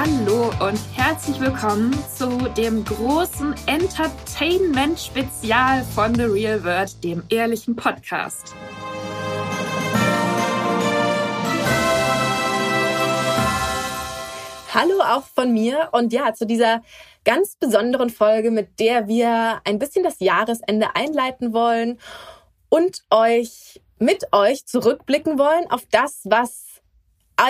Hallo 0.00 0.52
und 0.64 0.78
herzlich 0.94 1.40
willkommen 1.40 1.92
zu 2.14 2.28
dem 2.56 2.84
großen 2.84 3.52
Entertainment-Spezial 3.66 5.82
von 5.82 6.14
The 6.14 6.22
Real 6.22 6.62
World, 6.62 7.02
dem 7.02 7.24
ehrlichen 7.30 7.74
Podcast. 7.74 8.54
Hallo 14.72 15.00
auch 15.00 15.24
von 15.34 15.52
mir 15.52 15.88
und 15.90 16.12
ja, 16.12 16.32
zu 16.32 16.46
dieser 16.46 16.84
ganz 17.24 17.56
besonderen 17.56 18.10
Folge, 18.10 18.52
mit 18.52 18.78
der 18.78 19.08
wir 19.08 19.60
ein 19.64 19.80
bisschen 19.80 20.04
das 20.04 20.20
Jahresende 20.20 20.94
einleiten 20.94 21.52
wollen 21.52 21.98
und 22.68 23.02
euch 23.10 23.80
mit 23.98 24.32
euch 24.32 24.64
zurückblicken 24.64 25.40
wollen 25.40 25.68
auf 25.72 25.82
das, 25.90 26.20
was 26.22 26.67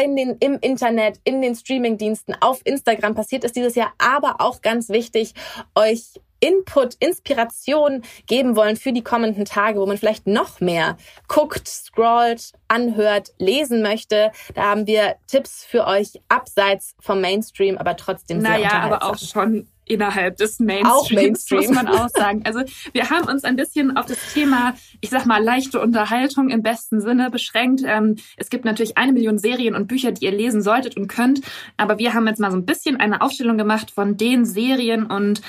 in 0.03 0.17
den, 0.17 0.37
im 0.41 0.59
Internet, 0.61 1.21
in 1.25 1.41
den 1.43 1.55
Streamingdiensten, 1.55 2.37
auf 2.41 2.61
Instagram 2.65 3.15
passiert 3.15 3.45
ist 3.45 3.57
dieses 3.57 3.75
Jahr, 3.75 3.93
aber 3.99 4.37
auch 4.41 4.61
ganz 4.61 4.89
wichtig, 4.89 5.35
euch 5.75 6.21
Input, 6.41 6.95
Inspiration 7.01 8.03
geben 8.27 8.55
wollen 8.55 8.77
für 8.77 8.93
die 8.93 9.03
kommenden 9.03 9.45
Tage, 9.45 9.81
wo 9.81 9.87
man 9.87 9.99
vielleicht 9.99 10.27
noch 10.27 10.61
mehr 10.61 10.97
guckt, 11.27 11.67
scrollt, 11.67 12.53
anhört, 12.69 13.33
lesen 13.39 13.83
möchte. 13.83 14.31
Da 14.55 14.63
haben 14.63 14.87
wir 14.87 15.17
Tipps 15.27 15.65
für 15.65 15.87
euch 15.87 16.21
abseits 16.29 16.95
vom 17.01 17.21
Mainstream, 17.21 17.77
aber 17.77 17.97
trotzdem 17.97 18.41
sehr 18.41 18.51
Naja, 18.51 18.71
aber 18.71 19.03
auch 19.03 19.19
schon 19.19 19.69
innerhalb 19.89 20.37
des 20.37 20.61
Mainstreams, 20.61 20.91
auch 20.91 21.11
Mainstream. 21.11 21.59
muss 21.61 21.71
man 21.71 21.89
auch 21.89 22.09
sagen. 22.09 22.43
Also 22.45 22.61
wir 22.93 23.11
haben 23.11 23.29
uns 23.29 23.45
ein 23.45 23.57
bisschen 23.57 23.97
auf 23.97 24.07
das 24.07 24.33
Thema, 24.33 24.75
ich 25.01 25.11
sag 25.11 25.27
mal, 25.27 25.43
leichte 25.43 25.81
Unterhaltung 25.81 26.51
im 26.51 26.63
besten 26.63 27.01
Sinne 27.01 27.31
beschränkt. 27.31 27.83
Ähm, 27.85 28.17
es 28.37 28.51
gibt 28.51 28.65
natürlich 28.65 28.97
eine 28.97 29.13
Million 29.13 29.39
Serien 29.39 29.75
und 29.75 29.89
Bücher, 29.89 30.13
die 30.13 30.25
ihr 30.25 30.33
lesen 30.33 30.63
solltet 30.63 30.97
und 30.97 31.09
könnt, 31.09 31.41
aber 31.77 31.99
wir 31.99 32.15
haben 32.15 32.27
jetzt 32.27 32.41
mal 32.41 32.51
so 32.51 32.57
ein 32.57 32.67
bisschen 32.67 33.01
eine 33.01 33.21
Aufstellung 33.21 33.59
gemacht 33.59 33.91
von 33.91 34.17
den 34.17 34.45
Serien 34.45 35.07
und 35.07 35.41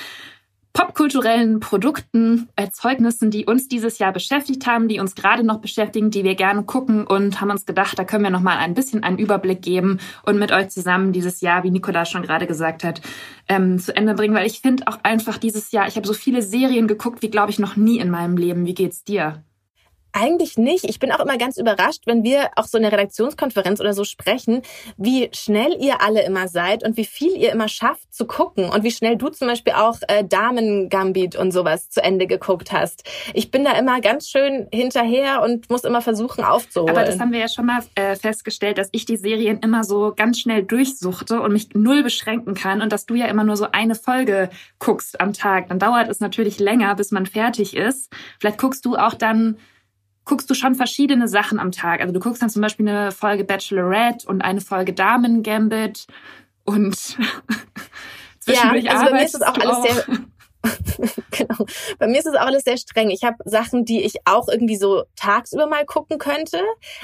popkulturellen 0.73 1.59
Produkten, 1.59 2.49
Erzeugnissen, 2.55 3.31
die 3.31 3.45
uns 3.45 3.67
dieses 3.67 3.97
Jahr 3.99 4.13
beschäftigt 4.13 4.67
haben, 4.67 4.87
die 4.87 4.99
uns 4.99 5.15
gerade 5.15 5.43
noch 5.43 5.59
beschäftigen, 5.59 6.11
die 6.11 6.23
wir 6.23 6.35
gerne 6.35 6.63
gucken 6.63 7.05
und 7.05 7.41
haben 7.41 7.49
uns 7.49 7.65
gedacht, 7.65 7.97
da 7.97 8.03
können 8.03 8.23
wir 8.23 8.29
noch 8.29 8.41
mal 8.41 8.57
ein 8.57 8.75
bisschen 8.75 9.03
einen 9.03 9.17
Überblick 9.17 9.61
geben 9.61 9.99
und 10.23 10.37
mit 10.37 10.51
euch 10.51 10.69
zusammen 10.69 11.11
dieses 11.11 11.41
Jahr, 11.41 11.63
wie 11.63 11.71
Nicola 11.71 12.05
schon 12.05 12.21
gerade 12.21 12.47
gesagt 12.47 12.83
hat, 12.83 13.01
ähm, 13.47 13.79
zu 13.79 13.95
Ende 13.95 14.13
bringen, 14.13 14.35
weil 14.35 14.47
ich 14.47 14.61
finde 14.61 14.87
auch 14.87 14.99
einfach 15.03 15.37
dieses 15.37 15.71
Jahr, 15.71 15.87
ich 15.87 15.95
habe 15.95 16.07
so 16.07 16.13
viele 16.13 16.41
Serien 16.41 16.87
geguckt, 16.87 17.21
wie 17.21 17.31
glaube 17.31 17.51
ich 17.51 17.59
noch 17.59 17.75
nie 17.75 17.99
in 17.99 18.09
meinem 18.09 18.37
Leben. 18.37 18.65
Wie 18.65 18.75
geht's 18.75 19.03
dir? 19.03 19.43
Eigentlich 20.11 20.57
nicht. 20.57 20.85
Ich 20.85 20.99
bin 20.99 21.11
auch 21.11 21.19
immer 21.19 21.37
ganz 21.37 21.57
überrascht, 21.57 22.03
wenn 22.05 22.23
wir 22.23 22.49
auch 22.55 22.65
so 22.65 22.77
in 22.77 22.83
der 22.83 22.91
Redaktionskonferenz 22.91 23.79
oder 23.79 23.93
so 23.93 24.03
sprechen, 24.03 24.63
wie 24.97 25.29
schnell 25.33 25.77
ihr 25.79 26.01
alle 26.01 26.23
immer 26.23 26.47
seid 26.47 26.83
und 26.83 26.97
wie 26.97 27.05
viel 27.05 27.35
ihr 27.35 27.51
immer 27.51 27.67
schafft 27.67 28.13
zu 28.13 28.25
gucken 28.25 28.69
und 28.69 28.83
wie 28.83 28.91
schnell 28.91 29.17
du 29.17 29.29
zum 29.29 29.47
Beispiel 29.47 29.73
auch 29.73 29.97
äh, 30.07 30.23
Damen 30.23 30.89
Gambit 30.89 31.35
und 31.35 31.51
sowas 31.51 31.89
zu 31.89 32.03
Ende 32.03 32.25
geguckt 32.25 32.71
hast. 32.71 33.03
Ich 33.33 33.51
bin 33.51 33.63
da 33.63 33.73
immer 33.73 34.01
ganz 34.01 34.29
schön 34.29 34.67
hinterher 34.73 35.41
und 35.43 35.69
muss 35.69 35.83
immer 35.83 36.01
versuchen 36.01 36.43
aufzuholen. 36.43 36.95
Aber 36.95 37.05
das 37.05 37.19
haben 37.19 37.31
wir 37.31 37.39
ja 37.39 37.47
schon 37.47 37.67
mal 37.67 37.83
äh, 37.95 38.15
festgestellt, 38.15 38.77
dass 38.77 38.89
ich 38.91 39.05
die 39.05 39.17
Serien 39.17 39.59
immer 39.59 39.83
so 39.83 40.13
ganz 40.15 40.39
schnell 40.39 40.63
durchsuchte 40.63 41.39
und 41.41 41.53
mich 41.53 41.69
null 41.75 42.01
beschränken 42.01 42.55
kann 42.55 42.81
und 42.81 42.91
dass 42.91 43.05
du 43.05 43.13
ja 43.13 43.27
immer 43.27 43.43
nur 43.43 43.57
so 43.57 43.67
eine 43.71 43.95
Folge 43.95 44.49
guckst 44.79 45.21
am 45.21 45.33
Tag. 45.33 45.69
Dann 45.69 45.77
dauert 45.77 46.09
es 46.09 46.19
natürlich 46.19 46.59
länger, 46.59 46.95
bis 46.95 47.11
man 47.11 47.25
fertig 47.25 47.75
ist. 47.75 48.11
Vielleicht 48.39 48.57
guckst 48.57 48.85
du 48.85 48.95
auch 48.95 49.13
dann 49.13 49.57
guckst 50.29 50.47
du 50.47 50.53
schon 50.53 50.75
verschiedene 50.75 51.27
Sachen 51.27 51.59
am 51.59 51.71
Tag. 51.71 52.01
Also 52.01 52.13
du 52.13 52.19
guckst 52.19 52.39
dann 52.39 52.51
zum 52.51 52.61
Beispiel 52.61 52.87
eine 52.87 53.11
Folge 53.11 53.43
Bachelorette 53.43 54.27
und 54.27 54.43
eine 54.43 54.61
Folge 54.61 54.93
Damen 54.93 55.41
Gambit 55.41 56.05
und 56.65 56.95
zwischendurch 58.39 58.83
ja, 58.83 58.91
also 58.91 59.05
bei 59.05 59.17
mir 59.17 59.25
ist 59.25 59.33
es 59.33 59.41
auch 59.41 59.55
alles 59.55 59.77
auch. 59.77 59.87
sehr 59.87 60.05
genau. 61.31 61.65
Bei 61.97 62.07
mir 62.07 62.19
ist 62.19 62.27
es 62.27 62.35
auch 62.35 62.45
alles 62.45 62.63
sehr 62.63 62.77
streng. 62.77 63.09
Ich 63.09 63.23
habe 63.23 63.37
Sachen, 63.45 63.85
die 63.85 64.03
ich 64.03 64.17
auch 64.25 64.49
irgendwie 64.49 64.75
so 64.75 65.05
tagsüber 65.15 65.65
mal 65.65 65.85
gucken 65.85 66.19
könnte. 66.19 66.61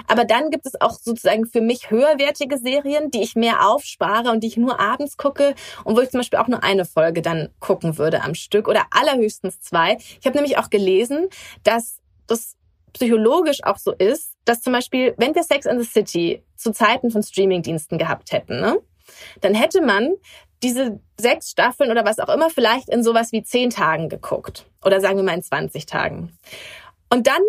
Aber 0.07 0.25
dann 0.25 0.51
gibt 0.51 0.67
es 0.67 0.79
auch 0.79 0.91
sozusagen 0.91 1.47
für 1.47 1.61
mich 1.61 1.89
höherwertige 1.89 2.59
Serien, 2.59 3.09
die 3.09 3.23
ich 3.23 3.35
mehr 3.35 3.67
aufspare 3.67 4.29
und 4.29 4.41
die 4.43 4.47
ich 4.47 4.57
nur 4.57 4.79
abends 4.79 5.17
gucke 5.17 5.55
und 5.83 5.95
wo 5.95 6.01
ich 6.01 6.11
zum 6.11 6.19
Beispiel 6.19 6.37
auch 6.37 6.47
nur 6.47 6.63
eine 6.63 6.85
Folge 6.85 7.23
dann 7.23 7.49
gucken 7.59 7.97
würde 7.97 8.21
am 8.21 8.35
Stück 8.35 8.67
oder 8.67 8.85
allerhöchstens 8.91 9.61
zwei. 9.61 9.97
Ich 10.19 10.27
habe 10.27 10.35
nämlich 10.35 10.59
auch 10.59 10.69
gelesen, 10.69 11.29
dass 11.63 12.01
das 12.27 12.57
psychologisch 12.95 13.63
auch 13.63 13.77
so 13.77 13.91
ist, 13.91 14.35
dass 14.45 14.61
zum 14.61 14.73
Beispiel, 14.73 15.13
wenn 15.17 15.35
wir 15.35 15.43
Sex 15.43 15.65
in 15.65 15.79
the 15.79 15.85
City 15.85 16.43
zu 16.55 16.71
Zeiten 16.71 17.11
von 17.11 17.21
Streamingdiensten 17.21 17.97
gehabt 17.97 18.31
hätten, 18.31 18.61
ne, 18.61 18.79
dann 19.41 19.53
hätte 19.53 19.81
man 19.81 20.13
diese 20.63 20.99
sechs 21.19 21.51
Staffeln 21.51 21.91
oder 21.91 22.05
was 22.05 22.19
auch 22.19 22.33
immer 22.33 22.49
vielleicht 22.49 22.89
in 22.89 23.03
sowas 23.03 23.31
wie 23.31 23.43
zehn 23.43 23.69
Tagen 23.69 24.09
geguckt. 24.09 24.65
Oder 24.83 25.01
sagen 25.01 25.17
wir 25.17 25.23
mal 25.23 25.35
in 25.35 25.43
20 25.43 25.85
Tagen. 25.85 26.31
Und 27.09 27.27
dann 27.27 27.41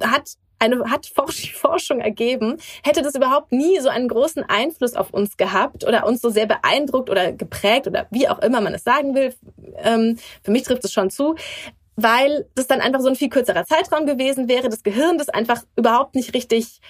hat 0.00 0.34
eine, 0.58 0.90
hat 0.90 1.06
Forschung 1.54 2.00
ergeben, 2.00 2.58
hätte 2.84 3.02
das 3.02 3.14
überhaupt 3.14 3.52
nie 3.52 3.80
so 3.80 3.88
einen 3.88 4.08
großen 4.08 4.44
Einfluss 4.44 4.94
auf 4.94 5.12
uns 5.12 5.36
gehabt 5.36 5.84
oder 5.84 6.06
uns 6.06 6.20
so 6.20 6.28
sehr 6.28 6.46
beeindruckt 6.46 7.10
oder 7.10 7.32
geprägt 7.32 7.86
oder 7.86 8.06
wie 8.10 8.28
auch 8.28 8.38
immer 8.40 8.60
man 8.60 8.74
es 8.74 8.84
sagen 8.84 9.14
will. 9.14 9.34
Ähm, 9.78 10.18
für 10.42 10.50
mich 10.50 10.62
trifft 10.62 10.84
es 10.84 10.92
schon 10.92 11.10
zu, 11.10 11.34
weil 12.02 12.46
das 12.54 12.66
dann 12.66 12.80
einfach 12.80 13.00
so 13.00 13.08
ein 13.08 13.16
viel 13.16 13.28
kürzerer 13.28 13.64
Zeitraum 13.64 14.06
gewesen 14.06 14.48
wäre, 14.48 14.68
das 14.68 14.82
Gehirn 14.82 15.18
das 15.18 15.28
einfach 15.28 15.62
überhaupt 15.76 16.14
nicht 16.14 16.34
richtig 16.34 16.80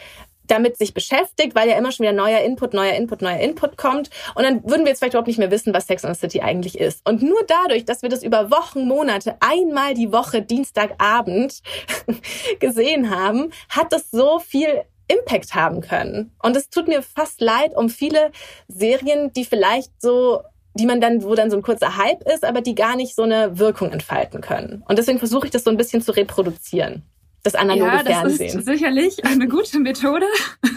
damit 0.46 0.76
sich 0.76 0.92
beschäftigt, 0.92 1.54
weil 1.54 1.68
ja 1.68 1.78
immer 1.78 1.92
schon 1.92 2.04
wieder 2.04 2.12
neuer 2.12 2.40
Input, 2.40 2.74
neuer 2.74 2.94
Input, 2.94 3.22
neuer 3.22 3.38
Input 3.38 3.76
kommt. 3.76 4.10
Und 4.34 4.42
dann 4.42 4.62
würden 4.64 4.84
wir 4.84 4.88
jetzt 4.88 4.98
vielleicht 4.98 5.14
überhaupt 5.14 5.28
nicht 5.28 5.38
mehr 5.38 5.50
wissen, 5.50 5.72
was 5.72 5.86
Sex 5.86 6.04
and 6.04 6.14
the 6.14 6.20
City 6.20 6.40
eigentlich 6.40 6.78
ist. 6.78 7.08
Und 7.08 7.22
nur 7.22 7.42
dadurch, 7.46 7.84
dass 7.84 8.02
wir 8.02 8.08
das 8.08 8.22
über 8.22 8.50
Wochen, 8.50 8.86
Monate, 8.86 9.36
einmal 9.40 9.94
die 9.94 10.12
Woche, 10.12 10.42
Dienstagabend 10.42 11.62
gesehen 12.60 13.10
haben, 13.10 13.50
hat 13.68 13.92
das 13.92 14.10
so 14.10 14.40
viel 14.40 14.82
Impact 15.08 15.54
haben 15.54 15.80
können. 15.80 16.32
Und 16.42 16.56
es 16.56 16.70
tut 16.70 16.88
mir 16.88 17.02
fast 17.02 17.40
leid 17.40 17.76
um 17.76 17.88
viele 17.88 18.30
Serien, 18.68 19.32
die 19.32 19.44
vielleicht 19.44 19.90
so 20.00 20.42
die 20.74 20.86
man 20.86 21.00
dann, 21.00 21.22
wo 21.22 21.34
dann 21.34 21.50
so 21.50 21.56
ein 21.56 21.62
kurzer 21.62 21.96
Hype 21.96 22.22
ist, 22.32 22.44
aber 22.44 22.60
die 22.60 22.74
gar 22.74 22.96
nicht 22.96 23.14
so 23.14 23.22
eine 23.22 23.58
Wirkung 23.58 23.90
entfalten 23.92 24.40
können. 24.40 24.82
Und 24.88 24.98
deswegen 24.98 25.18
versuche 25.18 25.46
ich 25.46 25.52
das 25.52 25.64
so 25.64 25.70
ein 25.70 25.76
bisschen 25.76 26.02
zu 26.02 26.12
reproduzieren. 26.12 27.02
Das 27.42 27.56
analoge 27.56 27.86
ja, 27.86 28.02
das 28.02 28.12
Fernsehen. 28.12 28.58
Ist 28.60 28.66
sicherlich 28.66 29.24
eine 29.24 29.48
gute 29.48 29.80
Methode, 29.80 30.26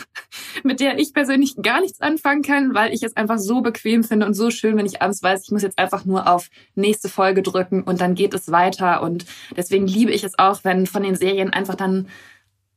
mit 0.64 0.80
der 0.80 0.98
ich 0.98 1.14
persönlich 1.14 1.56
gar 1.62 1.80
nichts 1.80 2.02
anfangen 2.02 2.42
kann, 2.42 2.74
weil 2.74 2.92
ich 2.92 3.04
es 3.04 3.16
einfach 3.16 3.38
so 3.38 3.62
bequem 3.62 4.04
finde 4.04 4.26
und 4.26 4.34
so 4.34 4.50
schön, 4.50 4.76
wenn 4.76 4.88
ich 4.88 5.02
abends 5.02 5.22
weiß, 5.22 5.44
ich 5.44 5.52
muss 5.52 5.62
jetzt 5.62 5.78
einfach 5.78 6.06
nur 6.06 6.28
auf 6.28 6.50
nächste 6.74 7.08
Folge 7.08 7.44
drücken 7.44 7.84
und 7.84 8.02
dann 8.02 8.16
geht 8.16 8.34
es 8.34 8.52
weiter. 8.52 9.04
Und 9.04 9.26
deswegen 9.56 9.86
liebe 9.86 10.12
ich 10.12 10.24
es 10.24 10.40
auch, 10.40 10.64
wenn 10.64 10.88
von 10.88 11.04
den 11.04 11.16
Serien 11.16 11.54
einfach 11.54 11.76
dann 11.76 12.08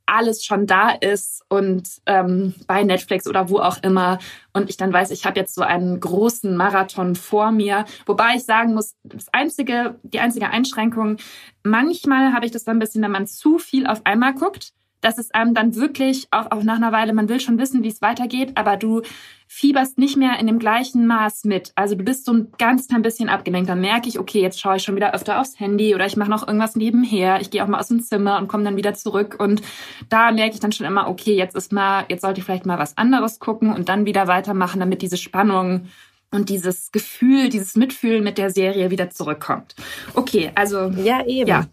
alles 0.08 0.44
schon 0.44 0.66
da 0.66 0.90
ist 0.90 1.44
und 1.48 1.88
ähm, 2.06 2.54
bei 2.66 2.82
Netflix 2.82 3.26
oder 3.26 3.48
wo 3.48 3.58
auch 3.58 3.82
immer 3.82 4.18
und 4.52 4.70
ich 4.70 4.76
dann 4.76 4.92
weiß, 4.92 5.10
ich 5.10 5.24
habe 5.26 5.38
jetzt 5.38 5.54
so 5.54 5.62
einen 5.62 6.00
großen 6.00 6.56
Marathon 6.56 7.14
vor 7.14 7.52
mir. 7.52 7.84
Wobei 8.06 8.34
ich 8.36 8.44
sagen 8.44 8.74
muss, 8.74 8.96
das 9.04 9.26
einzige, 9.32 9.98
die 10.02 10.20
einzige 10.20 10.50
Einschränkung, 10.50 11.18
manchmal 11.62 12.32
habe 12.32 12.46
ich 12.46 12.52
das 12.52 12.64
dann 12.64 12.76
ein 12.76 12.80
bisschen, 12.80 13.02
wenn 13.02 13.10
man 13.10 13.26
zu 13.26 13.58
viel 13.58 13.86
auf 13.86 14.00
einmal 14.04 14.34
guckt, 14.34 14.72
dass 15.00 15.18
es 15.18 15.30
einem 15.32 15.54
dann 15.54 15.74
wirklich 15.76 16.28
auch, 16.30 16.50
auch 16.50 16.62
nach 16.62 16.76
einer 16.76 16.92
Weile, 16.92 17.12
man 17.12 17.28
will 17.28 17.40
schon 17.40 17.58
wissen, 17.58 17.82
wie 17.82 17.88
es 17.88 18.02
weitergeht, 18.02 18.52
aber 18.56 18.76
du 18.76 19.02
fieberst 19.46 19.96
nicht 19.98 20.16
mehr 20.16 20.38
in 20.38 20.46
dem 20.46 20.58
gleichen 20.58 21.06
Maß 21.06 21.44
mit. 21.44 21.72
Also 21.74 21.94
du 21.94 22.04
bist 22.04 22.26
so 22.26 22.32
ein 22.32 22.52
ganz 22.58 22.88
klein 22.88 23.02
bisschen 23.02 23.30
abgelenkt. 23.30 23.70
Dann 23.70 23.80
merke 23.80 24.08
ich, 24.08 24.18
okay, 24.18 24.42
jetzt 24.42 24.60
schaue 24.60 24.76
ich 24.76 24.82
schon 24.82 24.96
wieder 24.96 25.14
öfter 25.14 25.40
aufs 25.40 25.58
Handy 25.58 25.94
oder 25.94 26.04
ich 26.04 26.16
mache 26.16 26.30
noch 26.30 26.46
irgendwas 26.46 26.76
nebenher. 26.76 27.40
Ich 27.40 27.50
gehe 27.50 27.64
auch 27.64 27.68
mal 27.68 27.80
aus 27.80 27.88
dem 27.88 28.02
Zimmer 28.02 28.38
und 28.38 28.48
komme 28.48 28.64
dann 28.64 28.76
wieder 28.76 28.92
zurück. 28.92 29.36
Und 29.38 29.62
da 30.10 30.32
merke 30.32 30.54
ich 30.54 30.60
dann 30.60 30.72
schon 30.72 30.86
immer, 30.86 31.08
okay, 31.08 31.34
jetzt 31.34 31.56
ist 31.56 31.72
mal, 31.72 32.04
jetzt 32.08 32.20
sollte 32.20 32.40
ich 32.40 32.44
vielleicht 32.44 32.66
mal 32.66 32.78
was 32.78 32.98
anderes 32.98 33.38
gucken 33.38 33.72
und 33.72 33.88
dann 33.88 34.04
wieder 34.04 34.26
weitermachen, 34.26 34.80
damit 34.80 35.00
diese 35.00 35.16
Spannung 35.16 35.88
und 36.30 36.50
dieses 36.50 36.92
Gefühl, 36.92 37.48
dieses 37.48 37.74
Mitfühlen 37.74 38.22
mit 38.22 38.36
der 38.36 38.50
Serie 38.50 38.90
wieder 38.90 39.08
zurückkommt. 39.10 39.74
Okay, 40.14 40.50
also. 40.54 40.88
Ja, 40.88 41.24
eben. 41.24 41.48
Ja. 41.48 41.66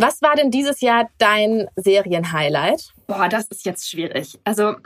Was 0.00 0.22
war 0.22 0.34
denn 0.34 0.50
dieses 0.50 0.80
Jahr 0.80 1.10
dein 1.18 1.68
Serienhighlight? 1.76 2.94
Boah, 3.06 3.28
das 3.28 3.48
ist 3.48 3.66
jetzt 3.66 3.90
schwierig. 3.90 4.40
Also, 4.44 4.76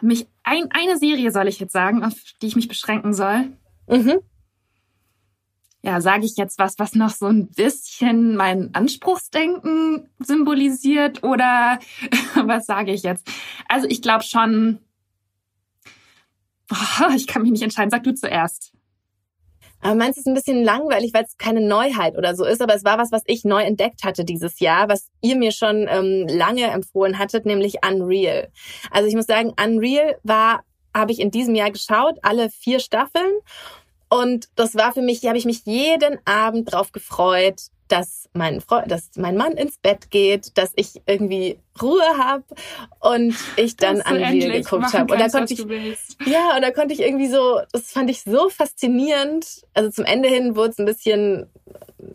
mich 0.00 0.26
ein, 0.42 0.70
eine 0.70 0.96
Serie 0.96 1.30
soll 1.30 1.48
ich 1.48 1.60
jetzt 1.60 1.74
sagen, 1.74 2.02
auf 2.02 2.14
die 2.40 2.46
ich 2.46 2.56
mich 2.56 2.66
beschränken 2.66 3.12
soll. 3.12 3.52
Mhm. 3.88 4.20
ja, 5.82 6.00
sage 6.00 6.24
ich 6.24 6.36
jetzt 6.36 6.58
was, 6.58 6.78
was 6.78 6.94
noch 6.94 7.10
so 7.10 7.26
ein 7.26 7.48
bisschen 7.48 8.36
mein 8.36 8.74
Anspruchsdenken 8.74 10.08
symbolisiert 10.18 11.22
oder 11.22 11.78
was 12.34 12.64
sage 12.64 12.92
ich 12.92 13.02
jetzt? 13.02 13.28
Also 13.68 13.86
ich 13.88 14.00
glaube 14.00 14.24
schon, 14.24 14.78
oh, 16.70 17.10
ich 17.14 17.26
kann 17.26 17.42
mich 17.42 17.50
nicht 17.50 17.62
entscheiden. 17.62 17.90
Sag 17.90 18.02
du 18.04 18.14
zuerst. 18.14 18.72
Aber 19.80 19.94
meinst 19.94 20.16
du, 20.16 20.20
es 20.20 20.26
ist 20.26 20.26
ein 20.26 20.34
bisschen 20.34 20.64
langweilig, 20.64 21.12
weil 21.14 21.24
es 21.24 21.36
keine 21.38 21.60
Neuheit 21.60 22.16
oder 22.16 22.34
so 22.34 22.44
ist, 22.44 22.60
aber 22.60 22.74
es 22.74 22.84
war 22.84 22.98
was, 22.98 23.12
was 23.12 23.22
ich 23.26 23.44
neu 23.44 23.62
entdeckt 23.62 24.04
hatte 24.04 24.24
dieses 24.24 24.60
Jahr, 24.60 24.88
was 24.88 25.10
ihr 25.20 25.36
mir 25.36 25.52
schon 25.52 25.86
ähm, 25.88 26.26
lange 26.28 26.64
empfohlen 26.64 27.18
hattet, 27.18 27.46
nämlich 27.46 27.76
Unreal. 27.86 28.48
Also 28.90 29.08
ich 29.08 29.14
muss 29.14 29.26
sagen, 29.26 29.54
Unreal 29.62 30.18
war, 30.24 30.62
habe 30.94 31.12
ich 31.12 31.20
in 31.20 31.30
diesem 31.30 31.54
Jahr 31.54 31.70
geschaut, 31.70 32.16
alle 32.22 32.50
vier 32.50 32.80
Staffeln 32.80 33.32
und 34.08 34.48
das 34.56 34.74
war 34.74 34.92
für 34.92 35.02
mich, 35.02 35.20
da 35.20 35.28
habe 35.28 35.38
ich 35.38 35.44
mich 35.44 35.64
jeden 35.64 36.18
Abend 36.24 36.72
drauf 36.72 36.92
gefreut, 36.92 37.60
dass 37.88 38.28
mein 38.32 38.60
Freund, 38.60 38.90
dass 38.90 39.10
mein 39.16 39.36
Mann 39.36 39.52
ins 39.52 39.78
Bett 39.78 40.10
geht, 40.10 40.56
dass 40.56 40.72
ich 40.76 41.02
irgendwie 41.06 41.58
Ruhe 41.80 42.02
habe 42.18 42.44
und 43.00 43.34
ich 43.56 43.76
dann 43.76 44.00
an 44.00 44.16
Real 44.16 44.50
geguckt 44.50 44.92
habe. 44.92 45.12
Und 45.12 45.20
da 45.20 45.28
konnte 45.28 45.54
ich 45.54 45.60
ja, 46.26 46.56
und 46.56 46.62
da 46.62 46.70
konnte 46.70 46.94
ich 46.94 47.00
irgendwie 47.00 47.28
so, 47.28 47.60
das 47.72 47.92
fand 47.92 48.10
ich 48.10 48.22
so 48.22 48.48
faszinierend. 48.48 49.64
Also 49.74 49.90
zum 49.90 50.04
Ende 50.04 50.28
hin 50.28 50.56
wurde 50.56 50.70
es 50.70 50.78
ein 50.78 50.86
bisschen 50.86 51.48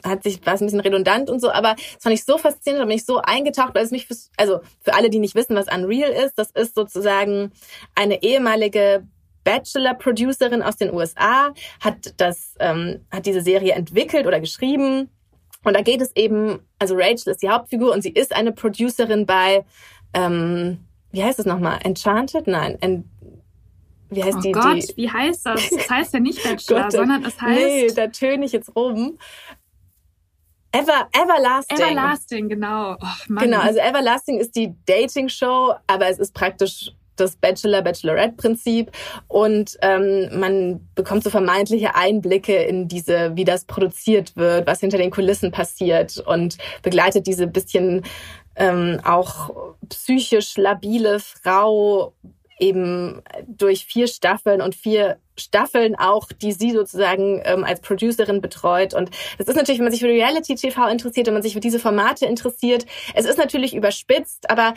hat 0.04 0.24
sich 0.24 0.46
war 0.46 0.54
es 0.54 0.62
ein 0.62 0.66
bisschen 0.66 0.80
redundant 0.80 1.30
und 1.30 1.40
so, 1.40 1.52
aber 1.52 1.76
das 1.76 2.04
fand 2.04 2.16
ich 2.16 2.24
so 2.24 2.38
faszinierend, 2.38 2.84
da 2.84 2.88
bin 2.88 2.96
ich 2.96 3.06
so 3.06 3.22
eingetaucht, 3.22 3.76
weil 3.76 3.84
es 3.84 3.92
mich 3.92 4.08
für, 4.08 4.16
also 4.38 4.62
für 4.82 4.94
alle, 4.94 5.10
die 5.10 5.20
nicht 5.20 5.36
wissen, 5.36 5.56
was 5.56 5.74
Unreal 5.74 6.12
ist, 6.12 6.38
das 6.38 6.52
ist 6.52 6.76
sozusagen 6.76 7.52
eine 7.96 8.24
ehemalige 8.24 9.06
Bachelor-Producerin 9.44 10.62
aus 10.62 10.78
den 10.78 10.94
USA, 10.94 11.54
hat 11.80 12.14
das, 12.18 12.56
ähm, 12.60 13.06
hat 13.12 13.26
diese 13.26 13.42
Serie 13.42 13.74
entwickelt 13.74 14.26
oder 14.26 14.40
geschrieben. 14.40 15.10
Und 15.64 15.76
da 15.76 15.82
geht 15.82 16.02
es 16.02 16.16
eben, 16.16 16.60
also 16.80 16.96
Rachel 16.96 17.32
ist 17.32 17.42
die 17.42 17.50
Hauptfigur 17.50 17.94
und 17.94 18.02
sie 18.02 18.12
ist 18.12 18.36
eine 18.36 18.52
Producerin 18.52 19.26
bei, 19.26 19.66
ähm, 20.14 20.80
wie 21.12 21.24
heißt 21.24 21.40
es 21.40 21.46
nochmal? 21.46 21.80
Enchanted? 21.84 22.48
Nein, 22.48 22.78
en, 22.82 23.10
wie 24.10 24.24
heißt 24.24 24.38
oh 24.38 24.42
die? 24.42 24.52
Gott, 24.52 24.90
die? 24.90 24.98
wie 24.98 25.10
heißt 25.10 25.46
das? 25.46 25.70
Das 25.72 25.90
heißt 25.90 26.14
ja 26.14 26.20
nicht 26.20 26.44
Bachelor, 26.44 26.92
sondern 26.92 27.24
es 27.26 27.40
heißt. 27.42 27.62
Nee, 27.62 27.88
da 27.96 28.08
töne 28.08 28.46
ich 28.46 28.52
jetzt 28.52 28.76
rum. 28.76 29.18
Ever, 30.72 31.08
Everlasting. 31.14 31.78
Everlasting, 31.78 32.50
genau. 32.50 32.98
Oh, 33.00 33.36
genau, 33.40 33.60
also 33.60 33.80
Everlasting 33.80 34.40
ist 34.40 34.56
die 34.56 34.74
Dating-Show, 34.88 35.76
aber 35.86 36.08
es 36.08 36.18
ist 36.18 36.34
praktisch 36.34 36.92
das 37.16 37.36
Bachelor-Bachelorette-Prinzip 37.36 38.92
und 39.28 39.78
ähm, 39.82 40.40
man 40.40 40.88
bekommt 40.96 41.24
so 41.24 41.30
vermeintliche 41.30 41.96
Einblicke 41.96 42.56
in 42.56 42.88
diese, 42.88 43.36
wie 43.36 43.46
das 43.46 43.66
produziert 43.66 44.36
wird, 44.36 44.68
was 44.68 44.80
hinter 44.80 44.98
den 44.98 45.12
Kulissen 45.12 45.52
passiert 45.52 46.18
und 46.18 46.58
begleitet 46.82 47.28
diese 47.28 47.48
bisschen 47.48 48.04
ähm, 48.56 49.00
auch 49.04 49.76
psychisch 49.90 50.58
labile 50.58 51.20
Frau 51.20 52.14
eben 52.60 53.22
durch 53.48 53.86
vier 53.86 54.08
Staffeln 54.08 54.62
und 54.62 54.76
vier 54.76 55.18
Staffeln 55.38 55.96
auch, 55.96 56.28
die 56.32 56.52
sie 56.52 56.72
sozusagen 56.72 57.42
ähm, 57.46 57.64
als 57.64 57.82
Producerin 57.82 58.40
betreut. 58.40 58.94
Und 58.94 59.10
das 59.38 59.48
ist 59.48 59.56
natürlich, 59.56 59.80
wenn 59.80 59.86
man 59.86 59.92
sich 59.92 60.02
für 60.02 60.08
Reality 60.08 60.56
TV 60.56 60.88
interessiert, 60.88 61.28
wenn 61.28 61.34
man 61.34 61.42
sich 61.42 61.54
für 61.54 61.60
diese 61.60 61.80
Formate 61.80 62.26
interessiert, 62.26 62.86
es 63.16 63.26
ist 63.26 63.38
natürlich 63.38 63.76
überspitzt, 63.76 64.50
aber 64.50 64.76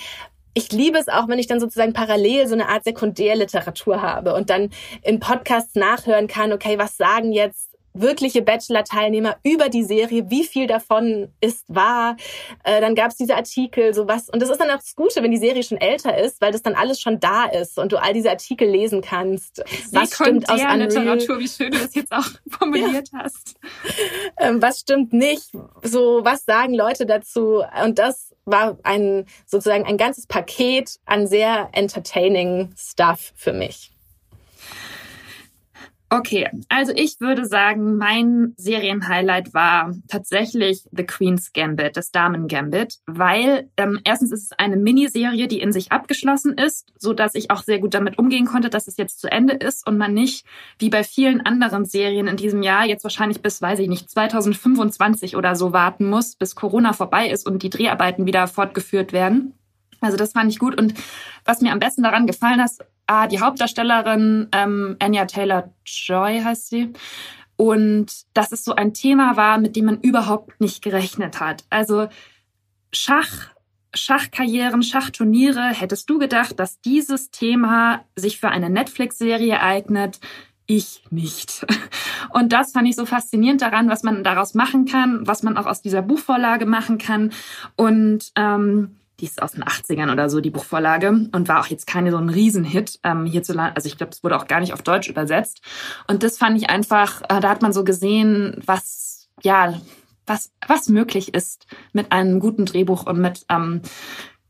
ich 0.57 0.73
liebe 0.73 0.97
es 0.97 1.09
auch, 1.09 1.29
wenn 1.29 1.39
ich 1.39 1.47
dann 1.47 1.61
sozusagen 1.61 1.93
parallel 1.93 2.47
so 2.47 2.55
eine 2.55 2.71
Art 2.71 2.83
Sekundärliteratur 2.85 4.01
habe 4.01 4.35
und 4.35 4.49
dann 4.49 4.71
in 5.03 5.21
Podcasts 5.21 5.75
nachhören 5.75 6.29
kann, 6.29 6.51
okay, 6.51 6.79
was 6.79 6.97
sagen 6.97 7.31
jetzt 7.31 7.66
wirkliche 8.01 8.43
Bachelor-Teilnehmer 8.43 9.37
über 9.43 9.69
die 9.69 9.85
Serie, 9.85 10.31
wie 10.31 10.45
viel 10.45 10.67
davon 10.67 11.29
ist 11.41 11.65
wahr. 11.69 12.17
Äh, 12.65 12.81
dann 12.81 12.95
gab 12.95 13.11
es 13.11 13.17
diese 13.17 13.37
Artikel, 13.37 13.95
sowas. 13.95 14.29
Und 14.31 14.41
das 14.41 14.51
ist 14.51 14.61
dann 14.61 14.71
auch 14.71 14.77
das 14.77 14.95
Gute, 14.95 15.23
wenn 15.23 15.31
die 15.31 15.39
Serie 15.39 15.63
schon 15.63 15.79
älter 15.79 16.17
ist, 16.17 16.41
weil 16.41 16.53
das 16.53 16.63
dann 16.63 16.75
alles 16.75 17.01
schon 17.01 17.21
da 17.21 17.47
ist 17.47 17.79
und 17.79 17.93
du 17.93 18.03
all 18.03 18.13
diese 18.13 18.31
Artikel 18.31 18.69
lesen 18.69 19.01
kannst. 19.01 19.63
Was 19.93 20.15
stimmt 20.15 20.49
aus 20.49 20.61
Unreal? 20.61 20.81
Literatur, 20.81 21.39
wie 21.39 21.49
schön 21.49 21.71
du 21.71 21.79
das 21.79 21.95
jetzt 21.95 22.13
auch 22.13 22.27
formuliert 22.49 23.11
ja. 23.13 23.21
hast. 23.21 23.57
Ähm, 24.39 24.61
was 24.63 24.81
stimmt 24.81 25.13
nicht? 25.13 25.51
So, 25.83 26.21
was 26.25 26.45
sagen 26.45 26.75
Leute 26.75 27.07
dazu? 27.07 27.63
Und 27.85 27.99
das 27.99 28.35
war 28.45 28.79
ein 28.85 29.27
sozusagen 29.45 29.85
ein 29.85 29.97
ganzes 29.97 30.27
Paket 30.27 30.99
an 31.05 31.27
sehr 31.27 31.69
entertaining 31.73 32.73
Stuff 32.77 33.33
für 33.35 33.53
mich. 33.53 33.96
Okay, 36.09 36.49
also 36.69 36.93
ich 36.95 37.21
würde 37.21 37.47
sagen, 37.47 37.97
mein 37.97 38.55
Serienhighlight 38.57 39.55
war 39.55 39.93
tatsächlich 40.07 40.85
The 40.93 41.03
Queen's 41.03 41.53
Gambit, 41.53 41.97
das 41.97 42.13
Damen 42.13 42.47
Gambit, 42.47 42.99
weil 43.07 43.69
ähm, 43.77 44.01
erstens 44.05 44.31
ist 44.31 44.45
es 44.45 44.53
eine 44.53 44.77
Miniserie, 44.77 45.49
die 45.49 45.61
in 45.61 45.73
sich 45.73 45.91
abgeschlossen 45.91 46.55
ist, 46.55 46.93
so 46.97 47.13
dass 47.13 47.35
ich 47.35 47.51
auch 47.51 47.65
sehr 47.65 47.81
gut 47.81 47.93
damit 47.93 48.21
umgehen 48.21 48.47
konnte, 48.47 48.71
dass 48.71 48.87
es 48.87 48.97
jetzt 48.99 49.21
zu 49.21 49.33
Ende 49.33 49.55
ist 49.55 49.85
und 49.85 49.99
man 49.99 50.15
nicht 50.15 50.47
wie 50.79 50.91
bei 50.91 51.03
vielen 51.03 51.45
anderen 51.45 51.85
Serien 51.85 52.29
in 52.29 52.37
diesem 52.37 52.63
Jahr 52.63 52.85
jetzt 52.85 53.03
wahrscheinlich 53.03 53.43
bis, 53.43 53.61
weiß 53.61 53.81
ich 53.81 53.89
nicht, 53.89 54.09
2025 54.09 55.35
oder 55.35 55.57
so 55.57 55.73
warten 55.73 56.09
muss, 56.09 56.37
bis 56.37 56.55
Corona 56.55 56.93
vorbei 56.93 57.29
ist 57.29 57.49
und 57.49 57.65
die 57.65 57.71
Dreharbeiten 57.71 58.27
wieder 58.27 58.47
fortgeführt 58.47 59.13
werden. 59.13 59.55
Also 60.01 60.17
das 60.17 60.33
fand 60.33 60.53
ich 60.53 60.61
gut. 60.61 60.81
Und 60.81 60.95
was 61.45 61.63
mir 61.63 61.73
am 61.73 61.81
besten 61.81 62.05
daran 62.05 62.29
gefallen 62.29 62.63
hat, 62.63 62.71
ah, 63.07 63.27
die 63.27 63.41
Hauptdarstellerin 63.41 64.49
ähm, 64.53 64.97
Anya 64.99 65.27
Taylor 65.27 65.73
Joy 65.85 66.41
heißt 66.43 66.69
sie. 66.69 66.93
Und 67.57 68.13
dass 68.35 68.53
es 68.53 68.65
so 68.65 68.75
ein 68.75 68.93
Thema 68.93 69.37
war, 69.37 69.59
mit 69.59 69.77
dem 69.77 69.87
man 69.87 70.01
überhaupt 70.01 70.61
nicht 70.61 70.83
gerechnet 70.83 71.41
hat. 71.41 71.65
Also 71.71 72.09
Schach, 72.93 73.49
Schachkarrieren, 73.95 74.83
Schachturniere, 74.83 75.69
hättest 75.69 76.09
du 76.11 76.19
gedacht, 76.19 76.59
dass 76.61 76.81
dieses 76.81 77.31
Thema 77.31 78.05
sich 78.15 78.39
für 78.39 78.51
eine 78.51 78.69
Netflix-Serie 78.69 79.61
eignet? 79.61 80.21
Ich 80.67 81.03
nicht. 81.11 81.65
Und 82.33 82.53
das 82.53 82.73
fand 82.73 82.89
ich 82.89 82.97
so 82.97 83.07
faszinierend 83.07 83.63
daran, 83.63 83.89
was 83.89 84.03
man 84.03 84.25
daraus 84.25 84.55
machen 84.55 84.85
kann, 84.85 85.27
was 85.27 85.43
man 85.43 85.57
auch 85.57 85.67
aus 85.67 85.81
dieser 85.81 86.03
Buchvorlage 86.03 86.67
machen 86.67 86.99
kann. 86.99 87.33
Und 87.77 88.33
ähm, 88.35 88.97
die 89.21 89.25
ist 89.25 89.43
aus 89.43 89.53
den 89.53 89.65
80ern 89.65 90.13
oder 90.13 90.29
so, 90.29 90.41
die 90.41 90.51
Buchvorlage, 90.51 91.09
und 91.09 91.49
war 91.49 91.61
auch 91.61 91.67
jetzt 91.67 91.87
keine 91.87 92.11
so 92.11 92.19
ein 92.19 92.29
Riesenhit 92.29 93.01
ähm, 93.03 93.27
hierzulande. 93.27 93.77
Also 93.77 93.89
ich 93.89 93.97
glaube, 93.97 94.13
es 94.13 94.23
wurde 94.23 94.37
auch 94.37 94.47
gar 94.47 94.61
nicht 94.61 94.73
auf 94.73 94.83
Deutsch 94.83 95.09
übersetzt. 95.09 95.63
Und 96.07 96.23
das 96.23 96.39
fand 96.39 96.57
ich 96.59 96.69
einfach, 96.71 97.23
äh, 97.23 97.41
da 97.41 97.49
hat 97.49 97.63
man 97.63 97.73
so 97.73 97.85
gesehen, 97.85 98.63
was, 98.67 99.29
ja, 99.43 99.75
was, 100.27 100.51
was 100.67 100.89
möglich 100.89 101.35
ist 101.35 101.67
mit 101.93 102.13
einem 102.13 102.41
guten 102.41 102.67
Drehbuch 102.67 103.07
und 103.07 103.19
mit 103.19 103.47
ähm, 103.49 103.81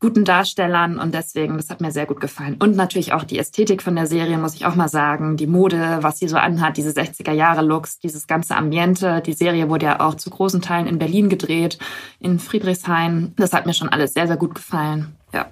guten 0.00 0.25
Darstellern 0.25 0.99
und 0.99 1.15
deswegen, 1.15 1.57
das 1.57 1.71
hat 1.71 1.81
mir 1.81 1.91
sehr 1.91 2.07
gut 2.07 2.21
gefallen. 2.21 2.57
Und 2.59 2.76
natürlich 2.76 3.12
auch 3.12 3.25
die 3.25 3.38
Ästhetik 3.38 3.83
von 3.83 3.97
der 3.97 4.07
Serie, 4.07 4.37
muss 4.37 4.55
ich 4.55 4.67
auch 4.67 4.75
mal 4.75 4.88
sagen. 4.88 5.37
Die 5.37 5.47
Mode, 5.47 5.99
was 6.03 6.19
sie 6.19 6.29
so 6.29 6.37
anhat, 6.37 6.76
diese 6.76 6.91
60er-Jahre-Looks, 6.91 7.99
dieses 7.99 8.26
ganze 8.26 8.57
Ambiente. 8.57 9.23
Die 9.25 9.33
Serie 9.33 9.71
wurde 9.71 9.87
ja 9.87 10.00
auch 10.00 10.15
zu 10.15 10.31
großen 10.31 10.61
Teilen 10.61 10.87
in 10.87 10.99
Berlin 10.99 11.29
gedreht, 11.29 11.79
in 12.21 12.38
Friedrichshain. 12.38 13.35
Das 13.37 13.53
hat 13.53 13.67
mir 13.67 13.75
schon 13.75 13.88
alles 13.88 14.12
sehr, 14.12 14.26
sehr 14.26 14.37
gut 14.37 14.55
gefallen. 14.55 15.17
Ja. 15.33 15.47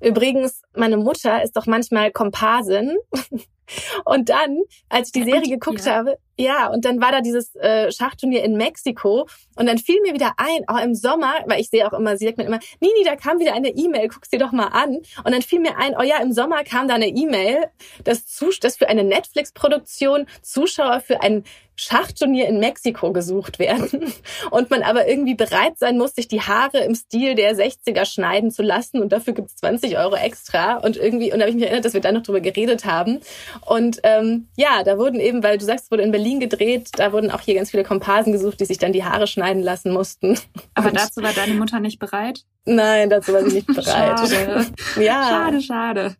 Übrigens, 0.00 0.62
meine 0.76 0.96
Mutter 0.96 1.42
ist 1.42 1.56
doch 1.56 1.66
manchmal 1.66 2.10
Komparsin. 2.12 2.96
Und 4.04 4.28
dann, 4.28 4.58
als 4.88 5.08
ich 5.08 5.12
die 5.12 5.24
Serie 5.24 5.48
geguckt 5.48 5.84
ja. 5.84 5.94
habe, 5.94 6.16
ja, 6.36 6.68
und 6.68 6.86
dann 6.86 7.00
war 7.00 7.12
da 7.12 7.20
dieses 7.20 7.54
äh, 7.56 7.92
Schachturnier 7.92 8.42
in 8.42 8.56
Mexiko 8.56 9.28
und 9.56 9.66
dann 9.66 9.76
fiel 9.76 10.00
mir 10.02 10.14
wieder 10.14 10.32
ein, 10.38 10.66
auch 10.68 10.82
im 10.82 10.94
Sommer, 10.94 11.34
weil 11.46 11.60
ich 11.60 11.68
sehe 11.68 11.86
auch 11.86 11.92
immer, 11.92 12.16
sie 12.16 12.24
sagt 12.24 12.38
mir 12.38 12.44
immer, 12.44 12.60
Nini, 12.80 13.04
da 13.04 13.14
kam 13.14 13.38
wieder 13.38 13.52
eine 13.52 13.68
E-Mail, 13.68 14.08
guck's 14.08 14.30
dir 14.30 14.38
doch 14.38 14.52
mal 14.52 14.68
an. 14.68 14.96
Und 15.24 15.32
dann 15.32 15.42
fiel 15.42 15.60
mir 15.60 15.76
ein, 15.76 15.94
oh 15.98 16.02
ja, 16.02 16.16
im 16.22 16.32
Sommer 16.32 16.64
kam 16.64 16.88
da 16.88 16.94
eine 16.94 17.08
E-Mail, 17.08 17.66
dass, 18.04 18.24
dass 18.60 18.76
für 18.76 18.88
eine 18.88 19.04
Netflix-Produktion 19.04 20.26
Zuschauer 20.40 21.00
für 21.00 21.20
ein 21.22 21.44
Schachturnier 21.80 22.46
in 22.46 22.60
Mexiko 22.60 23.10
gesucht 23.12 23.58
werden 23.58 24.12
und 24.50 24.68
man 24.68 24.82
aber 24.82 25.08
irgendwie 25.08 25.34
bereit 25.34 25.78
sein 25.78 25.96
muss, 25.96 26.14
sich 26.14 26.28
die 26.28 26.42
Haare 26.42 26.80
im 26.80 26.94
Stil 26.94 27.34
der 27.34 27.56
60er 27.56 28.04
schneiden 28.04 28.50
zu 28.50 28.62
lassen 28.62 29.00
und 29.00 29.12
dafür 29.12 29.32
gibt's 29.32 29.56
20 29.56 29.96
Euro 29.96 30.14
extra 30.14 30.76
und 30.76 30.98
irgendwie, 30.98 31.32
und 31.32 31.38
da 31.38 31.44
habe 31.44 31.50
ich 31.50 31.54
mich 31.54 31.64
erinnert, 31.64 31.86
dass 31.86 31.94
wir 31.94 32.02
da 32.02 32.12
noch 32.12 32.22
drüber 32.22 32.40
geredet 32.40 32.84
haben 32.84 33.20
und 33.64 34.00
ähm, 34.02 34.48
ja, 34.56 34.84
da 34.84 34.98
wurden 34.98 35.20
eben, 35.20 35.42
weil 35.42 35.56
du 35.56 35.64
sagst, 35.64 35.86
es 35.86 35.90
wurde 35.90 36.02
in 36.02 36.12
Berlin 36.12 36.38
gedreht, 36.38 36.90
da 36.96 37.12
wurden 37.12 37.30
auch 37.30 37.40
hier 37.40 37.54
ganz 37.54 37.70
viele 37.70 37.84
Komparsen 37.84 38.34
gesucht, 38.34 38.60
die 38.60 38.66
sich 38.66 38.76
dann 38.76 38.92
die 38.92 39.04
Haare 39.04 39.26
schneiden 39.26 39.62
lassen 39.62 39.90
mussten. 39.90 40.38
Aber 40.74 40.88
und 40.88 40.96
dazu 40.96 41.22
war 41.22 41.32
deine 41.32 41.54
Mutter 41.54 41.80
nicht 41.80 41.98
bereit? 41.98 42.44
Nein, 42.66 43.08
dazu 43.08 43.32
war 43.32 43.42
sie 43.42 43.54
nicht 43.54 43.66
bereit. 43.74 43.86
schade. 43.86 44.66
Ja. 45.00 45.28
Schade, 45.28 45.60
schade. 45.62 46.16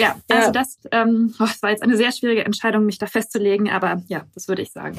Ja, 0.00 0.16
also 0.28 0.46
ja. 0.46 0.50
das, 0.50 0.78
ähm, 0.92 1.34
oh, 1.38 1.46
war 1.60 1.70
jetzt 1.70 1.82
eine 1.82 1.96
sehr 1.96 2.12
schwierige 2.12 2.44
Entscheidung, 2.44 2.86
mich 2.86 2.98
da 2.98 3.06
festzulegen, 3.06 3.70
aber 3.70 4.02
ja, 4.08 4.24
das 4.34 4.48
würde 4.48 4.62
ich 4.62 4.72
sagen. 4.72 4.98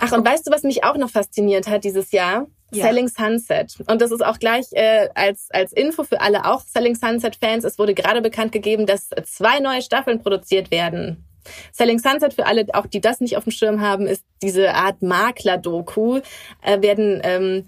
Ach, 0.00 0.12
und 0.12 0.24
weißt 0.24 0.46
du, 0.46 0.52
was 0.52 0.62
mich 0.62 0.84
auch 0.84 0.96
noch 0.96 1.10
fasziniert 1.10 1.66
hat 1.66 1.84
dieses 1.84 2.12
Jahr? 2.12 2.46
Ja. 2.72 2.84
Selling 2.84 3.08
Sunset. 3.08 3.76
Und 3.88 4.00
das 4.02 4.10
ist 4.10 4.24
auch 4.24 4.38
gleich 4.38 4.66
äh, 4.72 5.08
als, 5.14 5.48
als 5.50 5.72
Info 5.72 6.02
für 6.04 6.20
alle 6.20 6.46
auch 6.46 6.62
Selling 6.62 6.96
Sunset-Fans. 6.96 7.64
Es 7.64 7.78
wurde 7.78 7.94
gerade 7.94 8.20
bekannt 8.20 8.52
gegeben, 8.52 8.86
dass 8.86 9.10
zwei 9.24 9.60
neue 9.60 9.82
Staffeln 9.82 10.20
produziert 10.20 10.70
werden. 10.70 11.24
Selling 11.72 11.98
Sunset, 11.98 12.34
für 12.34 12.46
alle, 12.46 12.66
auch 12.72 12.86
die 12.86 13.00
das 13.00 13.20
nicht 13.20 13.36
auf 13.36 13.44
dem 13.44 13.52
Schirm 13.52 13.80
haben, 13.80 14.06
ist 14.06 14.24
diese 14.42 14.74
Art 14.74 15.02
Makler-Doku. 15.02 16.20
Äh, 16.62 16.82
werden 16.82 17.20
ähm, 17.22 17.66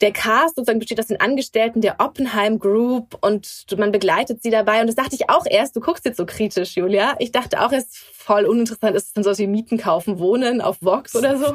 der 0.00 0.12
Cast 0.12 0.56
sozusagen 0.56 0.78
besteht 0.78 0.98
aus 0.98 1.08
den 1.08 1.20
Angestellten 1.20 1.80
der 1.80 1.96
Oppenheim 1.98 2.58
Group 2.58 3.18
und 3.20 3.66
man 3.76 3.92
begleitet 3.92 4.42
sie 4.42 4.50
dabei. 4.50 4.80
Und 4.80 4.86
das 4.86 4.96
dachte 4.96 5.14
ich 5.14 5.28
auch 5.28 5.44
erst, 5.48 5.76
du 5.76 5.80
guckst 5.80 6.04
jetzt 6.04 6.16
so 6.16 6.24
kritisch, 6.24 6.76
Julia. 6.76 7.16
Ich 7.18 7.32
dachte 7.32 7.60
auch 7.60 7.72
erst 7.72 7.98
voll 7.98 8.46
uninteressant, 8.46 8.96
ist 8.96 9.08
es 9.08 9.12
dann 9.12 9.24
so 9.24 9.36
wie 9.36 9.46
Mieten 9.46 9.76
kaufen, 9.76 10.18
wohnen 10.18 10.60
auf 10.60 10.78
Vox 10.80 11.14
oder 11.14 11.36
so. 11.36 11.54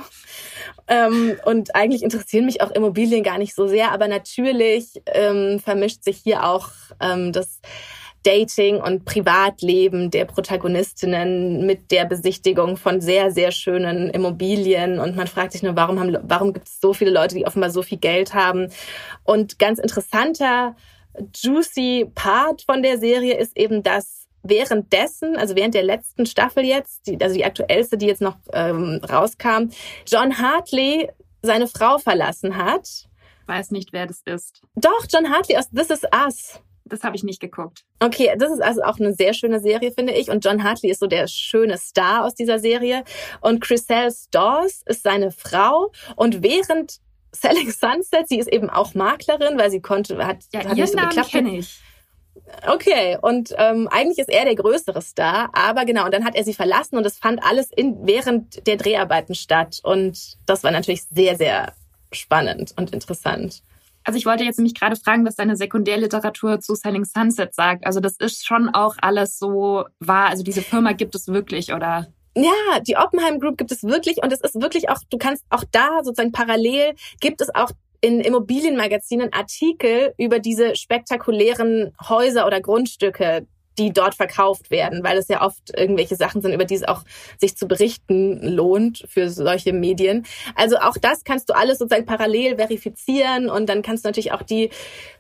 Ähm, 0.88 1.38
und 1.46 1.76
eigentlich 1.76 2.04
interessieren 2.04 2.46
mich 2.46 2.62
auch 2.62 2.70
Immobilien 2.72 3.24
gar 3.24 3.40
nicht 3.40 3.56
so 3.56 3.68
sehr, 3.68 3.92
aber 3.92 4.08
natürlich 4.08 5.02
ähm, 5.08 5.60
vermischt 5.60 6.04
sich 6.04 6.18
hier 6.18 6.46
auch 6.46 6.70
ähm, 7.00 7.32
das 7.32 7.62
Dating 8.26 8.82
und 8.82 9.06
Privatleben 9.06 10.10
der 10.10 10.26
Protagonistinnen 10.26 11.66
mit 11.66 11.92
der 11.92 12.06
Besichtigung 12.06 12.76
von 12.76 13.00
sehr, 13.00 13.30
sehr 13.32 13.52
schönen 13.52 14.10
Immobilien. 14.10 15.00
Und 15.00 15.16
man 15.16 15.28
fragt 15.28 15.52
sich 15.52 15.62
nur, 15.62 15.76
warum, 15.76 16.00
haben, 16.00 16.18
warum 16.24 16.52
gibt 16.52 16.68
es 16.68 16.82
so 16.82 16.94
viele 16.94 17.12
Leute, 17.12 17.36
die 17.36 17.46
offenbar 17.46 17.70
so 17.70 17.84
viel 17.84 18.00
Geld 18.00 18.34
haben? 18.34 18.70
Und 19.24 19.60
ganz 19.60 19.78
interessanter, 19.78 20.76
juicy 21.36 22.12
Part 22.16 22.64
von 22.64 22.82
der 22.82 22.98
Serie 22.98 23.38
ist 23.38 23.56
eben, 23.58 23.84
dass 23.84 24.28
währenddessen, 24.42 25.38
also 25.38 25.56
während 25.56 25.76
der 25.76 25.84
letzten 25.84 26.26
Staffel 26.26 26.64
jetzt, 26.64 27.08
die, 27.08 27.22
also 27.22 27.36
die 27.36 27.46
aktuellste, 27.46 27.98
die 27.98 28.08
jetzt 28.08 28.22
noch 28.22 28.38
ähm, 28.54 29.02
rauskam, 29.08 29.70
John 30.08 30.38
Hartley 30.40 31.10
seine 31.42 31.68
Frau 31.68 32.00
verlassen 32.00 32.58
hat. 32.58 33.08
Weiß 33.46 33.70
nicht, 33.70 33.94
wer 33.94 34.08
das 34.08 34.22
ist. 34.26 34.62
Doch, 34.76 35.06
John 35.12 35.30
Hartley 35.30 35.58
aus 35.58 35.70
This 35.70 35.92
Is 35.92 36.02
Us. 36.12 36.60
Das 36.88 37.04
habe 37.04 37.16
ich 37.16 37.24
nicht 37.24 37.40
geguckt. 37.40 37.84
Okay, 38.00 38.32
das 38.38 38.52
ist 38.52 38.62
also 38.62 38.84
auch 38.84 39.00
eine 39.00 39.14
sehr 39.14 39.34
schöne 39.34 39.60
Serie, 39.60 39.92
finde 39.92 40.14
ich. 40.14 40.30
Und 40.30 40.46
John 40.46 40.64
Hartley 40.64 40.92
ist 40.92 41.00
so 41.00 41.08
der 41.08 41.28
schöne 41.28 41.80
Star 41.80 42.24
aus 42.24 42.36
dieser 42.36 42.60
Serie. 42.60 43.04
Und 43.42 43.60
Chriselle 43.60 44.14
Dawes 44.30 44.84
ist 44.86 45.02
seine 45.02 45.32
Frau. 45.32 45.92
Und 46.16 46.44
während 46.44 47.00
Selling 47.32 47.72
Sunset, 47.72 48.30
sie 48.30 48.38
ist 48.38 48.48
eben 48.48 48.70
auch 48.70 48.94
Maklerin, 48.94 49.58
weil 49.58 49.72
sie 49.72 49.82
konnte, 49.82 50.26
hat, 50.26 50.38
ja, 50.54 50.64
hat 50.64 50.78
nicht 50.78 50.92
so 50.92 50.98
geklappt. 50.98 51.32
kenne 51.32 51.58
ich. 51.58 51.82
Okay, 52.68 53.18
und 53.22 53.54
ähm, 53.58 53.88
eigentlich 53.90 54.20
ist 54.20 54.30
er 54.30 54.46
der 54.46 54.56
größere 54.56 55.02
Star, 55.02 55.50
aber 55.54 55.86
genau, 55.86 56.06
und 56.06 56.14
dann 56.14 56.26
hat 56.26 56.36
er 56.36 56.44
sie 56.44 56.54
verlassen 56.54 56.98
und 56.98 57.06
es 57.06 57.18
fand 57.18 57.42
alles 57.44 57.72
in, 57.72 58.06
während 58.06 58.68
der 58.68 58.76
Dreharbeiten 58.78 59.36
statt. 59.36 59.80
Und 59.84 60.38
das 60.46 60.64
war 60.64 60.72
natürlich 60.72 61.04
sehr, 61.04 61.38
sehr 61.38 61.74
spannend 62.12 62.74
und 62.78 62.92
interessant. 62.94 63.64
Also 64.06 64.18
ich 64.18 64.26
wollte 64.26 64.44
jetzt 64.44 64.58
nämlich 64.58 64.76
gerade 64.76 64.96
fragen, 64.96 65.26
was 65.26 65.36
deine 65.36 65.58
Sekundärliteratur 65.58 66.60
zu 66.60 66.76
Selling 66.76 67.06
Sunset 67.06 67.54
sagt. 67.54 67.86
Also 67.86 68.00
das 68.00 68.18
ist 68.18 68.46
schon 68.46 68.70
auch 68.70 68.96
alles 69.02 69.38
so 69.38 69.86
wahr. 70.00 70.30
Also 70.30 70.44
diese 70.44 70.62
Firma 70.62 70.94
gibt 70.94 71.16
es 71.16 71.28
wirklich, 71.28 71.74
oder? 71.74 72.08
Ja, 72.38 72.80
die 72.86 72.98
Oppenheim 72.98 73.40
Group 73.40 73.58
gibt 73.58 73.72
es 73.72 73.84
wirklich 73.84 74.18
und 74.22 74.32
es 74.32 74.42
ist 74.42 74.62
wirklich 74.62 74.90
auch, 74.90 75.00
du 75.10 75.18
kannst 75.18 75.44
auch 75.50 75.64
da 75.72 76.04
sozusagen 76.04 76.32
parallel 76.32 76.94
gibt 77.20 77.42
es 77.42 77.54
auch 77.54 77.72
in 78.02 78.20
Immobilienmagazinen 78.20 79.34
Artikel 79.34 80.14
über 80.18 80.40
diese 80.40 80.76
spektakulären 80.76 81.94
Häuser 82.08 82.46
oder 82.46 82.62
Grundstücke, 82.62 83.48
die 83.78 83.94
dort 83.94 84.16
verkauft 84.16 84.72
werden, 84.72 85.04
weil 85.04 85.18
es 85.18 85.28
ja 85.28 85.42
oft 85.42 85.78
irgendwelche 85.78 86.16
Sachen 86.16 86.42
sind, 86.42 86.54
über 86.54 86.66
die 86.66 86.76
es 86.76 86.84
auch 86.84 87.04
sich 87.40 87.58
zu 87.58 87.68
berichten 87.68 88.42
lohnt 88.42 89.04
für 89.08 89.30
solche 89.30 89.74
Medien. 89.74 90.26
Also 90.56 90.78
auch 90.78 90.98
das 91.00 91.24
kannst 91.24 91.50
du 91.50 91.56
alles 91.56 91.80
sozusagen 91.80 92.06
parallel 92.06 92.58
verifizieren 92.58 93.50
und 93.50 93.68
dann 93.68 93.82
kannst 93.82 94.06
du 94.06 94.10
natürlich 94.10 94.32
auch 94.32 94.44
die 94.44 94.70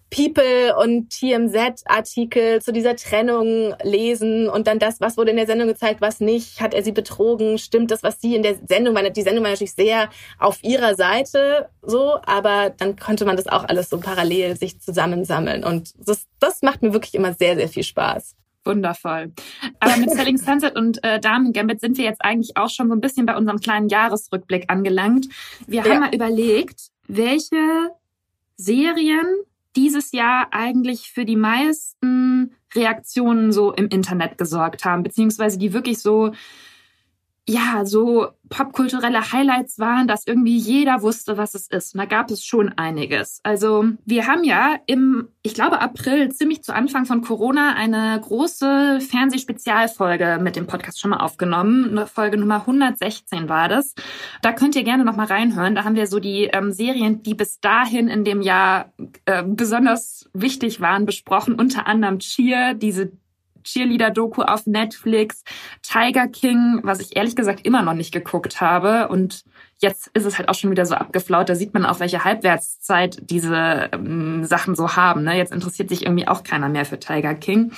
People 0.10 0.76
und 0.78 1.10
TMZ-Artikel 1.10 2.62
zu 2.62 2.72
dieser 2.72 2.96
Trennung 2.96 3.74
lesen 3.84 4.48
und 4.48 4.68
dann 4.68 4.80
das, 4.80 5.02
was 5.02 5.18
wurde 5.18 5.32
in 5.32 5.38
der 5.38 5.48
Sendung 5.48 5.68
gezeigt, 5.68 6.00
was 6.00 6.20
nicht, 6.20 6.62
hat 6.62 6.74
er 6.74 6.84
sie 6.84 6.92
betrogen, 6.92 7.58
stimmt 7.58 7.92
das, 7.92 8.04
was 8.04 8.22
sie 8.22 8.36
in 8.36 8.44
der 8.44 8.56
Sendung 8.68 8.96
war. 8.96 9.10
Die 9.10 9.22
Sendung 9.24 9.44
war 9.44 9.52
natürlich 9.52 9.74
sehr 9.74 10.10
auf 10.40 10.64
ihrer 10.64 10.96
Seite 10.96 11.70
so, 11.82 12.18
aber 12.26 12.70
dann 12.70 12.96
konnte 12.98 13.26
man 13.26 13.36
das 13.36 13.48
auch 13.48 13.66
alles 13.66 13.90
so 13.90 14.00
parallel 14.00 14.58
sich 14.58 14.80
zusammensammeln 14.80 15.64
und 15.64 15.94
das, 16.08 16.28
das 16.40 16.62
macht 16.62 16.82
mir 16.82 16.94
wirklich 16.94 17.16
immer 17.16 17.34
sehr, 17.34 17.56
sehr 17.56 17.68
viel 17.68 17.84
Spaß. 17.84 18.36
Wundervoll. 18.65 19.31
Aber 19.79 19.98
mit 19.98 20.12
Selling 20.12 20.38
Sunset 20.38 20.75
und 20.75 21.03
äh, 21.03 21.19
Damen 21.19 21.53
Gambit 21.53 21.81
sind 21.81 21.98
wir 21.98 22.05
jetzt 22.05 22.24
eigentlich 22.24 22.57
auch 22.57 22.69
schon 22.69 22.88
so 22.88 22.93
ein 22.93 23.01
bisschen 23.01 23.25
bei 23.25 23.36
unserem 23.36 23.60
kleinen 23.60 23.89
Jahresrückblick 23.89 24.65
angelangt. 24.69 25.27
Wir 25.67 25.84
ja. 25.84 25.89
haben 25.89 26.00
mal 26.00 26.15
überlegt, 26.15 26.89
welche 27.07 27.89
Serien 28.57 29.25
dieses 29.75 30.12
Jahr 30.12 30.48
eigentlich 30.51 31.12
für 31.12 31.25
die 31.25 31.36
meisten 31.36 32.55
Reaktionen 32.74 33.51
so 33.51 33.74
im 33.74 33.88
Internet 33.88 34.38
gesorgt 34.38 34.86
haben, 34.86 35.03
beziehungsweise 35.03 35.57
die 35.57 35.74
wirklich 35.74 36.00
so 36.00 36.31
ja, 37.48 37.86
so 37.86 38.30
popkulturelle 38.50 39.32
Highlights 39.32 39.78
waren, 39.78 40.08
dass 40.08 40.25
irgendwie 40.25 40.58
jeder 40.58 41.02
wusste, 41.04 41.38
was 41.38 41.54
es 41.54 41.68
ist. 41.68 41.94
Und 41.94 42.00
da 42.00 42.06
gab 42.06 42.32
es 42.32 42.44
schon 42.44 42.70
einiges. 42.70 43.40
Also 43.44 43.86
wir 44.06 44.25
haben 44.25 44.44
ja 44.44 44.78
im, 44.88 45.28
ich 45.44 45.54
glaube, 45.54 45.80
April, 45.80 46.32
ziemlich 46.32 46.64
zu 46.64 46.74
Anfang 46.74 47.06
von 47.06 47.22
Corona, 47.22 47.74
eine 47.75 48.20
große 48.20 49.00
Fernsehspezialfolge 49.00 50.40
mit 50.42 50.56
dem 50.56 50.66
Podcast 50.66 51.00
schon 51.00 51.12
mal 51.12 51.20
aufgenommen. 51.20 52.08
Folge 52.08 52.38
Nummer 52.38 52.62
116 52.62 53.48
war 53.48 53.70
das. 53.70 53.94
Da 54.42 54.52
könnt 54.52 54.75
ihr 54.75 54.84
gerne 54.84 55.06
noch 55.06 55.16
mal 55.16 55.28
reinhören. 55.28 55.75
Da 55.75 55.84
haben 55.84 55.96
wir 55.96 56.08
so 56.08 56.20
die 56.20 56.46
ähm, 56.46 56.72
Serien, 56.72 57.22
die 57.22 57.36
bis 57.36 57.60
dahin 57.60 58.08
in 58.08 58.24
dem 58.24 58.42
Jahr 58.42 58.92
äh, 59.25 59.44
besonders 59.44 60.30
wichtig 60.34 60.82
waren, 60.82 61.06
besprochen. 61.06 61.56
Unter 61.56 61.86
anderem 61.86 62.20
Cheer, 62.20 62.74
diese 62.74 63.12
Cheerleader-Doku 63.65 64.41
auf 64.43 64.65
Netflix, 64.65 65.43
Tiger 65.81 66.27
King, 66.27 66.79
was 66.84 67.00
ich 67.00 67.15
ehrlich 67.15 67.36
gesagt 67.36 67.65
immer 67.65 67.81
noch 67.81 67.93
nicht 67.93 68.13
geguckt 68.13 68.62
habe. 68.62 69.10
Und 69.10 69.43
jetzt 69.79 70.10
ist 70.13 70.25
es 70.25 70.38
halt 70.38 70.50
auch 70.50 70.55
schon 70.55 70.72
wieder 70.72 70.86
so 70.86 70.95
abgeflaut. 70.95 71.50
Da 71.50 71.55
sieht 71.55 71.74
man 71.74 71.86
auch, 71.86 72.00
welche 72.00 72.24
Halbwertszeit 72.24 73.17
diese 73.29 73.89
ähm, 73.91 74.45
Sachen 74.45 74.75
so 74.75 74.95
haben. 74.95 75.24
Ne? 75.24 75.38
Jetzt 75.38 75.53
interessiert 75.53 75.89
sich 75.89 76.05
irgendwie 76.05 76.27
auch 76.27 76.43
keiner 76.43 76.69
mehr 76.69 76.86
für 76.86 77.00
Tiger 77.00 77.36
King. 77.36 77.72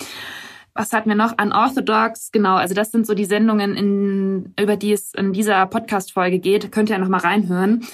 Was 0.73 0.93
hatten 0.93 1.09
wir 1.09 1.15
noch? 1.15 1.33
Unorthodox, 1.41 2.31
genau. 2.31 2.55
Also 2.55 2.75
das 2.75 2.91
sind 2.91 3.07
so 3.07 3.15
die 3.15 3.25
Sendungen, 3.25 3.75
in, 3.75 4.53
über 4.59 4.75
die 4.75 4.93
es 4.93 5.11
in 5.15 5.33
dieser 5.33 5.65
Podcast-Folge 5.65 6.37
geht. 6.37 6.71
Könnt 6.71 6.89
ihr 6.89 6.97
ja 6.97 7.01
noch 7.01 7.09
mal 7.09 7.19
reinhören. 7.19 7.87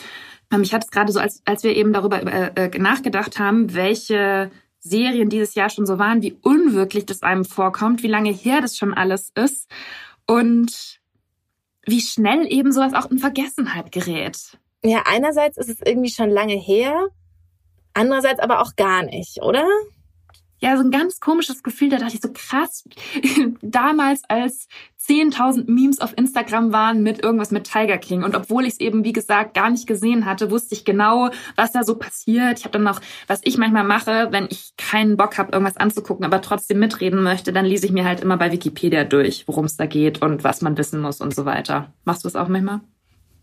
Ähm, 0.52 0.64
ich 0.64 0.74
hatte 0.74 0.86
es 0.86 0.92
gerade 0.92 1.12
so, 1.12 1.20
als, 1.20 1.42
als 1.46 1.64
wir 1.64 1.76
eben 1.76 1.94
darüber 1.94 2.22
äh, 2.22 2.52
äh 2.56 2.80
nachgedacht 2.80 3.40
haben, 3.40 3.74
welche 3.74 4.52
Serien 4.84 5.30
dieses 5.30 5.56
Jahr 5.56 5.70
schon 5.70 5.86
so 5.86 5.98
waren, 5.98 6.22
wie 6.22 6.38
unwirklich 6.42 7.06
das 7.06 7.24
einem 7.24 7.46
vorkommt, 7.46 8.04
wie 8.04 8.08
lange 8.08 8.32
her 8.32 8.60
das 8.62 8.78
schon 8.78 8.94
alles 8.94 9.32
ist 9.34 9.70
und 10.28 11.00
wie 11.86 12.02
schnell 12.02 12.46
eben 12.52 12.72
sowas 12.72 12.94
auch 12.94 13.10
in 13.10 13.18
Vergessenheit 13.18 13.92
gerät. 13.92 14.58
Ja, 14.84 15.04
einerseits 15.06 15.58
ist 15.58 15.70
es 15.70 15.80
irgendwie 15.82 16.12
schon 16.12 16.30
lange 16.30 16.56
her, 16.56 17.08
andererseits 17.94 18.42
aber 18.42 18.62
auch 18.62 18.76
gar 18.76 19.04
nicht, 19.04 19.42
oder? 19.42 19.66
Ja, 20.64 20.78
so 20.78 20.84
ein 20.84 20.92
ganz 20.92 21.20
komisches 21.20 21.62
Gefühl. 21.62 21.90
Da 21.90 21.98
dachte 21.98 22.16
ich 22.16 22.22
so 22.22 22.30
krass, 22.34 22.86
damals 23.62 24.22
als 24.30 24.70
10.000 25.06 25.70
Memes 25.70 26.00
auf 26.00 26.18
Instagram 26.18 26.72
waren 26.72 27.04
mit 27.04 27.22
irgendwas 27.22 27.52
mit 27.52 27.70
Tiger 27.70 27.98
King. 27.98 28.24
Und 28.24 28.34
obwohl 28.34 28.64
ich 28.64 28.76
es 28.76 28.80
eben, 28.80 29.04
wie 29.04 29.12
gesagt, 29.12 29.56
gar 29.56 29.70
nicht 29.70 29.88
gesehen 29.88 30.26
hatte, 30.26 30.52
wusste 30.52 30.74
ich 30.74 30.86
genau, 30.86 31.32
was 31.58 31.74
da 31.74 31.84
so 31.84 31.98
passiert. 31.98 32.60
Ich 32.60 32.64
habe 32.64 32.72
dann 32.72 32.84
noch, 32.84 33.02
was 33.28 33.42
ich 33.44 33.58
manchmal 33.58 33.84
mache, 33.84 34.30
wenn 34.32 34.48
ich 34.50 34.72
keinen 34.78 35.18
Bock 35.18 35.38
habe, 35.38 35.52
irgendwas 35.52 35.76
anzugucken, 35.76 36.26
aber 36.26 36.42
trotzdem 36.42 36.80
mitreden 36.80 37.22
möchte, 37.24 37.52
dann 37.52 37.66
lese 37.66 37.86
ich 37.86 37.92
mir 37.92 38.06
halt 38.06 38.22
immer 38.22 38.38
bei 38.38 38.54
Wikipedia 38.54 39.04
durch, 39.04 39.46
worum 39.50 39.66
es 39.66 39.76
da 39.76 39.86
geht 39.86 40.22
und 40.22 40.46
was 40.46 40.62
man 40.62 40.78
wissen 40.78 41.02
muss 41.02 41.20
und 41.20 41.36
so 41.36 41.44
weiter. 41.44 41.92
Machst 42.06 42.24
du 42.24 42.30
es 42.30 42.38
auch 42.38 42.48
manchmal? 42.48 42.80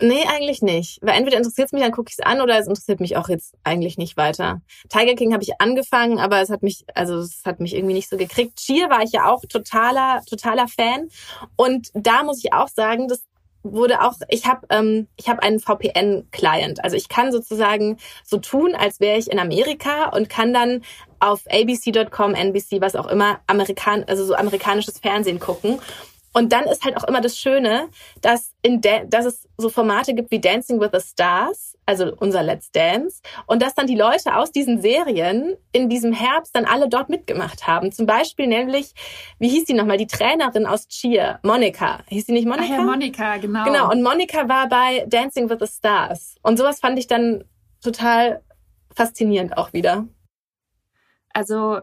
Nee, 0.00 0.24
eigentlich 0.26 0.62
nicht. 0.62 0.98
Weil 1.02 1.16
entweder 1.16 1.36
interessiert 1.36 1.66
es 1.66 1.72
mich, 1.72 1.82
dann 1.82 1.92
gucke 1.92 2.08
ich 2.10 2.18
es 2.18 2.24
an, 2.24 2.40
oder 2.40 2.58
es 2.58 2.66
interessiert 2.66 3.00
mich 3.00 3.16
auch 3.16 3.28
jetzt 3.28 3.54
eigentlich 3.64 3.98
nicht 3.98 4.16
weiter. 4.16 4.62
Tiger 4.88 5.14
King 5.14 5.32
habe 5.34 5.42
ich 5.42 5.60
angefangen, 5.60 6.18
aber 6.18 6.40
es 6.40 6.48
hat 6.48 6.62
mich, 6.62 6.84
also 6.94 7.18
es 7.18 7.42
hat 7.44 7.60
mich 7.60 7.74
irgendwie 7.74 7.94
nicht 7.94 8.08
so 8.08 8.16
gekriegt. 8.16 8.56
Cheer 8.56 8.88
war 8.88 9.02
ich 9.02 9.12
ja 9.12 9.30
auch 9.30 9.42
totaler, 9.46 10.22
totaler 10.28 10.68
Fan. 10.68 11.08
Und 11.56 11.90
da 11.92 12.22
muss 12.22 12.42
ich 12.42 12.54
auch 12.54 12.68
sagen, 12.68 13.08
das 13.08 13.24
wurde 13.62 14.02
auch, 14.02 14.14
ich 14.28 14.46
habe 14.46 14.66
ähm, 14.70 15.06
ich 15.16 15.28
habe 15.28 15.42
einen 15.42 15.60
VPN-Client. 15.60 16.82
Also 16.82 16.96
ich 16.96 17.08
kann 17.08 17.30
sozusagen 17.30 17.98
so 18.24 18.38
tun, 18.38 18.74
als 18.74 19.00
wäre 19.00 19.18
ich 19.18 19.30
in 19.30 19.38
Amerika 19.38 20.08
und 20.10 20.30
kann 20.30 20.54
dann 20.54 20.82
auf 21.18 21.42
abc.com, 21.46 22.34
NBC, 22.34 22.80
was 22.80 22.96
auch 22.96 23.06
immer, 23.06 23.40
Amerikan 23.46 24.04
also 24.04 24.24
so 24.24 24.34
amerikanisches 24.34 24.98
Fernsehen 24.98 25.40
gucken. 25.40 25.78
Und 26.32 26.52
dann 26.52 26.64
ist 26.64 26.84
halt 26.84 26.96
auch 26.96 27.04
immer 27.04 27.20
das 27.20 27.36
Schöne, 27.36 27.88
dass, 28.20 28.52
in 28.62 28.80
dass 28.80 29.24
es 29.24 29.48
so 29.56 29.68
Formate 29.68 30.14
gibt 30.14 30.30
wie 30.30 30.40
Dancing 30.40 30.80
with 30.80 30.90
the 30.92 31.00
Stars, 31.00 31.76
also 31.86 32.14
unser 32.18 32.42
Let's 32.42 32.70
Dance, 32.70 33.20
und 33.46 33.62
dass 33.62 33.74
dann 33.74 33.88
die 33.88 33.96
Leute 33.96 34.36
aus 34.36 34.52
diesen 34.52 34.80
Serien 34.80 35.56
in 35.72 35.88
diesem 35.88 36.12
Herbst 36.12 36.54
dann 36.54 36.66
alle 36.66 36.88
dort 36.88 37.08
mitgemacht 37.08 37.66
haben. 37.66 37.90
Zum 37.90 38.06
Beispiel 38.06 38.46
nämlich, 38.46 38.94
wie 39.38 39.48
hieß 39.48 39.64
die 39.64 39.74
nochmal, 39.74 39.96
die 39.96 40.06
Trainerin 40.06 40.66
aus 40.66 40.86
Cheer, 40.86 41.40
Monika. 41.42 42.04
Hieß 42.08 42.26
sie 42.26 42.32
nicht 42.32 42.46
Monika? 42.46 42.74
Ach 42.74 42.78
ja, 42.78 42.82
Monika, 42.82 43.36
genau. 43.38 43.64
Genau, 43.64 43.90
und 43.90 44.02
Monika 44.02 44.48
war 44.48 44.68
bei 44.68 45.04
Dancing 45.08 45.50
with 45.50 45.58
the 45.60 45.66
Stars. 45.66 46.36
Und 46.42 46.58
sowas 46.58 46.78
fand 46.78 46.98
ich 46.98 47.08
dann 47.08 47.44
total 47.82 48.42
faszinierend 48.94 49.56
auch 49.56 49.72
wieder. 49.72 50.06
Also, 51.32 51.80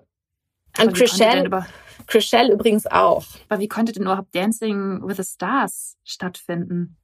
und 0.80 0.94
Chriselle, 0.94 1.66
Chriselle 2.06 2.54
übrigens 2.54 2.86
auch. 2.86 3.26
Aber 3.50 3.60
wie 3.60 3.68
konnte 3.68 3.92
denn 3.92 4.04
überhaupt 4.04 4.36
Dancing 4.36 5.02
with 5.08 5.18
the 5.18 5.24
Stars 5.24 5.98
stattfinden? 6.04 6.98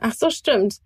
Ach 0.00 0.12
so, 0.12 0.30
stimmt. 0.30 0.80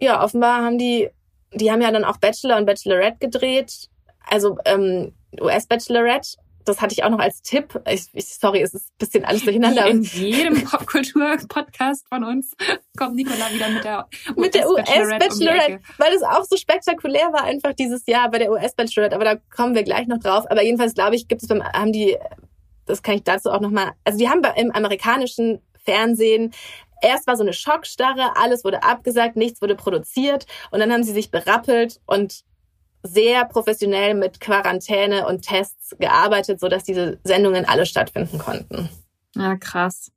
Ja, 0.00 0.22
offenbar 0.22 0.62
haben 0.62 0.78
die, 0.78 1.10
die 1.52 1.70
haben 1.70 1.82
ja 1.82 1.90
dann 1.90 2.04
auch 2.04 2.16
Bachelor 2.16 2.56
und 2.56 2.66
Bachelorette 2.66 3.18
gedreht. 3.18 3.88
Also 4.26 4.58
ähm, 4.64 5.12
US-Bachelorette 5.40 6.38
das 6.64 6.80
hatte 6.80 6.94
ich 6.94 7.04
auch 7.04 7.10
noch 7.10 7.18
als 7.18 7.42
Tipp. 7.42 7.80
Ich, 7.88 8.06
ich, 8.12 8.26
sorry, 8.26 8.62
es 8.62 8.74
ist 8.74 8.88
ein 8.88 8.98
bisschen 8.98 9.24
alles 9.24 9.44
durcheinander. 9.44 9.86
In 9.86 10.02
jedem 10.02 10.64
Popkultur-Podcast 10.64 12.06
von 12.08 12.24
uns 12.24 12.52
kommt 12.96 13.16
Nicola 13.16 13.50
wieder 13.52 13.68
mit 13.68 13.84
der 13.84 14.06
US-Bachelorette. 14.36 14.40
Mit 14.40 14.54
der 14.54 14.70
US-Bachelorette, 14.70 15.72
um 15.74 15.94
weil 15.98 16.12
es 16.14 16.22
auch 16.22 16.44
so 16.44 16.56
spektakulär 16.56 17.32
war 17.32 17.44
einfach 17.44 17.74
dieses 17.74 18.06
Jahr 18.06 18.30
bei 18.30 18.38
der 18.38 18.50
US-Bachelorette. 18.50 19.14
Aber 19.14 19.24
da 19.24 19.36
kommen 19.54 19.74
wir 19.74 19.82
gleich 19.82 20.06
noch 20.06 20.18
drauf. 20.18 20.44
Aber 20.50 20.62
jedenfalls 20.62 20.94
glaube 20.94 21.16
ich, 21.16 21.28
gibt 21.28 21.42
es 21.42 21.48
beim, 21.48 21.62
haben 21.62 21.92
die, 21.92 22.16
das 22.86 23.02
kann 23.02 23.16
ich 23.16 23.24
dazu 23.24 23.50
auch 23.50 23.60
nochmal, 23.60 23.92
also 24.04 24.18
die 24.18 24.28
haben 24.28 24.42
im 24.56 24.70
amerikanischen 24.72 25.60
Fernsehen 25.84 26.52
Erst 27.04 27.26
war 27.26 27.36
so 27.36 27.42
eine 27.42 27.52
Schockstarre, 27.52 28.34
alles 28.36 28.64
wurde 28.64 28.82
abgesagt, 28.82 29.36
nichts 29.36 29.60
wurde 29.60 29.74
produziert 29.74 30.46
und 30.70 30.80
dann 30.80 30.90
haben 30.90 31.02
sie 31.02 31.12
sich 31.12 31.30
berappelt 31.30 32.00
und 32.06 32.44
sehr 33.02 33.44
professionell 33.44 34.14
mit 34.14 34.40
Quarantäne 34.40 35.26
und 35.26 35.42
Tests 35.42 35.94
gearbeitet, 35.98 36.60
sodass 36.60 36.84
diese 36.84 37.18
Sendungen 37.22 37.66
alle 37.66 37.84
stattfinden 37.84 38.38
konnten. 38.38 38.88
Ja, 39.34 39.56
krass. 39.56 40.10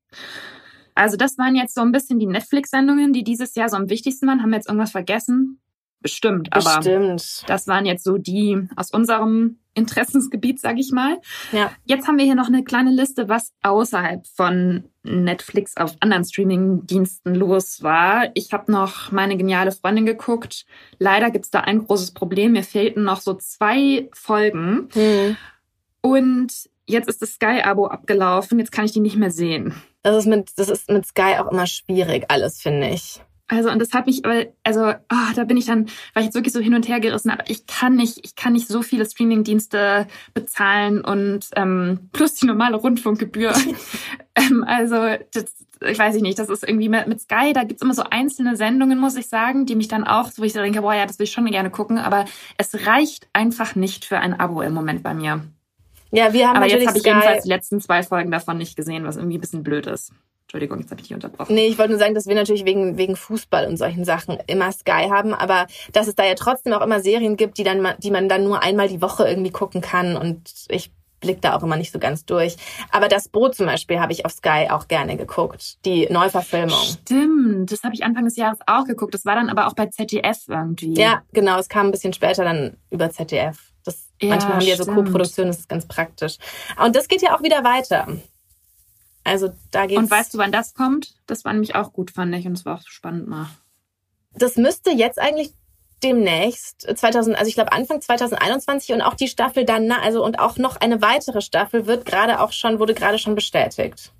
Also 0.96 1.18
das 1.18 1.38
waren 1.38 1.56
jetzt 1.56 1.76
so 1.76 1.82
ein 1.82 1.92
bisschen 1.92 2.20
die 2.20 2.26
Netflix-Sendungen, 2.26 3.12
die 3.12 3.26
dieses 3.26 3.54
Jahr 3.56 3.68
so 3.68 3.76
am 3.76 3.90
wichtigsten 3.90 4.26
waren. 4.26 4.42
Haben 4.42 4.52
wir 4.52 4.58
jetzt 4.58 4.70
irgendwas 4.70 4.92
vergessen? 4.92 5.60
Bestimmt, 6.08 6.54
aber 6.54 6.78
Bestimmt. 6.78 7.44
das 7.48 7.68
waren 7.68 7.86
jetzt 7.86 8.06
so 8.06 8.18
die 8.18 8.66
aus 8.78 8.92
unserem 8.92 9.58
Interessensgebiet, 9.74 10.60
sag 10.60 10.80
ich 10.80 10.94
mal. 10.94 11.20
Ja. 11.52 11.72
Jetzt 11.84 12.08
haben 12.08 12.18
wir 12.18 12.24
hier 12.24 12.36
noch 12.36 12.48
eine 12.48 12.64
kleine 12.64 12.92
Liste, 12.92 13.28
was 13.28 13.54
außerhalb 13.62 14.26
von 14.26 14.86
Netflix 15.04 15.76
auf 15.76 15.96
anderen 16.00 16.24
Streaming-Diensten 16.24 17.36
los 17.36 17.84
war. 17.84 18.32
Ich 18.36 18.54
habe 18.54 18.72
noch 18.72 19.12
meine 19.12 19.36
geniale 19.36 19.74
Freundin 19.74 20.06
geguckt. 20.06 20.66
Leider 20.98 21.30
gibt's 21.30 21.52
da 21.52 21.60
ein 21.60 21.86
großes 21.86 22.12
Problem. 22.12 22.54
Mir 22.54 22.64
fehlten 22.64 23.04
noch 23.04 23.20
so 23.20 23.34
zwei 23.34 24.10
Folgen. 24.14 24.88
Hm. 24.94 25.38
Und 26.02 26.54
jetzt 26.86 27.10
ist 27.10 27.22
das 27.22 27.34
Sky-Abo 27.34 27.88
abgelaufen. 27.88 28.60
Jetzt 28.60 28.72
kann 28.72 28.86
ich 28.86 28.94
die 28.94 29.02
nicht 29.02 29.18
mehr 29.18 29.32
sehen. 29.32 29.76
Das 30.04 30.16
ist 30.16 30.26
mit, 30.26 30.52
das 30.56 30.70
ist 30.70 30.90
mit 30.90 31.06
Sky 31.06 31.36
auch 31.38 31.52
immer 31.52 31.68
schwierig, 31.68 32.26
alles, 32.30 32.62
finde 32.62 32.90
ich. 32.90 33.22
Also 33.50 33.72
und 33.72 33.80
das 33.80 33.94
hat 33.94 34.08
mich, 34.08 34.24
also 34.64 34.90
oh, 34.90 35.34
da 35.36 35.44
bin 35.46 35.56
ich 35.56 35.66
dann, 35.66 35.86
war 36.14 36.22
ich 36.22 36.26
jetzt 36.26 36.36
wirklich 36.36 36.54
so 36.54 36.60
hin 36.60 36.74
und 36.74 36.88
her 36.88 37.00
gerissen, 37.00 37.30
aber 37.30 37.50
ich 37.50 37.66
kann 37.66 37.96
nicht, 37.96 38.20
ich 38.24 38.36
kann 38.36 38.54
nicht 38.54 38.68
so 38.68 38.82
viele 38.82 39.06
Streamingdienste 39.06 40.08
bezahlen 40.34 41.02
und 41.02 41.48
ähm, 41.56 42.10
plus 42.12 42.34
die 42.36 42.46
normale 42.46 42.76
Rundfunkgebühr. 42.76 43.54
ähm, 44.36 44.66
also 44.68 44.96
das, 45.32 45.46
ich 45.82 45.98
weiß 45.98 46.16
nicht, 46.16 46.40
das 46.40 46.50
ist 46.50 46.68
irgendwie 46.68 46.90
mit, 46.90 47.08
mit 47.08 47.22
Sky, 47.22 47.54
da 47.54 47.64
gibt's 47.64 47.82
immer 47.82 47.94
so 47.94 48.04
einzelne 48.04 48.58
Sendungen, 48.58 49.00
muss 49.00 49.16
ich 49.16 49.30
sagen, 49.30 49.66
die 49.66 49.76
mich 49.76 49.88
dann 49.88 50.04
auch, 50.04 50.30
wo 50.36 50.44
ich 50.44 50.52
so 50.52 50.60
denke, 50.60 50.82
boah 50.82 50.94
ja, 50.94 51.06
das 51.06 51.18
will 51.20 51.24
ich 51.24 51.32
schon 51.32 51.46
gerne 51.46 51.70
gucken, 51.70 51.98
aber 52.00 52.26
es 52.58 52.86
reicht 52.86 53.30
einfach 53.32 53.76
nicht 53.76 54.04
für 54.04 54.20
ein 54.20 54.38
Abo 54.38 54.62
im 54.62 54.74
Moment 54.74 55.04
bei 55.04 55.14
mir. 55.14 55.42
Ja, 56.12 56.34
wir 56.34 56.50
haben 56.50 56.58
aber 56.58 56.68
jetzt 56.68 56.88
habe 56.88 56.98
ich 56.98 57.06
jedenfalls 57.06 57.44
die 57.44 57.50
letzten 57.50 57.80
zwei 57.80 58.04
Folgen 58.04 58.32
davon 58.32 58.58
nicht 58.58 58.76
gesehen, 58.76 59.06
was 59.06 59.18
irgendwie 59.18 59.38
ein 59.38 59.42
bisschen 59.42 59.64
blöd 59.64 59.88
ist. 59.88 60.12
Entschuldigung, 60.48 60.80
jetzt 60.80 60.92
habe 60.92 61.02
ich 61.02 61.08
dich 61.10 61.14
unterbrochen. 61.14 61.54
Nee, 61.54 61.68
ich 61.68 61.78
wollte 61.78 61.92
nur 61.92 62.00
sagen, 62.00 62.16
dass 62.16 62.26
wir 62.26 62.34
natürlich 62.34 62.64
wegen, 62.64 62.98
wegen 62.98 63.18
Fußball 63.18 63.68
und 63.68 63.76
solchen 63.76 64.06
Sachen 64.06 64.38
immer 64.48 64.72
Sky 64.72 65.10
haben, 65.12 65.34
aber 65.34 65.68
dass 65.92 66.08
es 66.08 66.16
da 66.16 66.24
ja 66.24 66.36
trotzdem 66.36 66.72
auch 66.72 66.82
immer 66.82 67.02
Serien 67.02 67.36
gibt, 67.36 67.58
die, 67.58 67.66
dann, 67.66 67.86
die 67.98 68.12
man 68.12 68.30
dann 68.30 68.46
nur 68.46 68.64
einmal 68.64 68.88
die 68.88 69.02
Woche 69.02 69.28
irgendwie 69.28 69.52
gucken 69.52 69.82
kann 69.82 70.16
und 70.16 70.50
ich 70.70 70.90
blick 71.20 71.42
da 71.42 71.54
auch 71.54 71.64
immer 71.64 71.76
nicht 71.76 71.92
so 71.92 72.00
ganz 72.00 72.24
durch. 72.24 72.56
Aber 72.92 73.10
das 73.10 73.28
Boot 73.28 73.56
zum 73.56 73.66
Beispiel 73.66 74.00
habe 74.00 74.14
ich 74.14 74.26
auf 74.26 74.32
Sky 74.32 74.68
auch 74.70 74.88
gerne 74.88 75.18
geguckt, 75.18 75.84
die 75.84 76.08
Neuverfilmung. 76.10 76.80
Stimmt, 76.80 77.70
das 77.70 77.84
habe 77.84 77.94
ich 77.94 78.06
Anfang 78.06 78.24
des 78.24 78.38
Jahres 78.38 78.60
auch 78.68 78.86
geguckt. 78.86 79.14
Das 79.14 79.26
war 79.26 79.36
dann 79.36 79.50
aber 79.50 79.68
auch 79.68 79.74
bei 79.74 79.88
ZDF 79.88 80.48
irgendwie. 80.48 80.94
Ja, 80.94 81.24
genau, 81.34 81.60
es 81.60 81.68
kam 81.68 81.88
ein 81.88 81.92
bisschen 81.92 82.14
später 82.14 82.46
dann 82.46 82.78
über 82.90 83.10
ZDF. 83.10 83.58
Das, 83.84 84.08
ja, 84.22 84.30
manchmal 84.30 84.54
haben 84.54 84.60
die 84.62 84.68
ja 84.68 84.78
so 84.78 84.86
Co-Produktionen, 84.86 85.50
das 85.50 85.60
ist 85.60 85.70
ganz 85.70 85.86
praktisch. 85.86 86.38
Und 86.82 86.96
das 86.96 87.10
geht 87.10 87.22
ja 87.22 87.36
auch 87.36 87.44
wieder 87.44 87.66
weiter. 87.66 88.08
Also 89.28 89.54
da 89.72 89.86
geht's. 89.86 90.00
Und 90.00 90.10
weißt 90.10 90.34
du, 90.34 90.38
wann 90.38 90.52
das 90.52 90.74
kommt? 90.74 91.16
Das 91.28 91.44
war 91.44 91.52
nämlich 91.52 91.76
auch 91.76 91.92
gut, 91.92 92.12
fand 92.12 92.34
ich. 92.34 92.48
Und 92.48 92.54
es 92.54 92.66
war 92.66 92.76
auch 92.76 92.88
spannend 92.88 93.28
mal. 93.28 93.48
Das 94.34 94.56
müsste 94.56 94.92
jetzt 94.92 95.20
eigentlich 95.20 95.54
demnächst 96.02 96.82
2000, 96.96 97.38
also 97.38 97.50
ich 97.50 97.56
glaube 97.56 97.72
Anfang 97.72 98.00
2021 98.02 98.94
und 98.94 99.02
auch 99.02 99.16
die 99.16 99.28
Staffel 99.28 99.66
dann, 99.66 99.92
also 99.92 100.24
und 100.24 100.40
auch 100.40 100.58
noch 100.58 100.80
eine 100.80 101.02
weitere 101.02 101.42
Staffel 101.42 101.88
wird 101.88 102.06
gerade 102.06 102.40
auch 102.40 102.52
schon, 102.52 102.80
wurde 102.80 102.94
gerade 102.94 103.18
schon 103.18 103.36
bestätigt. 103.36 104.14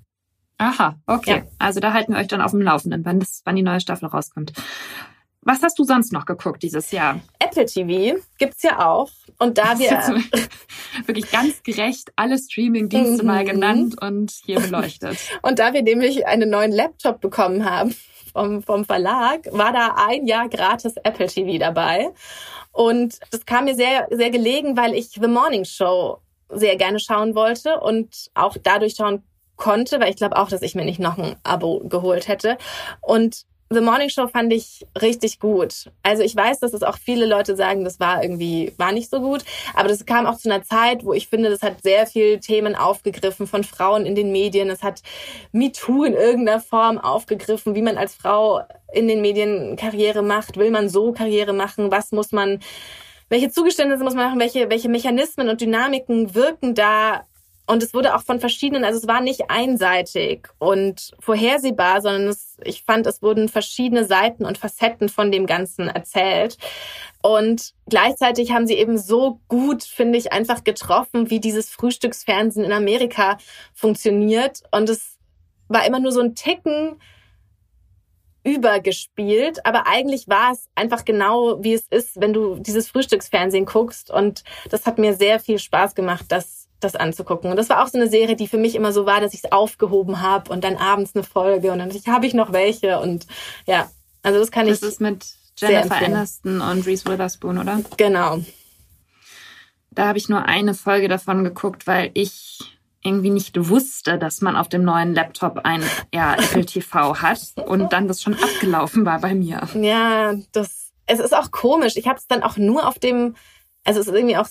Aha, 0.58 0.96
okay. 1.06 1.36
Ja. 1.36 1.42
Also 1.58 1.78
da 1.78 1.92
halten 1.92 2.12
wir 2.12 2.20
euch 2.20 2.26
dann 2.26 2.40
auf 2.40 2.50
dem 2.50 2.60
Laufenden, 2.60 3.04
wann, 3.04 3.20
das, 3.20 3.42
wann 3.44 3.56
die 3.56 3.62
neue 3.62 3.80
Staffel 3.80 4.08
rauskommt. 4.08 4.52
Was 5.42 5.62
hast 5.62 5.78
du 5.78 5.84
sonst 5.84 6.12
noch 6.12 6.26
geguckt 6.26 6.62
dieses 6.62 6.90
Jahr? 6.90 7.20
Apple 7.38 7.64
TV 7.64 8.18
gibt's 8.38 8.62
ja 8.62 8.86
auch. 8.86 9.10
Und 9.38 9.56
da 9.56 9.78
wir 9.78 9.88
wirklich 11.06 11.30
ganz 11.30 11.62
gerecht 11.62 12.12
alle 12.16 12.38
Streaming-Dienste 12.38 13.24
mal 13.24 13.44
mhm. 13.44 13.48
genannt 13.48 14.02
und 14.02 14.32
hier 14.44 14.60
beleuchtet. 14.60 15.18
und 15.42 15.58
da 15.58 15.72
wir 15.72 15.82
nämlich 15.82 16.26
einen 16.26 16.50
neuen 16.50 16.72
Laptop 16.72 17.20
bekommen 17.20 17.64
haben 17.64 17.94
vom, 18.32 18.62
vom 18.62 18.84
Verlag, 18.84 19.48
war 19.52 19.72
da 19.72 19.94
ein 19.96 20.26
Jahr 20.26 20.48
gratis 20.48 20.94
Apple 21.04 21.28
TV 21.28 21.58
dabei. 21.58 22.08
Und 22.72 23.18
das 23.30 23.46
kam 23.46 23.64
mir 23.64 23.74
sehr, 23.74 24.08
sehr 24.10 24.30
gelegen, 24.30 24.76
weil 24.76 24.94
ich 24.94 25.10
The 25.10 25.28
Morning 25.28 25.64
Show 25.64 26.18
sehr 26.48 26.76
gerne 26.76 26.98
schauen 26.98 27.34
wollte 27.34 27.80
und 27.80 28.30
auch 28.34 28.56
dadurch 28.62 28.94
schauen 28.96 29.22
konnte, 29.56 30.00
weil 30.00 30.10
ich 30.10 30.16
glaube 30.16 30.36
auch, 30.36 30.48
dass 30.48 30.62
ich 30.62 30.74
mir 30.74 30.84
nicht 30.84 31.00
noch 31.00 31.18
ein 31.18 31.36
Abo 31.42 31.80
geholt 31.80 32.28
hätte. 32.28 32.58
Und 33.00 33.44
The 33.70 33.82
Morning 33.82 34.08
Show 34.08 34.26
fand 34.28 34.50
ich 34.50 34.86
richtig 35.00 35.40
gut. 35.40 35.90
Also 36.02 36.22
ich 36.22 36.34
weiß, 36.34 36.60
dass 36.60 36.72
es 36.72 36.82
auch 36.82 36.96
viele 36.96 37.26
Leute 37.26 37.54
sagen, 37.54 37.84
das 37.84 38.00
war 38.00 38.22
irgendwie, 38.22 38.72
war 38.78 38.92
nicht 38.92 39.10
so 39.10 39.20
gut. 39.20 39.44
Aber 39.74 39.88
das 39.88 40.06
kam 40.06 40.26
auch 40.26 40.38
zu 40.38 40.50
einer 40.50 40.62
Zeit, 40.62 41.04
wo 41.04 41.12
ich 41.12 41.28
finde, 41.28 41.50
das 41.50 41.60
hat 41.60 41.82
sehr 41.82 42.06
viel 42.06 42.40
Themen 42.40 42.74
aufgegriffen 42.74 43.46
von 43.46 43.64
Frauen 43.64 44.06
in 44.06 44.14
den 44.14 44.32
Medien. 44.32 44.70
Es 44.70 44.82
hat 44.82 45.02
MeToo 45.52 46.04
in 46.04 46.14
irgendeiner 46.14 46.60
Form 46.60 46.96
aufgegriffen, 46.96 47.74
wie 47.74 47.82
man 47.82 47.98
als 47.98 48.14
Frau 48.14 48.62
in 48.90 49.06
den 49.06 49.20
Medien 49.20 49.76
Karriere 49.76 50.22
macht. 50.22 50.56
Will 50.56 50.70
man 50.70 50.88
so 50.88 51.12
Karriere 51.12 51.52
machen? 51.52 51.90
Was 51.90 52.10
muss 52.10 52.32
man, 52.32 52.60
welche 53.28 53.50
Zugeständnisse 53.50 54.02
muss 54.02 54.14
man 54.14 54.28
machen? 54.28 54.40
Welche, 54.40 54.70
welche 54.70 54.88
Mechanismen 54.88 55.50
und 55.50 55.60
Dynamiken 55.60 56.34
wirken 56.34 56.74
da 56.74 57.24
und 57.68 57.82
es 57.82 57.92
wurde 57.92 58.16
auch 58.16 58.22
von 58.22 58.40
verschiedenen, 58.40 58.82
also 58.82 58.98
es 58.98 59.06
war 59.06 59.20
nicht 59.20 59.50
einseitig 59.50 60.48
und 60.58 61.10
vorhersehbar, 61.20 62.00
sondern 62.00 62.28
es, 62.28 62.56
ich 62.64 62.82
fand, 62.82 63.06
es 63.06 63.20
wurden 63.20 63.50
verschiedene 63.50 64.06
Seiten 64.06 64.46
und 64.46 64.56
Facetten 64.56 65.10
von 65.10 65.30
dem 65.30 65.44
Ganzen 65.44 65.86
erzählt. 65.86 66.56
Und 67.20 67.74
gleichzeitig 67.86 68.52
haben 68.52 68.66
sie 68.66 68.76
eben 68.78 68.96
so 68.96 69.40
gut, 69.48 69.84
finde 69.84 70.16
ich, 70.16 70.32
einfach 70.32 70.64
getroffen, 70.64 71.28
wie 71.28 71.40
dieses 71.40 71.68
Frühstücksfernsehen 71.68 72.64
in 72.64 72.72
Amerika 72.72 73.36
funktioniert. 73.74 74.62
Und 74.70 74.88
es 74.88 75.18
war 75.68 75.84
immer 75.84 76.00
nur 76.00 76.12
so 76.12 76.20
ein 76.20 76.34
Ticken 76.34 76.96
übergespielt, 78.44 79.66
aber 79.66 79.86
eigentlich 79.86 80.26
war 80.26 80.52
es 80.52 80.70
einfach 80.74 81.04
genau, 81.04 81.62
wie 81.62 81.74
es 81.74 81.86
ist, 81.88 82.18
wenn 82.18 82.32
du 82.32 82.56
dieses 82.60 82.88
Frühstücksfernsehen 82.88 83.66
guckst. 83.66 84.10
Und 84.10 84.42
das 84.70 84.86
hat 84.86 84.96
mir 84.96 85.12
sehr 85.12 85.38
viel 85.38 85.58
Spaß 85.58 85.94
gemacht, 85.94 86.24
das 86.28 86.57
das 86.80 86.96
anzugucken. 86.96 87.50
Und 87.50 87.56
das 87.56 87.68
war 87.68 87.82
auch 87.82 87.88
so 87.88 87.98
eine 87.98 88.08
Serie, 88.08 88.36
die 88.36 88.48
für 88.48 88.58
mich 88.58 88.74
immer 88.74 88.92
so 88.92 89.06
war, 89.06 89.20
dass 89.20 89.34
ich 89.34 89.44
es 89.44 89.52
aufgehoben 89.52 90.20
habe 90.20 90.52
und 90.52 90.64
dann 90.64 90.76
abends 90.76 91.14
eine 91.14 91.24
Folge 91.24 91.72
und 91.72 91.78
dann 91.78 91.90
habe 91.90 92.26
ich 92.26 92.34
noch 92.34 92.52
welche 92.52 93.00
und 93.00 93.26
ja, 93.66 93.90
also 94.22 94.38
das 94.38 94.50
kann 94.50 94.66
das 94.66 94.76
ich. 94.76 94.80
Das 94.80 94.90
ist 94.90 95.00
mit 95.00 95.26
Jennifer 95.56 95.96
Aniston 95.96 96.60
und 96.60 96.86
Reese 96.86 97.06
Witherspoon, 97.06 97.58
oder? 97.58 97.80
Genau. 97.96 98.40
Da 99.90 100.06
habe 100.06 100.18
ich 100.18 100.28
nur 100.28 100.44
eine 100.44 100.74
Folge 100.74 101.08
davon 101.08 101.42
geguckt, 101.42 101.86
weil 101.86 102.10
ich 102.14 102.58
irgendwie 103.02 103.30
nicht 103.30 103.56
wusste, 103.68 104.18
dass 104.18 104.40
man 104.40 104.56
auf 104.56 104.68
dem 104.68 104.84
neuen 104.84 105.14
Laptop 105.14 105.60
ein 105.64 105.82
ja, 106.12 106.34
Apple 106.38 106.66
TV 106.66 107.20
hat 107.20 107.40
und 107.66 107.92
dann 107.92 108.06
das 108.06 108.22
schon 108.22 108.34
abgelaufen 108.34 109.04
war 109.04 109.20
bei 109.20 109.34
mir. 109.34 109.68
Ja, 109.74 110.34
das 110.52 110.88
es 111.08 111.20
ist 111.20 111.34
auch 111.34 111.50
komisch. 111.50 111.96
Ich 111.96 112.06
habe 112.06 112.18
es 112.18 112.26
dann 112.26 112.42
auch 112.42 112.56
nur 112.56 112.86
auf 112.86 112.98
dem 112.98 113.34
also 113.88 114.00
es 114.00 114.06
ist 114.06 114.14
irgendwie 114.14 114.36
auch, 114.36 114.46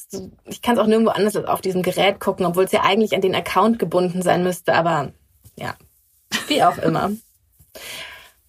ich 0.46 0.64
kann 0.64 0.74
es 0.74 0.82
auch 0.82 0.88
nirgendwo 0.88 1.12
anders 1.12 1.36
als 1.36 1.46
auf 1.46 1.62
diesem 1.62 1.84
Gerät 1.84 2.20
gucken, 2.20 2.44
obwohl 2.44 2.64
es 2.64 2.72
ja 2.72 2.82
eigentlich 2.82 3.14
an 3.14 3.22
den 3.22 3.36
Account 3.36 3.78
gebunden 3.78 4.24
sein 4.24 4.42
müsste, 4.42 4.74
aber 4.74 5.12
ja, 5.56 5.76
wie 6.48 6.64
auch 6.64 6.80
immer. 6.80 7.12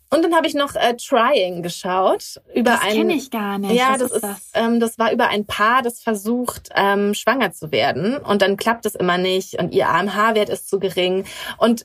Und 0.08 0.24
dann 0.24 0.34
habe 0.34 0.46
ich 0.46 0.54
noch 0.54 0.74
äh, 0.76 0.96
Trying 0.96 1.62
geschaut 1.62 2.40
über 2.54 2.70
das 2.70 2.80
ein. 2.80 2.92
kenne 2.94 3.12
ich 3.12 3.30
gar 3.30 3.58
nicht. 3.58 3.74
Ja, 3.74 3.90
Was 3.90 3.98
das 3.98 4.12
ist, 4.12 4.22
das? 4.22 4.50
Ähm, 4.54 4.80
das 4.80 4.98
war 4.98 5.12
über 5.12 5.28
ein 5.28 5.44
Paar, 5.44 5.82
das 5.82 6.00
versucht 6.00 6.70
ähm, 6.74 7.12
schwanger 7.12 7.52
zu 7.52 7.70
werden 7.70 8.16
und 8.16 8.40
dann 8.40 8.56
klappt 8.56 8.86
es 8.86 8.94
immer 8.94 9.18
nicht 9.18 9.60
und 9.60 9.74
ihr 9.74 9.90
AMH-Wert 9.90 10.48
ist 10.48 10.70
zu 10.70 10.78
gering 10.78 11.26
und 11.58 11.84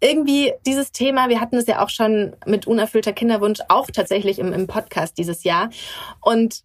irgendwie 0.00 0.54
dieses 0.66 0.90
Thema, 0.90 1.28
wir 1.28 1.40
hatten 1.40 1.54
es 1.56 1.68
ja 1.68 1.84
auch 1.84 1.88
schon 1.88 2.34
mit 2.46 2.66
unerfüllter 2.66 3.12
Kinderwunsch 3.12 3.60
auch 3.68 3.86
tatsächlich 3.92 4.40
im, 4.40 4.52
im 4.52 4.66
Podcast 4.66 5.18
dieses 5.18 5.44
Jahr 5.44 5.70
und 6.20 6.64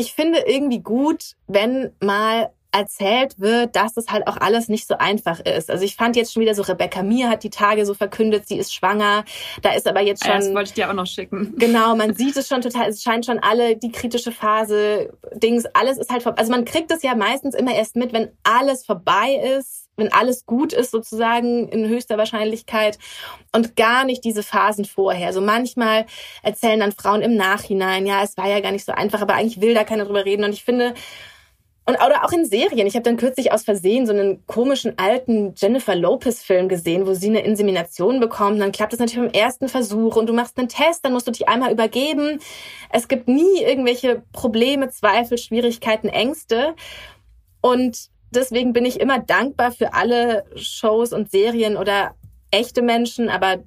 ich 0.00 0.14
finde 0.14 0.40
irgendwie 0.46 0.80
gut, 0.80 1.36
wenn 1.46 1.92
mal 2.00 2.50
erzählt 2.72 3.38
wird, 3.38 3.74
dass 3.74 3.96
es 3.96 4.08
halt 4.10 4.26
auch 4.28 4.36
alles 4.36 4.68
nicht 4.68 4.86
so 4.86 4.96
einfach 4.96 5.40
ist. 5.40 5.70
Also 5.70 5.84
ich 5.84 5.96
fand 5.96 6.16
jetzt 6.16 6.32
schon 6.32 6.40
wieder 6.40 6.54
so, 6.54 6.62
Rebecca 6.62 7.02
Mir 7.02 7.28
hat 7.28 7.42
die 7.42 7.50
Tage 7.50 7.84
so 7.84 7.94
verkündet, 7.94 8.46
sie 8.46 8.58
ist 8.58 8.72
schwanger. 8.72 9.24
Da 9.62 9.72
ist 9.72 9.88
aber 9.88 10.00
jetzt 10.00 10.24
schon... 10.24 10.36
Das 10.36 10.54
wollte 10.54 10.68
ich 10.68 10.74
dir 10.74 10.88
auch 10.88 10.94
noch 10.94 11.06
schicken. 11.06 11.54
Genau, 11.58 11.96
man 11.96 12.14
sieht 12.16 12.36
es 12.36 12.48
schon 12.48 12.60
total, 12.60 12.88
es 12.88 13.02
scheint 13.02 13.26
schon 13.26 13.40
alle, 13.40 13.76
die 13.76 13.90
kritische 13.90 14.32
Phase, 14.32 15.12
Dings, 15.34 15.66
alles 15.74 15.98
ist 15.98 16.10
halt 16.10 16.22
vorbei. 16.22 16.38
Also 16.38 16.52
man 16.52 16.64
kriegt 16.64 16.90
es 16.92 17.02
ja 17.02 17.14
meistens 17.14 17.54
immer 17.54 17.74
erst 17.74 17.96
mit, 17.96 18.12
wenn 18.12 18.30
alles 18.44 18.86
vorbei 18.86 19.56
ist, 19.58 19.79
wenn 20.00 20.12
alles 20.12 20.46
gut 20.46 20.72
ist 20.72 20.90
sozusagen 20.90 21.68
in 21.68 21.88
höchster 21.88 22.18
Wahrscheinlichkeit 22.18 22.98
und 23.52 23.76
gar 23.76 24.04
nicht 24.04 24.24
diese 24.24 24.42
Phasen 24.42 24.84
vorher. 24.84 25.32
So 25.32 25.40
manchmal 25.40 26.06
erzählen 26.42 26.80
dann 26.80 26.92
Frauen 26.92 27.22
im 27.22 27.36
Nachhinein, 27.36 28.06
ja, 28.06 28.22
es 28.22 28.36
war 28.36 28.48
ja 28.48 28.60
gar 28.60 28.72
nicht 28.72 28.84
so 28.84 28.92
einfach, 28.92 29.20
aber 29.20 29.34
eigentlich 29.34 29.60
will 29.60 29.74
da 29.74 29.84
keiner 29.84 30.04
drüber 30.04 30.24
reden 30.24 30.44
und 30.44 30.52
ich 30.52 30.64
finde, 30.64 30.94
und 31.90 31.96
oder 31.96 32.24
auch 32.24 32.32
in 32.32 32.44
Serien. 32.44 32.86
Ich 32.86 32.94
habe 32.94 33.02
dann 33.02 33.16
kürzlich 33.16 33.52
aus 33.52 33.64
Versehen 33.64 34.06
so 34.06 34.12
einen 34.12 34.46
komischen 34.46 34.98
alten 34.98 35.54
Jennifer 35.56 35.96
Lopez-Film 35.96 36.68
gesehen, 36.68 37.06
wo 37.06 37.14
sie 37.14 37.28
eine 37.28 37.40
Insemination 37.40 38.20
bekommt. 38.20 38.60
Dann 38.60 38.70
klappt 38.70 38.92
es 38.92 39.00
natürlich 39.00 39.24
im 39.24 39.40
ersten 39.40 39.68
Versuch 39.68 40.14
und 40.14 40.28
du 40.28 40.32
machst 40.32 40.56
einen 40.58 40.68
Test, 40.68 41.04
dann 41.04 41.12
musst 41.12 41.26
du 41.26 41.32
dich 41.32 41.48
einmal 41.48 41.72
übergeben. 41.72 42.38
Es 42.90 43.08
gibt 43.08 43.26
nie 43.26 43.62
irgendwelche 43.62 44.22
Probleme, 44.32 44.90
Zweifel, 44.90 45.36
Schwierigkeiten, 45.36 46.08
Ängste. 46.08 46.74
Und 47.60 48.10
deswegen 48.30 48.72
bin 48.72 48.84
ich 48.84 49.00
immer 49.00 49.18
dankbar 49.18 49.72
für 49.72 49.94
alle 49.94 50.44
Shows 50.56 51.12
und 51.12 51.30
Serien 51.30 51.76
oder 51.76 52.14
echte 52.50 52.82
Menschen, 52.82 53.28
aber 53.28 53.58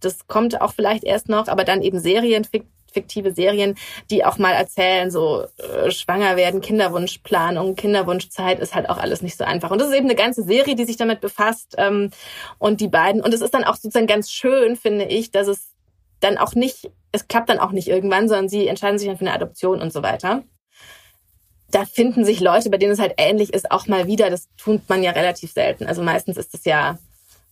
das 0.00 0.26
kommt 0.26 0.60
auch 0.60 0.72
vielleicht 0.72 1.04
erst 1.04 1.28
noch, 1.28 1.48
aber 1.48 1.64
dann 1.64 1.82
eben 1.82 1.98
Serien, 1.98 2.46
fiktive 2.92 3.32
Serien, 3.32 3.76
die 4.10 4.24
auch 4.24 4.38
mal 4.38 4.52
erzählen, 4.52 5.10
so 5.10 5.44
äh, 5.58 5.90
schwanger 5.90 6.36
werden, 6.36 6.60
Kinderwunschplanung, 6.60 7.76
Kinderwunschzeit 7.76 8.60
ist 8.60 8.74
halt 8.74 8.88
auch 8.88 8.98
alles 8.98 9.22
nicht 9.22 9.36
so 9.36 9.44
einfach. 9.44 9.70
Und 9.70 9.80
das 9.80 9.88
ist 9.88 9.94
eben 9.94 10.06
eine 10.06 10.14
ganze 10.14 10.42
Serie, 10.42 10.74
die 10.74 10.84
sich 10.84 10.96
damit 10.96 11.20
befasst. 11.20 11.74
Ähm, 11.78 12.10
und 12.58 12.80
die 12.80 12.88
beiden, 12.88 13.22
und 13.22 13.34
es 13.34 13.40
ist 13.40 13.54
dann 13.54 13.64
auch 13.64 13.74
sozusagen 13.74 14.06
ganz 14.06 14.30
schön, 14.30 14.76
finde 14.76 15.04
ich, 15.04 15.30
dass 15.30 15.48
es 15.48 15.74
dann 16.20 16.38
auch 16.38 16.54
nicht, 16.54 16.90
es 17.12 17.28
klappt 17.28 17.48
dann 17.48 17.58
auch 17.58 17.72
nicht 17.72 17.88
irgendwann, 17.88 18.28
sondern 18.28 18.48
sie 18.48 18.66
entscheiden 18.66 18.98
sich 18.98 19.08
dann 19.08 19.18
für 19.18 19.26
eine 19.26 19.34
Adoption 19.34 19.80
und 19.80 19.92
so 19.92 20.02
weiter. 20.02 20.42
Da 21.70 21.84
finden 21.84 22.24
sich 22.24 22.40
Leute, 22.40 22.70
bei 22.70 22.78
denen 22.78 22.92
es 22.92 22.98
halt 22.98 23.14
ähnlich 23.18 23.52
ist, 23.52 23.70
auch 23.70 23.86
mal 23.86 24.06
wieder. 24.06 24.30
Das 24.30 24.48
tut 24.56 24.88
man 24.88 25.02
ja 25.02 25.10
relativ 25.10 25.52
selten. 25.52 25.86
Also 25.86 26.02
meistens 26.02 26.36
ist 26.36 26.54
es 26.54 26.64
ja 26.64 26.98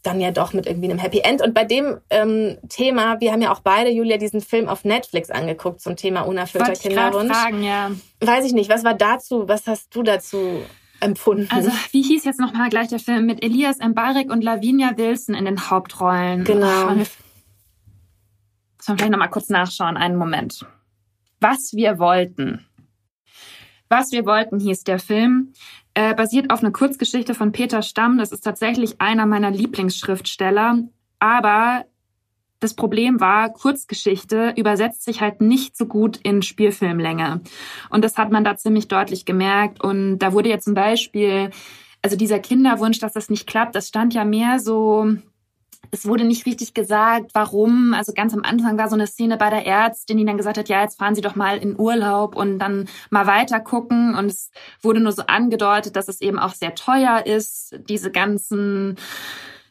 dann 0.06 0.20
ja 0.20 0.30
doch 0.30 0.52
mit 0.52 0.66
irgendwie 0.66 0.88
einem 0.88 0.98
Happy 0.98 1.20
End. 1.20 1.42
Und 1.42 1.52
bei 1.52 1.64
dem 1.64 1.98
ähm, 2.10 2.58
Thema, 2.68 3.20
wir 3.20 3.32
haben 3.32 3.42
ja 3.42 3.52
auch 3.52 3.60
beide, 3.60 3.90
Julia, 3.90 4.16
diesen 4.16 4.40
Film 4.40 4.68
auf 4.68 4.84
Netflix 4.84 5.30
angeguckt 5.30 5.80
zum 5.80 5.96
Thema 5.96 6.22
unerfüllter 6.22 6.68
Wollte 6.68 6.80
Kinderwunsch. 6.80 7.30
Ich 7.30 7.36
fragen, 7.36 7.62
ja. 7.62 7.90
Weiß 8.20 8.44
ich 8.44 8.52
nicht, 8.52 8.70
was 8.70 8.84
war 8.84 8.94
dazu, 8.94 9.48
was 9.48 9.66
hast 9.66 9.94
du 9.94 10.02
dazu 10.02 10.62
empfunden? 11.00 11.48
Also, 11.50 11.70
wie 11.90 12.02
hieß 12.02 12.24
jetzt 12.24 12.40
nochmal 12.40 12.68
gleich 12.70 12.88
der 12.88 13.00
Film 13.00 13.26
mit 13.26 13.42
Elias 13.42 13.78
Mbarek 13.78 14.30
und 14.30 14.42
Lavinia 14.42 14.96
Wilson 14.96 15.34
in 15.34 15.44
den 15.44 15.70
Hauptrollen? 15.70 16.44
Genau. 16.44 16.94
Muss 16.94 17.08
man 18.86 18.98
vielleicht 18.98 19.12
nochmal 19.12 19.30
kurz 19.30 19.48
nachschauen, 19.48 19.96
einen 19.96 20.16
Moment. 20.16 20.64
Was 21.40 21.72
wir 21.74 21.98
wollten. 21.98 22.64
Was 23.88 24.12
wir 24.12 24.26
wollten 24.26 24.58
hieß 24.58 24.84
der 24.84 24.98
Film. 24.98 25.52
Äh, 25.94 26.14
basiert 26.14 26.50
auf 26.50 26.62
einer 26.62 26.72
Kurzgeschichte 26.72 27.34
von 27.34 27.52
Peter 27.52 27.82
Stamm. 27.82 28.18
Das 28.18 28.32
ist 28.32 28.42
tatsächlich 28.42 29.00
einer 29.00 29.26
meiner 29.26 29.50
Lieblingsschriftsteller. 29.50 30.82
Aber 31.18 31.84
das 32.60 32.74
Problem 32.74 33.20
war, 33.20 33.52
Kurzgeschichte 33.52 34.54
übersetzt 34.56 35.04
sich 35.04 35.20
halt 35.20 35.40
nicht 35.40 35.76
so 35.76 35.86
gut 35.86 36.16
in 36.16 36.42
Spielfilmlänge. 36.42 37.42
Und 37.90 38.04
das 38.04 38.16
hat 38.16 38.30
man 38.30 38.44
da 38.44 38.56
ziemlich 38.56 38.88
deutlich 38.88 39.24
gemerkt. 39.24 39.82
Und 39.82 40.18
da 40.18 40.32
wurde 40.32 40.50
ja 40.50 40.58
zum 40.58 40.74
Beispiel, 40.74 41.50
also 42.02 42.16
dieser 42.16 42.38
Kinderwunsch, 42.38 42.98
dass 42.98 43.12
das 43.12 43.30
nicht 43.30 43.46
klappt, 43.46 43.74
das 43.74 43.88
stand 43.88 44.14
ja 44.14 44.24
mehr 44.24 44.58
so 44.58 45.16
es 45.90 46.06
wurde 46.06 46.24
nicht 46.24 46.46
richtig 46.46 46.74
gesagt, 46.74 47.30
warum. 47.34 47.94
Also 47.94 48.12
ganz 48.12 48.34
am 48.34 48.42
Anfang 48.42 48.78
war 48.78 48.88
so 48.88 48.94
eine 48.94 49.06
Szene 49.06 49.36
bei 49.36 49.50
der 49.50 49.66
Ärztin, 49.66 50.18
die 50.18 50.24
dann 50.24 50.36
gesagt 50.36 50.58
hat, 50.58 50.68
ja, 50.68 50.82
jetzt 50.82 50.98
fahren 50.98 51.14
Sie 51.14 51.20
doch 51.20 51.36
mal 51.36 51.58
in 51.58 51.78
Urlaub 51.78 52.36
und 52.36 52.58
dann 52.58 52.88
mal 53.10 53.26
weiter 53.26 53.60
gucken. 53.60 54.14
Und 54.14 54.26
es 54.26 54.50
wurde 54.82 55.00
nur 55.00 55.12
so 55.12 55.22
angedeutet, 55.26 55.96
dass 55.96 56.08
es 56.08 56.20
eben 56.20 56.38
auch 56.38 56.54
sehr 56.54 56.74
teuer 56.74 57.24
ist, 57.26 57.74
diese 57.88 58.10
ganzen 58.10 58.96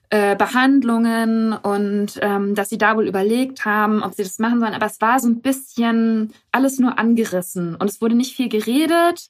äh, 0.10 0.36
Behandlungen 0.36 1.54
und 1.54 2.19
ähm, 2.21 2.56
dass 2.56 2.69
sie 2.69 2.78
da 2.78 2.95
wohl 2.95 3.08
überlegt 3.08 3.65
haben, 3.65 4.04
ob 4.04 4.13
sie 4.13 4.23
das 4.23 4.39
machen 4.39 4.60
sollen. 4.60 4.73
Aber 4.73 4.86
es 4.86 5.01
war 5.01 5.19
so 5.19 5.28
ein 5.28 5.41
bisschen 5.41 6.34
alles 6.51 6.80
nur 6.80 6.99
angerissen 6.99 7.75
und 7.75 7.89
es 7.89 8.01
wurde 8.01 8.15
nicht 8.15 8.36
viel 8.36 8.49
geredet. 8.49 9.30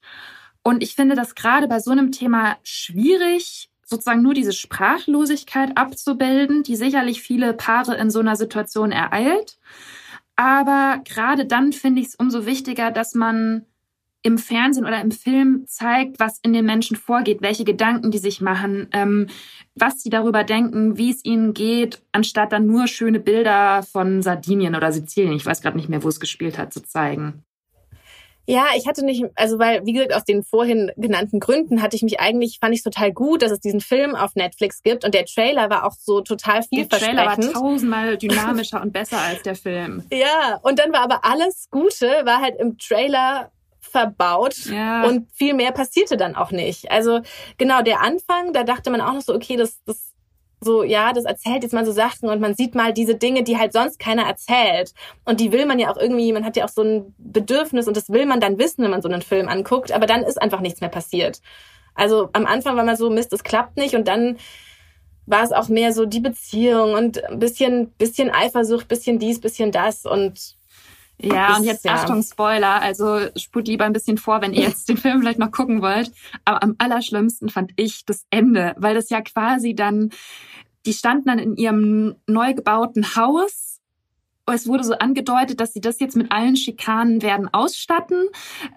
Und 0.64 0.84
ich 0.84 0.96
finde 0.96 1.16
das 1.16 1.36
gerade 1.36 1.68
bei 1.68 1.80
so 1.80 1.92
einem 1.92 2.12
Thema 2.12 2.58
schwierig, 2.64 3.70
sozusagen 3.86 4.22
nur 4.22 4.34
diese 4.34 4.52
Sprachlosigkeit 4.52 5.78
abzubilden, 5.78 6.64
die 6.64 6.76
sicherlich 6.76 7.22
viele 7.22 7.54
Paare 7.54 7.96
in 7.96 8.10
so 8.10 8.20
einer 8.20 8.36
Situation 8.36 8.92
ereilt. 8.92 9.58
Aber 10.36 11.02
gerade 11.06 11.46
dann 11.46 11.72
finde 11.72 12.02
ich 12.02 12.08
es 12.08 12.16
umso 12.16 12.46
wichtiger, 12.46 12.92
dass 12.92 13.16
man 13.16 13.66
im 14.26 14.40
Fernsehen 14.40 14.86
oder 14.86 15.00
im 15.02 15.12
Film 15.12 15.66
zeigt, 15.68 16.20
was 16.20 16.40
in 16.40 16.52
den 16.52 16.66
Menschen 16.66 16.98
vorgeht, 16.98 17.44
welche 17.44 17.64
Gedanken 17.64 18.10
die 18.10 18.18
sich 18.18 18.42
machen, 18.42 18.88
ähm, 18.92 19.28
was 19.76 20.02
sie 20.02 20.10
darüber 20.10 20.44
denken, 20.44 20.98
wie 20.98 21.12
es 21.12 21.24
ihnen 21.24 21.54
geht, 21.54 22.02
anstatt 22.12 22.52
dann 22.52 22.66
nur 22.66 22.88
schöne 22.88 23.20
Bilder 23.20 23.84
von 23.84 24.24
Sardinien 24.24 24.76
oder 24.76 24.92
Sizilien, 24.92 25.34
ich 25.34 25.46
weiß 25.46 25.62
gerade 25.62 25.78
nicht 25.78 25.90
mehr, 25.90 26.04
wo 26.04 26.08
es 26.08 26.20
gespielt 26.20 26.58
hat, 26.58 26.74
zu 26.74 26.82
zeigen. 26.82 27.44
Ja, 28.48 28.68
ich 28.76 28.88
hatte 28.88 29.04
nicht, 29.04 29.26
also 29.36 29.60
weil, 29.60 29.86
wie 29.86 29.94
gesagt, 29.94 30.14
aus 30.14 30.24
den 30.24 30.44
vorhin 30.44 30.92
genannten 30.98 31.40
Gründen 31.40 31.82
hatte 31.82 31.96
ich 31.96 32.04
mich 32.04 32.20
eigentlich, 32.20 32.60
fand 32.60 32.76
ich 32.76 32.84
total 32.84 33.12
gut, 33.12 33.42
dass 33.42 33.52
es 33.52 33.60
diesen 33.60 33.82
Film 33.82 34.16
auf 34.16 34.36
Netflix 34.36 34.84
gibt 34.84 35.04
und 35.04 35.14
der 35.14 35.26
Trailer 35.26 35.70
war 35.70 35.86
auch 35.86 35.94
so 35.94 36.22
total 36.22 36.64
vielversprechend. 36.64 37.18
Der 37.18 37.26
Trailer 37.26 37.54
war 37.54 37.54
tausendmal 37.54 38.18
dynamischer 38.20 38.82
und 38.82 38.94
besser 38.94 39.20
als 39.20 39.42
der 39.42 39.56
Film. 39.56 40.04
Ja, 40.12 40.60
und 40.62 40.80
dann 40.80 40.94
war 40.94 41.02
aber 41.02 41.26
alles 41.26 41.68
Gute, 41.72 42.08
war 42.26 42.42
halt 42.42 42.56
im 42.60 42.78
Trailer 42.78 43.52
verbaut 43.80 44.66
ja. 44.66 45.06
und 45.06 45.32
viel 45.32 45.54
mehr 45.54 45.72
passierte 45.72 46.18
dann 46.18 46.36
auch 46.36 46.52
nicht. 46.52 46.92
Also 46.92 47.22
genau 47.58 47.82
der 47.82 48.02
Anfang, 48.02 48.52
da 48.54 48.64
dachte 48.64 48.90
man 48.90 49.02
auch 49.02 49.14
noch 49.14 49.22
so, 49.22 49.34
okay, 49.34 49.56
das, 49.56 49.82
das 49.86 50.15
so, 50.66 50.84
ja, 50.84 51.14
das 51.14 51.24
erzählt 51.24 51.64
jetzt 51.64 51.74
mal 51.74 51.86
so 51.86 51.94
Sachen 51.94 52.28
und 52.28 52.42
man 52.42 52.56
sieht 52.56 52.76
mal 52.76 52.92
diese 52.92 53.16
Dinge, 53.16 53.44
die 53.44 53.58
halt 53.58 53.72
sonst 53.72 54.00
keiner 54.00 54.24
erzählt. 54.24 54.94
Und 55.24 55.40
die 55.40 55.52
will 55.54 55.66
man 55.66 55.80
ja 55.80 55.92
auch 55.92 55.98
irgendwie, 55.98 56.34
man 56.34 56.44
hat 56.44 56.58
ja 56.58 56.66
auch 56.66 56.70
so 56.70 56.82
ein 56.82 57.16
Bedürfnis 57.18 57.88
und 57.88 57.96
das 57.96 58.10
will 58.10 58.26
man 58.26 58.42
dann 58.42 58.58
wissen, 58.60 58.84
wenn 58.84 58.92
man 58.92 59.02
so 59.02 59.08
einen 59.08 59.22
Film 59.22 59.48
anguckt, 59.48 59.94
aber 59.94 60.06
dann 60.06 60.24
ist 60.24 60.42
einfach 60.42 60.60
nichts 60.60 60.82
mehr 60.82 60.90
passiert. 60.90 61.40
Also 61.94 62.30
am 62.34 62.46
Anfang 62.46 62.76
war 62.76 62.84
man 62.84 62.98
so, 62.98 63.10
Mist, 63.10 63.32
es 63.32 63.44
klappt 63.44 63.78
nicht 63.78 63.96
und 63.96 64.08
dann 64.08 64.38
war 65.26 65.44
es 65.44 65.52
auch 65.52 65.70
mehr 65.70 65.94
so 65.94 66.06
die 66.06 66.20
Beziehung 66.20 66.94
und 66.94 67.24
ein 67.24 67.40
bisschen, 67.40 67.92
bisschen 67.92 68.30
Eifersucht, 68.30 68.88
bisschen 68.88 69.18
dies, 69.18 69.40
bisschen 69.40 69.72
das 69.72 70.06
und 70.06 70.58
ja, 71.22 71.56
und 71.56 71.64
jetzt 71.64 71.86
ja. 71.86 71.94
Achtung, 71.94 72.24
Spoiler. 72.24 72.82
Also 72.82 73.20
spult 73.36 73.68
lieber 73.68 73.86
ein 73.86 73.94
bisschen 73.94 74.18
vor, 74.18 74.42
wenn 74.42 74.54
ihr 74.54 74.64
jetzt 74.64 74.90
den 74.90 74.98
Film 75.06 75.22
vielleicht 75.22 75.40
noch 75.40 75.52
gucken 75.52 75.82
wollt. 75.82 76.12
Aber 76.44 76.62
am 76.64 76.76
allerschlimmsten 76.78 77.50
fand 77.50 77.72
ich 77.76 78.06
das 78.06 78.26
Ende, 78.30 78.76
weil 78.78 78.96
das 78.96 79.10
ja 79.10 79.22
quasi 79.22 79.76
dann, 79.76 80.12
die 80.86 80.94
standen 80.94 81.28
dann 81.28 81.40
in 81.40 81.56
ihrem 81.56 82.16
neu 82.28 82.54
gebauten 82.54 83.16
Haus. 83.16 83.80
Es 84.48 84.68
wurde 84.68 84.84
so 84.84 84.94
angedeutet, 84.94 85.60
dass 85.60 85.74
sie 85.74 85.82
das 85.82 86.00
jetzt 86.00 86.16
mit 86.16 86.32
allen 86.32 86.56
Schikanen 86.56 87.24
werden 87.24 87.52
ausstatten, 87.52 88.28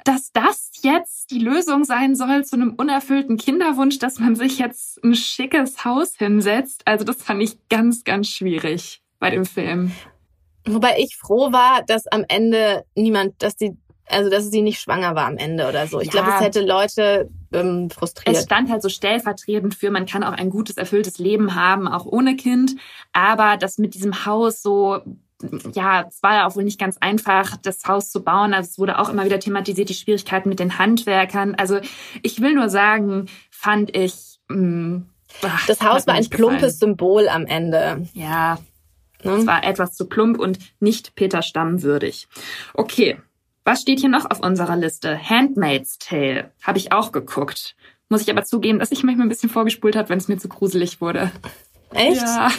dass 0.05 0.33
das 0.33 0.71
jetzt 0.81 1.31
die 1.31 1.41
Lösung 1.41 1.85
sein 1.85 2.15
soll 2.15 2.43
zu 2.47 2.57
einem 2.57 2.73
unerfüllten 2.73 3.37
Kinderwunsch, 3.37 3.99
dass 3.99 4.19
man 4.19 4.35
sich 4.35 4.59
jetzt 4.59 5.05
ein 5.05 5.15
schickes 5.15 5.85
Haus 5.85 6.15
hinsetzt. 6.17 6.83
Also 6.87 7.05
das 7.05 7.23
fand 7.23 7.43
ich 7.43 7.59
ganz, 7.69 8.05
ganz 8.05 8.29
schwierig 8.29 9.03
bei 9.19 9.29
dem 9.29 9.45
Film. 9.45 9.93
Wobei 10.75 10.97
ich 10.99 11.17
froh 11.17 11.53
war, 11.53 11.83
dass 11.87 12.07
am 12.07 12.25
Ende 12.29 12.85
niemand, 12.95 13.43
dass 13.43 13.57
die, 13.57 13.77
also 14.07 14.31
dass 14.31 14.51
sie 14.51 14.63
nicht 14.63 14.81
schwanger 14.81 15.15
war 15.15 15.27
am 15.27 15.37
Ende 15.37 15.69
oder 15.69 15.87
so. 15.87 16.01
Ich 16.01 16.13
ja. 16.13 16.13
glaube, 16.13 16.31
es 16.37 16.41
hätte 16.41 16.61
Leute 16.61 17.31
ähm, 17.53 17.91
frustriert. 17.91 18.37
Es 18.37 18.45
stand 18.45 18.71
halt 18.71 18.83
so 18.83 18.89
stellvertretend 18.89 19.75
für, 19.75 19.91
man 19.91 20.07
kann 20.07 20.25
auch 20.25 20.33
ein 20.33 20.51
gutes, 20.51 20.77
erfülltes 20.77 21.19
Leben 21.19 21.55
haben, 21.55 21.89
auch 21.89 22.07
ohne 22.07 22.37
Kind. 22.37 22.77
Aber 23.13 23.57
das 23.57 23.79
mit 23.79 23.95
diesem 23.95 24.27
Haus 24.27 24.63
so 24.63 25.01
ja, 25.73 26.05
es 26.09 26.23
war 26.23 26.35
ja 26.35 26.47
auch 26.47 26.57
wohl 26.57 26.65
nicht 26.65 26.81
ganz 26.81 26.97
einfach, 26.99 27.57
das 27.59 27.85
Haus 27.87 28.11
zu 28.11 28.23
bauen. 28.23 28.55
Also 28.55 28.71
es 28.71 28.79
wurde 28.79 28.99
auch 28.99 29.09
immer 29.09 29.25
wieder 29.25 29.39
thematisiert, 29.39 29.89
die 29.89 29.95
Schwierigkeiten 29.95 30.49
mit 30.49 30.59
den 30.59 30.79
Handwerkern. 30.79 31.55
Also 31.55 31.79
ich 32.23 32.41
will 32.41 32.55
nur 32.55 32.69
sagen, 32.69 33.27
fand 33.51 33.97
ich. 33.97 34.41
Mh, 34.49 34.57
mm, 34.57 35.07
ach, 35.43 35.67
das 35.67 35.81
Haus 35.83 36.07
war 36.07 36.15
ein 36.15 36.29
plumpes 36.29 36.79
Symbol 36.79 37.29
am 37.29 37.47
Ende. 37.47 38.09
Ja, 38.15 38.59
Ne? 39.25 39.33
Es 39.33 39.47
war 39.47 39.65
etwas 39.65 39.95
zu 39.95 40.07
plump 40.07 40.39
und 40.39 40.59
nicht 40.81 41.15
Peter 41.15 41.43
Stamm 41.43 41.83
würdig. 41.83 42.29
Okay, 42.75 43.19
was 43.65 43.83
steht 43.83 44.01
hier 44.01 44.09
noch 44.09 44.31
auf 44.31 44.41
unserer 44.41 44.77
Liste? 44.77 45.19
Handmaid's 45.19 45.99
Tale 45.99 46.53
habe 46.63 46.79
ich 46.79 46.93
auch 46.93 47.13
geguckt. 47.13 47.77
Muss 48.09 48.23
ich 48.23 48.31
aber 48.31 48.45
zugeben, 48.45 48.79
dass 48.79 48.93
ich 48.93 49.03
manchmal 49.03 49.27
ein 49.27 49.29
bisschen 49.29 49.51
vorgespult 49.51 49.95
habe, 49.95 50.09
wenn 50.09 50.19
es 50.19 50.29
mir 50.29 50.39
zu 50.39 50.49
gruselig 50.49 51.01
wurde. 51.03 51.31
Echt? 51.95 52.23
Ja. 52.23 52.51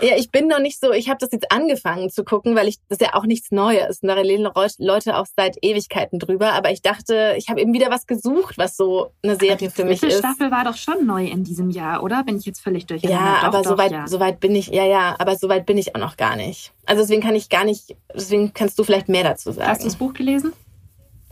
Ja, 0.00 0.16
ich 0.16 0.30
bin 0.30 0.48
noch 0.48 0.58
nicht 0.58 0.80
so, 0.80 0.92
ich 0.92 1.08
habe 1.08 1.18
das 1.18 1.32
jetzt 1.32 1.50
angefangen 1.50 2.10
zu 2.10 2.24
gucken, 2.24 2.54
weil 2.56 2.68
ich 2.68 2.78
das 2.88 2.98
ja 3.00 3.14
auch 3.14 3.24
nichts 3.24 3.50
Neues. 3.50 4.00
Und 4.02 4.08
da 4.08 4.14
reden 4.14 4.48
Leute 4.78 5.16
auch 5.16 5.26
seit 5.36 5.56
Ewigkeiten 5.62 6.18
drüber. 6.18 6.52
Aber 6.52 6.70
ich 6.70 6.82
dachte, 6.82 7.34
ich 7.38 7.48
habe 7.48 7.60
eben 7.60 7.72
wieder 7.72 7.90
was 7.90 8.06
gesucht, 8.06 8.58
was 8.58 8.76
so 8.76 9.12
eine 9.22 9.36
Serie 9.36 9.70
für 9.70 9.84
mich 9.84 10.02
ist. 10.02 10.12
Die 10.12 10.18
Staffel 10.18 10.50
war 10.50 10.64
doch 10.64 10.76
schon 10.76 11.06
neu 11.06 11.24
in 11.24 11.44
diesem 11.44 11.70
Jahr, 11.70 12.02
oder? 12.02 12.24
Bin 12.24 12.36
ich 12.36 12.44
jetzt 12.44 12.60
völlig 12.60 12.86
durcheinander? 12.86 13.24
Ja, 13.24 13.36
doch, 13.40 13.44
aber 13.44 13.62
doch, 13.62 13.70
soweit, 13.70 13.92
ja. 13.92 14.06
soweit 14.06 14.40
bin 14.40 14.54
ich, 14.54 14.68
ja, 14.68 14.84
ja, 14.84 15.16
aber 15.18 15.36
soweit 15.36 15.66
bin 15.66 15.78
ich 15.78 15.94
auch 15.94 16.00
noch 16.00 16.16
gar 16.16 16.36
nicht. 16.36 16.72
Also 16.86 17.02
deswegen 17.02 17.22
kann 17.22 17.34
ich 17.34 17.48
gar 17.48 17.64
nicht, 17.64 17.96
deswegen 18.14 18.52
kannst 18.52 18.78
du 18.78 18.84
vielleicht 18.84 19.08
mehr 19.08 19.24
dazu 19.24 19.52
sagen. 19.52 19.68
Hast 19.68 19.82
du 19.82 19.86
das 19.86 19.96
Buch 19.96 20.12
gelesen? 20.12 20.52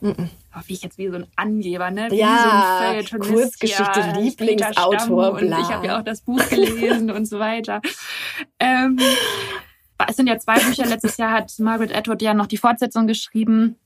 Mm 0.01 0.09
-mm. 0.09 0.29
Oh, 0.55 0.61
wie 0.67 0.73
ich 0.73 0.83
jetzt 0.83 0.99
wie 0.99 1.09
so 1.09 1.15
ein 1.15 1.27
Angeber, 1.37 1.91
ne? 1.93 2.09
Wie 2.11 2.19
ja, 2.19 2.95
so 3.07 3.17
ein 3.17 3.21
Kurzgeschichte, 3.21 4.01
ja, 4.01 4.19
Lieblingsautor, 4.19 5.35
und 5.35 5.45
ich 5.45 5.53
habe 5.53 5.87
ja 5.87 5.99
auch 5.99 6.03
das 6.03 6.23
Buch 6.23 6.45
gelesen 6.49 7.11
und 7.13 7.27
so 7.27 7.39
weiter. 7.39 7.81
Ähm, 8.59 8.99
es 10.09 10.17
sind 10.17 10.27
ja 10.27 10.39
zwei 10.39 10.59
Bücher. 10.59 10.87
Letztes 10.87 11.17
Jahr 11.19 11.33
hat 11.33 11.53
Margaret 11.59 11.95
Atwood 11.95 12.23
ja 12.23 12.35
noch 12.35 12.47
die 12.47 12.57
Fortsetzung 12.57 13.07
geschrieben. 13.07 13.77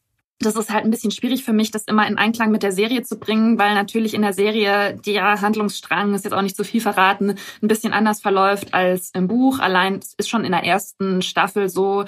Das 0.41 0.57
ist 0.57 0.73
halt 0.73 0.85
ein 0.85 0.91
bisschen 0.91 1.13
schwierig 1.13 1.45
für 1.45 1.53
mich, 1.53 1.71
das 1.71 1.85
immer 1.85 2.07
in 2.07 2.19
Einklang 2.19 2.51
mit 2.51 2.65
der 2.65 2.73
Serie 2.73 3.03
zu 3.03 3.19
bringen, 3.19 3.57
weil 3.59 3.75
natürlich 3.75 4.15
in 4.15 4.23
der 4.23 4.33
Serie 4.33 4.99
der 5.07 5.41
Handlungsstrang, 5.41 6.13
ist 6.13 6.25
jetzt 6.25 6.35
auch 6.35 6.43
nicht 6.43 6.57
so 6.57 6.65
viel 6.65 6.81
verraten, 6.81 7.37
ein 7.63 7.69
bisschen 7.69 7.93
anders 7.93 8.21
verläuft 8.21 8.75
als 8.75 9.11
im 9.15 9.29
Buch. 9.29 9.61
Allein 9.61 10.01
es 10.01 10.15
ist 10.15 10.29
schon 10.29 10.45
in 10.45 10.51
der 10.51 10.65
ersten 10.65 11.23
Staffel 11.23 11.69
so, 11.69 12.05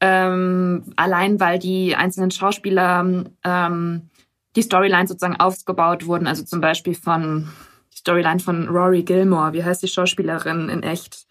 ähm, 0.00 0.84
allein 0.96 1.38
weil 1.38 1.58
die 1.58 1.94
einzelnen 1.94 2.30
Schauspieler 2.30 3.24
ähm, 3.44 4.10
die 4.56 4.62
Storyline 4.62 5.06
sozusagen 5.06 5.36
aufgebaut 5.36 6.06
wurden. 6.06 6.26
Also 6.26 6.44
zum 6.44 6.62
Beispiel 6.62 6.94
von 6.94 7.48
die 7.92 7.98
Storyline 7.98 8.40
von 8.40 8.68
Rory 8.68 9.02
Gilmore, 9.02 9.52
wie 9.52 9.62
heißt 9.62 9.82
die 9.82 9.88
Schauspielerin 9.88 10.70
in 10.70 10.82
echt, 10.82 11.26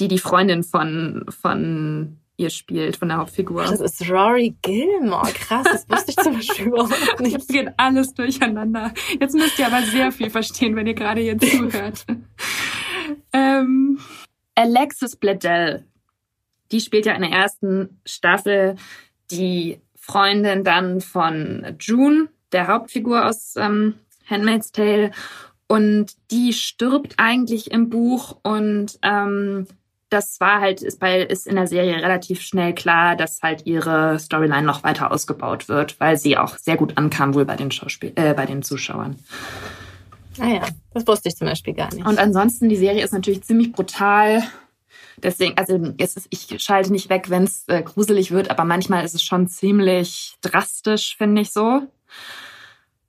die 0.00 0.08
die 0.08 0.18
Freundin 0.18 0.64
von 0.64 1.24
von 1.28 2.19
ihr 2.40 2.50
spielt, 2.50 2.96
von 2.96 3.08
der 3.08 3.18
Hauptfigur. 3.18 3.62
Das 3.64 3.80
ist 3.80 4.10
Rory 4.10 4.56
Gilmore. 4.62 5.30
Krass, 5.32 5.64
das 5.64 5.88
wusste 5.88 6.10
ich 6.10 6.16
zum 6.16 6.34
Beispiel 6.34 6.66
überhaupt 6.68 7.20
nicht. 7.20 7.32
Jetzt 7.32 7.48
geht 7.48 7.68
alles 7.76 8.14
durcheinander. 8.14 8.92
Jetzt 9.20 9.34
müsst 9.34 9.58
ihr 9.58 9.66
aber 9.66 9.82
sehr 9.82 10.10
viel 10.10 10.30
verstehen, 10.30 10.74
wenn 10.74 10.86
ihr 10.86 10.94
gerade 10.94 11.20
hier 11.20 11.38
zuhört. 11.38 12.06
ähm, 13.34 14.00
Alexis 14.54 15.16
Bledel, 15.16 15.84
die 16.72 16.80
spielt 16.80 17.04
ja 17.04 17.12
in 17.12 17.22
der 17.22 17.30
ersten 17.30 18.00
Staffel 18.06 18.76
die 19.30 19.80
Freundin 19.94 20.64
dann 20.64 21.02
von 21.02 21.76
June, 21.78 22.28
der 22.52 22.68
Hauptfigur 22.68 23.26
aus 23.26 23.54
ähm, 23.56 23.94
Handmaid's 24.28 24.72
Tale. 24.72 25.10
Und 25.68 26.14
die 26.30 26.52
stirbt 26.52 27.14
eigentlich 27.18 27.70
im 27.70 27.90
Buch 27.90 28.38
und 28.42 28.98
ähm, 29.02 29.66
das 30.10 30.40
war 30.40 30.60
halt, 30.60 30.82
ist, 30.82 30.98
bei, 30.98 31.22
ist 31.22 31.46
in 31.46 31.54
der 31.54 31.66
Serie 31.66 31.94
relativ 31.96 32.40
schnell 32.42 32.74
klar, 32.74 33.16
dass 33.16 33.42
halt 33.42 33.64
ihre 33.64 34.18
Storyline 34.18 34.66
noch 34.66 34.82
weiter 34.82 35.12
ausgebaut 35.12 35.68
wird, 35.68 35.98
weil 36.00 36.16
sie 36.16 36.36
auch 36.36 36.58
sehr 36.58 36.76
gut 36.76 36.98
ankam 36.98 37.34
wohl 37.34 37.44
bei 37.44 37.56
den 37.56 37.70
Schauspiel 37.70 38.12
äh, 38.16 38.34
bei 38.34 38.44
den 38.44 38.62
Zuschauern. 38.62 39.16
Ah 40.38 40.48
ja, 40.48 40.68
das 40.92 41.06
wusste 41.06 41.28
ich 41.28 41.36
zum 41.36 41.46
Beispiel 41.46 41.74
gar 41.74 41.92
nicht. 41.94 42.06
Und 42.06 42.18
ansonsten, 42.18 42.68
die 42.68 42.76
Serie 42.76 43.04
ist 43.04 43.12
natürlich 43.12 43.42
ziemlich 43.42 43.72
brutal. 43.72 44.42
Deswegen, 45.16 45.56
also 45.58 45.92
es 45.98 46.16
ist, 46.16 46.28
ich 46.30 46.62
schalte 46.62 46.92
nicht 46.92 47.08
weg, 47.08 47.30
wenn 47.30 47.44
es 47.44 47.64
äh, 47.68 47.82
gruselig 47.82 48.30
wird, 48.30 48.50
aber 48.50 48.64
manchmal 48.64 49.04
ist 49.04 49.14
es 49.14 49.22
schon 49.22 49.48
ziemlich 49.48 50.36
drastisch, 50.40 51.16
finde 51.16 51.42
ich 51.42 51.52
so. 51.52 51.82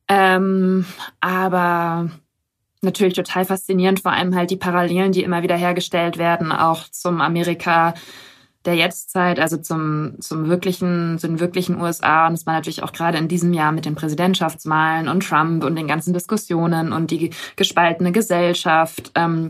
Ähm, 0.08 0.86
aber 1.22 2.10
natürlich 2.82 3.14
total 3.14 3.46
faszinierend, 3.46 4.02
vor 4.02 4.12
allem 4.12 4.36
halt 4.36 4.52
die 4.52 4.58
Parallelen, 4.58 5.12
die 5.12 5.24
immer 5.24 5.44
wieder 5.44 5.56
hergestellt 5.56 6.18
werden, 6.18 6.52
auch 6.52 6.88
zum 6.90 7.22
Amerika 7.22 7.94
der 8.66 8.76
Jetztzeit, 8.76 9.40
also 9.40 9.58
zum, 9.58 10.16
zum 10.20 10.48
wirklichen, 10.48 11.18
zu 11.18 11.28
den 11.28 11.40
wirklichen 11.40 11.82
USA. 11.82 12.28
Und 12.28 12.34
es 12.34 12.46
war 12.46 12.54
natürlich 12.54 12.84
auch 12.84 12.94
gerade 12.94 13.18
in 13.18 13.28
diesem 13.28 13.54
Jahr 13.54 13.72
mit 13.72 13.86
den 13.86 13.96
Präsidentschaftswahlen 13.96 15.08
und 15.08 15.28
Trump 15.28 15.64
und 15.64 15.76
den 15.76 15.88
ganzen 15.88 16.14
Diskussionen 16.14 16.94
und 16.94 17.10
die 17.12 17.32
gespaltene 17.56 18.12
Gesellschaft. 18.12 19.12
Ähm, 19.16 19.50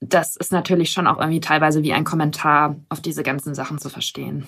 das 0.00 0.36
ist 0.36 0.50
natürlich 0.50 0.90
schon 0.90 1.06
auch 1.06 1.18
irgendwie 1.18 1.40
teilweise 1.40 1.84
wie 1.84 1.92
ein 1.92 2.04
Kommentar 2.04 2.76
auf 2.88 3.00
diese 3.00 3.22
ganzen 3.22 3.54
Sachen 3.54 3.78
zu 3.78 3.88
verstehen. 3.88 4.44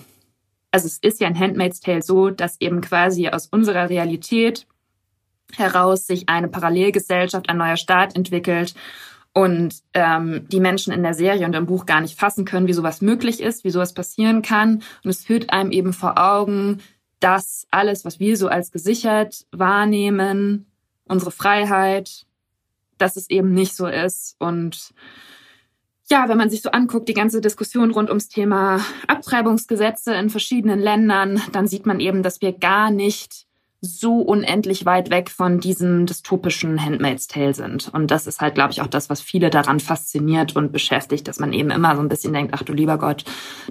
Also 0.71 0.87
es 0.87 0.97
ist 0.97 1.21
ja 1.21 1.29
in 1.29 1.39
Handmaid's 1.39 1.79
Tale 1.79 2.01
so, 2.01 2.29
dass 2.29 2.59
eben 2.59 2.81
quasi 2.81 3.29
aus 3.29 3.47
unserer 3.47 3.89
Realität 3.89 4.67
heraus 5.57 6.07
sich 6.07 6.29
eine 6.29 6.47
Parallelgesellschaft, 6.47 7.49
ein 7.49 7.57
neuer 7.57 7.77
Staat 7.77 8.15
entwickelt 8.15 8.73
und 9.33 9.75
ähm, 9.93 10.47
die 10.47 10.61
Menschen 10.61 10.93
in 10.93 11.03
der 11.03 11.13
Serie 11.13 11.45
und 11.45 11.55
im 11.55 11.65
Buch 11.65 11.85
gar 11.85 11.99
nicht 11.99 12.17
fassen 12.17 12.45
können, 12.45 12.67
wie 12.67 12.73
sowas 12.73 13.01
möglich 13.01 13.41
ist, 13.41 13.65
wie 13.65 13.69
sowas 13.69 13.93
passieren 13.93 14.41
kann. 14.41 14.81
Und 15.03 15.09
es 15.09 15.25
führt 15.25 15.51
einem 15.51 15.71
eben 15.71 15.91
vor 15.91 16.17
Augen, 16.17 16.81
dass 17.19 17.67
alles, 17.69 18.05
was 18.05 18.19
wir 18.19 18.37
so 18.37 18.47
als 18.47 18.71
gesichert 18.71 19.45
wahrnehmen, 19.51 20.67
unsere 21.05 21.31
Freiheit, 21.31 22.25
dass 22.97 23.17
es 23.17 23.29
eben 23.29 23.53
nicht 23.53 23.75
so 23.75 23.87
ist. 23.87 24.35
Und 24.39 24.93
ja, 26.09 26.29
wenn 26.29 26.37
man 26.37 26.49
sich 26.49 26.61
so 26.61 26.71
anguckt, 26.71 27.09
die 27.09 27.13
ganze 27.13 27.41
Diskussion 27.41 27.91
rund 27.91 28.09
ums 28.09 28.29
Thema 28.29 28.79
Abtreibungsgesetze 29.07 30.13
in 30.13 30.29
verschiedenen 30.29 30.79
Ländern, 30.79 31.41
dann 31.51 31.67
sieht 31.67 31.85
man 31.85 31.99
eben, 31.99 32.23
dass 32.23 32.41
wir 32.41 32.53
gar 32.53 32.91
nicht 32.91 33.44
so 33.85 34.19
unendlich 34.19 34.85
weit 34.85 35.09
weg 35.09 35.29
von 35.29 35.59
diesem 35.59 36.05
dystopischen 36.05 36.83
Handmaid's 36.83 37.27
Tale 37.27 37.53
sind. 37.53 37.89
Und 37.93 38.11
das 38.11 38.27
ist 38.27 38.41
halt, 38.41 38.55
glaube 38.55 38.71
ich, 38.71 38.81
auch 38.81 38.87
das, 38.87 39.09
was 39.09 39.21
viele 39.21 39.49
daran 39.49 39.79
fasziniert 39.79 40.55
und 40.55 40.71
beschäftigt, 40.71 41.27
dass 41.27 41.39
man 41.39 41.53
eben 41.53 41.71
immer 41.71 41.95
so 41.95 42.01
ein 42.01 42.09
bisschen 42.09 42.33
denkt, 42.33 42.53
ach 42.53 42.63
du 42.63 42.73
lieber 42.73 42.97
Gott, 42.97 43.23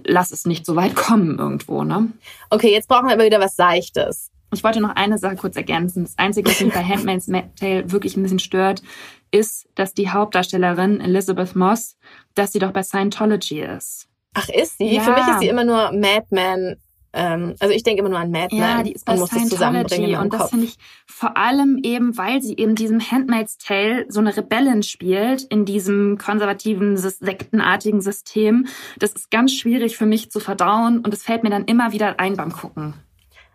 lass 0.04 0.30
es 0.32 0.46
nicht 0.46 0.64
so 0.64 0.76
weit 0.76 0.94
kommen 0.94 1.38
irgendwo, 1.38 1.84
ne? 1.84 2.08
Okay, 2.50 2.72
jetzt 2.72 2.88
brauchen 2.88 3.06
wir 3.06 3.14
aber 3.14 3.24
wieder 3.24 3.40
was 3.40 3.56
Seichtes. 3.56 4.30
Ich 4.52 4.62
wollte 4.62 4.80
noch 4.80 4.94
eine 4.94 5.18
Sache 5.18 5.36
kurz 5.36 5.56
ergänzen. 5.56 6.04
Das 6.04 6.16
Einzige, 6.16 6.50
was 6.50 6.60
mich 6.60 6.72
bei 6.72 6.84
Handmaid's 6.88 7.26
Tale 7.26 7.90
wirklich 7.90 8.16
ein 8.16 8.22
bisschen 8.22 8.38
stört, 8.38 8.82
ist, 9.30 9.66
dass 9.74 9.94
die 9.94 10.10
Hauptdarstellerin 10.10 11.00
Elizabeth 11.00 11.56
Moss, 11.56 11.96
dass 12.34 12.52
sie 12.52 12.60
doch 12.60 12.70
bei 12.70 12.82
Scientology 12.82 13.60
ist. 13.60 14.08
Ach, 14.34 14.48
ist 14.48 14.78
sie? 14.78 14.94
Ja. 14.94 15.02
Für 15.02 15.12
mich 15.12 15.26
ist 15.28 15.40
sie 15.40 15.48
immer 15.48 15.64
nur 15.64 15.92
Madman 15.92 16.76
ähm, 17.14 17.54
also 17.60 17.72
ich 17.72 17.82
denke 17.84 18.00
immer 18.00 18.08
nur 18.08 18.18
an 18.18 18.30
Mad 18.30 18.54
Men 18.54 18.58
ja, 18.58 18.82
die 18.82 18.92
ist 18.92 19.04
bei 19.04 19.12
und 19.12 19.20
muss 19.20 19.30
das 19.30 19.48
zusammenbringen 19.48 20.16
Und 20.16 20.34
das 20.34 20.50
finde 20.50 20.66
ich 20.66 20.76
vor 21.06 21.36
allem 21.36 21.78
eben, 21.82 22.18
weil 22.18 22.42
sie 22.42 22.56
eben 22.56 22.74
diesem 22.74 23.00
Handmaid's 23.00 23.56
Tale 23.56 24.06
so 24.08 24.20
eine 24.20 24.36
Rebellin 24.36 24.82
spielt 24.82 25.42
in 25.42 25.64
diesem 25.64 26.18
konservativen, 26.18 26.96
sektenartigen 26.96 28.00
System. 28.00 28.66
Das 28.98 29.12
ist 29.12 29.30
ganz 29.30 29.52
schwierig 29.52 29.96
für 29.96 30.06
mich 30.06 30.30
zu 30.30 30.40
verdauen 30.40 30.98
und 30.98 31.14
es 31.14 31.22
fällt 31.22 31.44
mir 31.44 31.50
dann 31.50 31.64
immer 31.64 31.92
wieder 31.92 32.18
ein 32.18 32.36
beim 32.36 32.52
Gucken. 32.52 32.94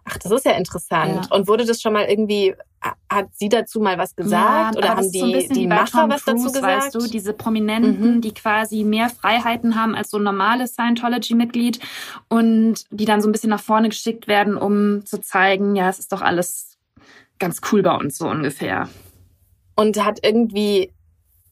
Ach, 0.05 0.17
das 0.17 0.31
ist 0.31 0.45
ja 0.45 0.53
interessant. 0.53 1.27
Ja. 1.29 1.35
Und 1.35 1.47
wurde 1.47 1.65
das 1.65 1.81
schon 1.81 1.93
mal 1.93 2.05
irgendwie, 2.05 2.55
hat 3.09 3.27
sie 3.33 3.49
dazu 3.49 3.79
mal 3.79 3.97
was 3.97 4.15
gesagt? 4.15 4.75
Ja, 4.75 4.77
oder 4.77 4.95
haben 4.95 5.11
die, 5.11 5.47
so 5.47 5.53
die 5.53 5.67
Macher 5.67 6.07
was 6.07 6.23
Cruise, 6.23 6.45
dazu 6.45 6.53
gesagt? 6.53 6.63
Weißt 6.63 6.95
du, 6.95 7.07
diese 7.07 7.33
Prominenten, 7.33 8.15
mhm. 8.15 8.21
die 8.21 8.33
quasi 8.33 8.83
mehr 8.83 9.09
Freiheiten 9.09 9.75
haben 9.75 9.95
als 9.95 10.11
so 10.11 10.17
ein 10.17 10.23
normales 10.23 10.73
Scientology-Mitglied 10.73 11.79
und 12.27 12.85
die 12.91 13.05
dann 13.05 13.21
so 13.21 13.27
ein 13.27 13.31
bisschen 13.31 13.49
nach 13.49 13.61
vorne 13.61 13.89
geschickt 13.89 14.27
werden, 14.27 14.55
um 14.55 15.05
zu 15.05 15.19
zeigen, 15.19 15.75
ja, 15.75 15.89
es 15.89 15.99
ist 15.99 16.11
doch 16.11 16.21
alles 16.21 16.77
ganz 17.39 17.61
cool 17.71 17.81
bei 17.81 17.95
uns 17.95 18.17
so 18.17 18.27
ungefähr. 18.27 18.89
Und 19.75 20.03
hat 20.03 20.19
irgendwie 20.23 20.91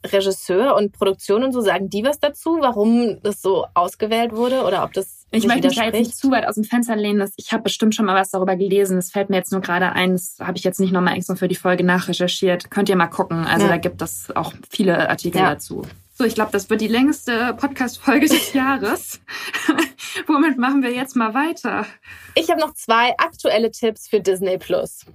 Regisseur 0.05 0.75
und 0.75 0.91
Produktion 0.93 1.43
und 1.43 1.51
so, 1.51 1.62
sagen 1.62 1.89
die 1.89 2.03
was 2.03 2.19
dazu, 2.19 2.57
warum 2.60 3.21
das 3.23 3.41
so 3.41 3.65
ausgewählt 3.73 4.33
wurde 4.33 4.63
oder 4.63 4.83
ob 4.83 4.93
das 4.93 5.17
ich 5.29 5.45
möchte 5.45 5.67
mich 5.67 5.75
da 5.75 5.83
jetzt 5.83 5.99
nicht 5.99 6.15
zu 6.15 6.31
weit 6.31 6.47
aus 6.47 6.55
dem 6.55 6.63
Fenster 6.63 6.95
lehnen. 6.95 7.19
Dass 7.19 7.33
ich 7.36 7.51
habe 7.51 7.63
bestimmt 7.63 7.93
schon 7.93 8.05
mal 8.05 8.15
was 8.15 8.31
darüber 8.31 8.55
gelesen. 8.55 8.95
Das 8.95 9.12
fällt 9.12 9.29
mir 9.29 9.36
jetzt 9.36 9.51
nur 9.51 9.60
gerade 9.60 9.91
ein. 9.91 10.13
Das 10.13 10.38
habe 10.39 10.57
ich 10.57 10.63
jetzt 10.63 10.79
nicht 10.79 10.93
nochmal 10.93 11.17
extra 11.17 11.36
für 11.36 11.49
die 11.49 11.55
Folge 11.55 11.83
nachrecherchiert. 11.83 12.71
Könnt 12.71 12.88
ihr 12.88 12.95
mal 12.95 13.07
gucken. 13.07 13.45
Also 13.45 13.65
ja. 13.65 13.73
da 13.73 13.77
gibt 13.77 14.01
es 14.01 14.33
auch 14.36 14.53
viele 14.69 15.10
Artikel 15.10 15.39
ja. 15.39 15.49
dazu. 15.53 15.81
So, 16.13 16.23
ich 16.23 16.33
glaube, 16.33 16.51
das 16.51 16.69
wird 16.69 16.81
die 16.81 16.88
längste 16.88 17.53
Podcast-Folge 17.55 18.27
des 18.27 18.53
Jahres. 18.53 19.19
Womit 20.27 20.57
machen 20.57 20.81
wir 20.81 20.91
jetzt 20.91 21.15
mal 21.15 21.33
weiter? 21.33 21.86
Ich 22.33 22.49
habe 22.49 22.62
noch 22.62 22.73
zwei 22.73 23.13
aktuelle 23.17 23.69
Tipps 23.69 24.07
für 24.07 24.19
Disney 24.19 24.57
Plus. 24.57 25.05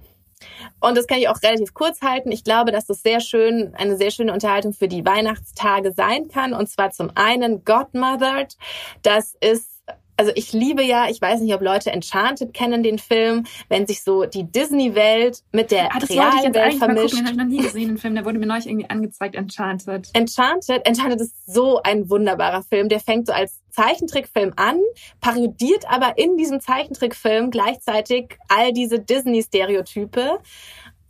Und 0.79 0.97
das 0.97 1.07
kann 1.07 1.19
ich 1.19 1.29
auch 1.29 1.41
relativ 1.41 1.73
kurz 1.73 2.01
halten. 2.01 2.31
Ich 2.31 2.43
glaube, 2.43 2.71
dass 2.71 2.85
das 2.85 3.01
sehr 3.01 3.19
schön, 3.19 3.73
eine 3.75 3.97
sehr 3.97 4.11
schöne 4.11 4.33
Unterhaltung 4.33 4.73
für 4.73 4.87
die 4.87 5.05
Weihnachtstage 5.05 5.93
sein 5.93 6.27
kann. 6.27 6.53
Und 6.53 6.69
zwar 6.69 6.91
zum 6.91 7.11
einen 7.15 7.63
Godmothered. 7.65 8.57
Das 9.01 9.35
ist 9.39 9.73
also 10.17 10.31
ich 10.35 10.53
liebe 10.53 10.83
ja, 10.83 11.09
ich 11.09 11.21
weiß 11.21 11.41
nicht, 11.41 11.53
ob 11.53 11.61
Leute 11.61 11.91
Enchanted 11.91 12.53
kennen, 12.53 12.83
den 12.83 12.99
Film, 12.99 13.45
wenn 13.69 13.87
sich 13.87 14.03
so 14.03 14.25
die 14.25 14.43
Disney-Welt 14.43 15.41
mit 15.51 15.71
der 15.71 15.93
ah, 15.93 15.97
realen 15.97 16.53
Welt 16.53 16.75
vermischt. 16.75 17.17
Den 17.17 17.25
habe 17.25 17.31
ich 17.31 17.37
noch 17.37 17.45
nie 17.45 17.57
gesehen, 17.57 17.87
den 17.89 17.97
Film. 17.97 18.15
Der 18.15 18.25
wurde 18.25 18.39
mir 18.39 18.45
neulich 18.45 18.67
irgendwie 18.67 18.89
angezeigt, 18.89 19.35
Enchanted. 19.35 20.09
Enchanted? 20.13 20.85
Enchanted 20.85 21.21
ist 21.21 21.51
so 21.51 21.81
ein 21.81 22.09
wunderbarer 22.09 22.63
Film. 22.63 22.89
Der 22.89 22.99
fängt 22.99 23.27
so 23.27 23.33
als 23.33 23.62
Zeichentrickfilm 23.73 24.53
an, 24.55 24.79
parodiert 25.19 25.85
aber 25.89 26.17
in 26.17 26.37
diesem 26.37 26.61
Zeichentrickfilm 26.61 27.51
gleichzeitig 27.51 28.37
all 28.47 28.71
diese 28.71 28.99
Disney-Stereotype. 28.99 30.39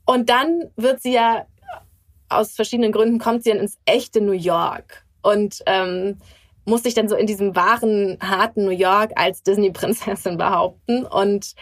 Und 0.06 0.30
dann 0.30 0.71
wird 0.76 1.02
sie 1.02 1.13
ja, 1.13 1.45
aus 2.30 2.54
verschiedenen 2.54 2.91
Gründen 2.91 3.19
kommt 3.19 3.43
sie 3.43 3.52
dann 3.52 3.60
ins 3.60 3.78
echte 3.86 4.21
New 4.21 4.32
York. 4.32 5.06
Und 5.21 5.62
ähm, 5.65 6.17
muss 6.65 6.84
sich 6.84 6.93
dann 6.93 7.10
so 7.10 7.15
in 7.15 7.28
diesem 7.28 7.56
wahren, 7.56 8.17
harten 8.21 8.65
New 8.65 8.71
York 8.71 9.12
als 9.15 9.43
Disney-Prinzessin 9.43 10.38
behaupten. 10.38 11.06
Und 11.06 11.54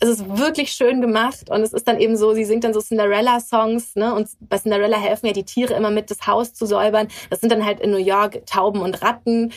es 0.00 0.08
ist 0.08 0.38
wirklich 0.38 0.72
schön 0.72 1.00
gemacht. 1.00 1.50
Und 1.50 1.62
es 1.62 1.72
ist 1.72 1.88
dann 1.88 1.98
eben 1.98 2.16
so, 2.16 2.34
sie 2.34 2.44
singt 2.44 2.64
dann 2.64 2.74
so 2.74 2.80
Cinderella-Songs, 2.80 3.96
ne? 3.96 4.14
Und 4.14 4.28
bei 4.40 4.58
Cinderella 4.58 4.98
helfen 4.98 5.26
ja 5.26 5.32
die 5.32 5.44
Tiere 5.44 5.74
immer 5.74 5.90
mit, 5.90 6.10
das 6.10 6.26
Haus 6.26 6.52
zu 6.52 6.66
säubern. 6.66 7.08
Das 7.30 7.40
sind 7.40 7.50
dann 7.50 7.64
halt 7.64 7.80
in 7.80 7.90
New 7.90 7.98
York 7.98 8.44
Tauben 8.46 8.80
und 8.80 9.02
Ratten. 9.02 9.52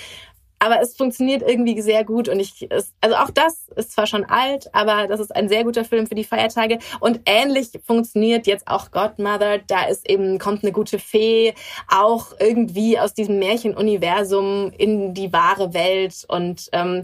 Aber 0.63 0.80
es 0.80 0.95
funktioniert 0.95 1.41
irgendwie 1.41 1.82
sehr 1.82 2.06
gut 2.06 2.30
und 2.30 2.39
ich, 2.39 2.67
es, 2.69 2.93
also 3.02 3.17
auch 3.17 3.30
das 3.32 3.67
ist 3.76 3.91
zwar 3.91 4.08
schon 4.08 4.23
alt, 4.23 4.73
aber 4.73 5.08
das 5.08 5.19
ist 5.19 5.36
ein 5.36 5.49
sehr 5.49 5.65
guter 5.65 5.84
Film 5.84 6.08
für 6.08 6.15
die 6.15 6.23
Feiertage 6.23 6.80
und 7.02 7.19
ähnlich 7.26 7.71
funktioniert 7.86 8.47
jetzt 8.47 8.69
auch 8.69 8.91
Godmother. 8.91 9.58
Da 9.58 9.84
ist 9.88 10.10
eben, 10.10 10.39
kommt 10.39 10.63
eine 10.63 10.71
gute 10.71 10.99
Fee 10.99 11.54
auch 11.89 12.28
irgendwie 12.39 12.97
aus 12.97 13.13
diesem 13.13 13.39
Märchenuniversum 13.39 14.71
in 14.78 15.13
die 15.13 15.34
wahre 15.34 15.73
Welt 15.73 16.23
und 16.30 16.69
ähm, 16.71 17.04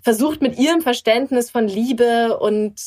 versucht 0.00 0.40
mit 0.40 0.56
ihrem 0.56 0.80
Verständnis 0.80 1.50
von 1.50 1.66
Liebe 1.66 2.38
und 2.38 2.80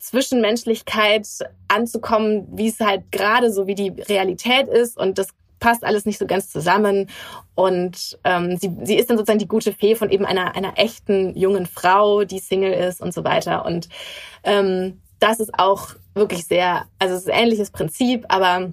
Zwischenmenschlichkeit 0.00 1.28
anzukommen, 1.68 2.48
wie 2.50 2.66
es 2.66 2.80
halt 2.80 3.12
gerade 3.12 3.52
so 3.52 3.68
wie 3.68 3.76
die 3.76 3.90
Realität 3.90 4.66
ist 4.66 4.96
und 4.96 5.18
das 5.18 5.28
passt 5.60 5.84
alles 5.84 6.06
nicht 6.06 6.18
so 6.18 6.26
ganz 6.26 6.50
zusammen. 6.50 7.08
Und 7.54 8.18
ähm, 8.24 8.56
sie, 8.56 8.72
sie 8.82 8.96
ist 8.96 9.10
dann 9.10 9.16
sozusagen 9.16 9.38
die 9.38 9.48
gute 9.48 9.72
Fee 9.72 9.94
von 9.94 10.10
eben 10.10 10.24
einer, 10.24 10.56
einer 10.56 10.72
echten 10.76 11.36
jungen 11.36 11.66
Frau, 11.66 12.24
die 12.24 12.40
Single 12.40 12.72
ist 12.72 13.00
und 13.00 13.14
so 13.14 13.22
weiter. 13.22 13.64
Und 13.64 13.88
ähm, 14.42 15.00
das 15.20 15.38
ist 15.38 15.58
auch 15.58 15.90
wirklich 16.14 16.46
sehr, 16.46 16.86
also 16.98 17.14
es 17.14 17.22
ist 17.22 17.30
ein 17.30 17.44
ähnliches 17.44 17.70
Prinzip, 17.70 18.24
aber 18.28 18.72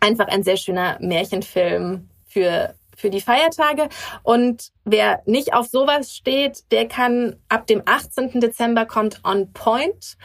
einfach 0.00 0.28
ein 0.28 0.42
sehr 0.42 0.56
schöner 0.56 0.98
Märchenfilm 1.00 2.10
für 2.26 2.74
für 2.96 3.10
die 3.10 3.20
Feiertage. 3.20 3.88
Und 4.22 4.72
wer 4.84 5.22
nicht 5.26 5.52
auf 5.52 5.66
sowas 5.66 6.14
steht, 6.16 6.72
der 6.72 6.88
kann 6.88 7.36
ab 7.48 7.66
dem 7.66 7.82
18. 7.84 8.40
Dezember 8.40 8.86
kommt 8.86 9.20
On 9.22 9.52
Point. 9.52 10.16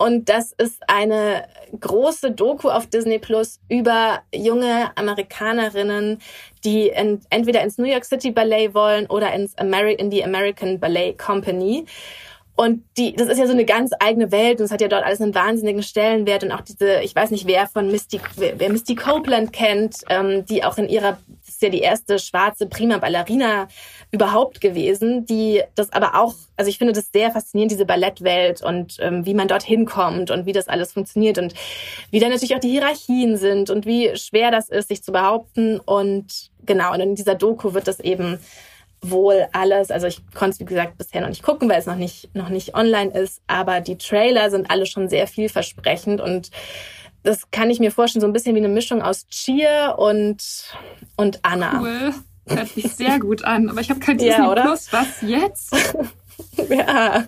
Und 0.00 0.30
das 0.30 0.52
ist 0.52 0.82
eine 0.88 1.44
große 1.78 2.30
Doku 2.30 2.70
auf 2.70 2.86
Disney 2.86 3.18
Plus 3.18 3.60
über 3.68 4.22
junge 4.34 4.96
Amerikanerinnen, 4.96 6.22
die 6.64 6.88
in, 6.88 7.20
entweder 7.28 7.60
ins 7.60 7.76
New 7.76 7.84
York 7.84 8.06
City 8.06 8.30
Ballet 8.30 8.72
wollen 8.72 9.04
oder 9.08 9.30
ins 9.34 9.58
Ameri 9.58 9.92
in 9.92 10.08
die 10.08 10.24
American 10.24 10.80
Ballet 10.80 11.18
Company. 11.18 11.84
Und 12.56 12.82
die, 12.96 13.14
das 13.14 13.28
ist 13.28 13.36
ja 13.36 13.46
so 13.46 13.52
eine 13.52 13.66
ganz 13.66 13.90
eigene 14.00 14.32
Welt 14.32 14.60
und 14.60 14.64
es 14.64 14.70
hat 14.70 14.80
ja 14.80 14.88
dort 14.88 15.04
alles 15.04 15.20
einen 15.20 15.34
wahnsinnigen 15.34 15.82
Stellenwert 15.82 16.44
und 16.44 16.52
auch 16.52 16.62
diese, 16.62 17.02
ich 17.02 17.14
weiß 17.14 17.30
nicht, 17.30 17.46
wer 17.46 17.66
von 17.66 17.90
Misty, 17.90 18.22
wer, 18.36 18.70
Misty 18.70 18.94
Copeland 18.94 19.52
kennt, 19.52 19.96
ähm, 20.08 20.46
die 20.46 20.64
auch 20.64 20.78
in 20.78 20.88
ihrer, 20.88 21.18
ist 21.60 21.62
ja 21.62 21.68
die 21.68 21.82
erste 21.82 22.18
schwarze 22.18 22.66
Prima 22.66 22.96
Ballerina 22.96 23.68
überhaupt 24.10 24.62
gewesen, 24.62 25.26
die 25.26 25.62
das 25.74 25.92
aber 25.92 26.14
auch, 26.14 26.34
also 26.56 26.70
ich 26.70 26.78
finde 26.78 26.94
das 26.94 27.12
sehr 27.12 27.30
faszinierend, 27.30 27.70
diese 27.70 27.84
Ballettwelt 27.84 28.62
und 28.62 28.96
ähm, 29.00 29.26
wie 29.26 29.34
man 29.34 29.46
dorthin 29.46 29.84
kommt 29.84 30.30
und 30.30 30.46
wie 30.46 30.52
das 30.52 30.68
alles 30.68 30.92
funktioniert 30.92 31.36
und 31.36 31.52
wie 32.10 32.18
dann 32.18 32.30
natürlich 32.30 32.54
auch 32.54 32.60
die 32.60 32.70
Hierarchien 32.70 33.36
sind 33.36 33.68
und 33.68 33.84
wie 33.84 34.16
schwer 34.16 34.50
das 34.50 34.70
ist, 34.70 34.88
sich 34.88 35.02
zu 35.02 35.12
behaupten. 35.12 35.80
Und 35.80 36.50
genau, 36.64 36.94
und 36.94 37.00
in 37.00 37.14
dieser 37.14 37.34
Doku 37.34 37.74
wird 37.74 37.86
das 37.86 38.00
eben 38.00 38.38
wohl 39.02 39.46
alles, 39.52 39.90
also 39.90 40.06
ich 40.06 40.22
konnte 40.34 40.54
es 40.54 40.60
wie 40.60 40.64
gesagt 40.64 40.96
bisher 40.96 41.20
noch 41.20 41.28
nicht 41.28 41.42
gucken, 41.42 41.68
weil 41.68 41.78
es 41.78 41.86
noch 41.86 41.96
nicht, 41.96 42.34
noch 42.34 42.48
nicht 42.48 42.74
online 42.74 43.10
ist, 43.12 43.42
aber 43.46 43.80
die 43.80 43.96
Trailer 43.96 44.50
sind 44.50 44.70
alle 44.70 44.86
schon 44.86 45.08
sehr 45.08 45.26
vielversprechend 45.26 46.20
und 46.22 46.50
das 47.22 47.50
kann 47.50 47.70
ich 47.70 47.80
mir 47.80 47.90
vorstellen, 47.90 48.20
so 48.20 48.26
ein 48.26 48.32
bisschen 48.32 48.54
wie 48.54 48.60
eine 48.60 48.68
Mischung 48.68 49.02
aus 49.02 49.26
Cheer 49.28 49.96
und, 49.98 50.42
und 51.16 51.40
Anna. 51.42 51.80
Cool. 51.80 52.14
Hört 52.46 52.68
sich 52.68 52.92
sehr 52.92 53.18
gut 53.18 53.44
an. 53.44 53.68
Aber 53.68 53.80
ich 53.80 53.90
habe 53.90 54.00
kein 54.00 54.18
Disney 54.18 54.42
ja, 54.42 54.54
Plus. 54.54 54.92
Was 54.92 55.22
jetzt? 55.22 55.74
ja. 56.68 57.24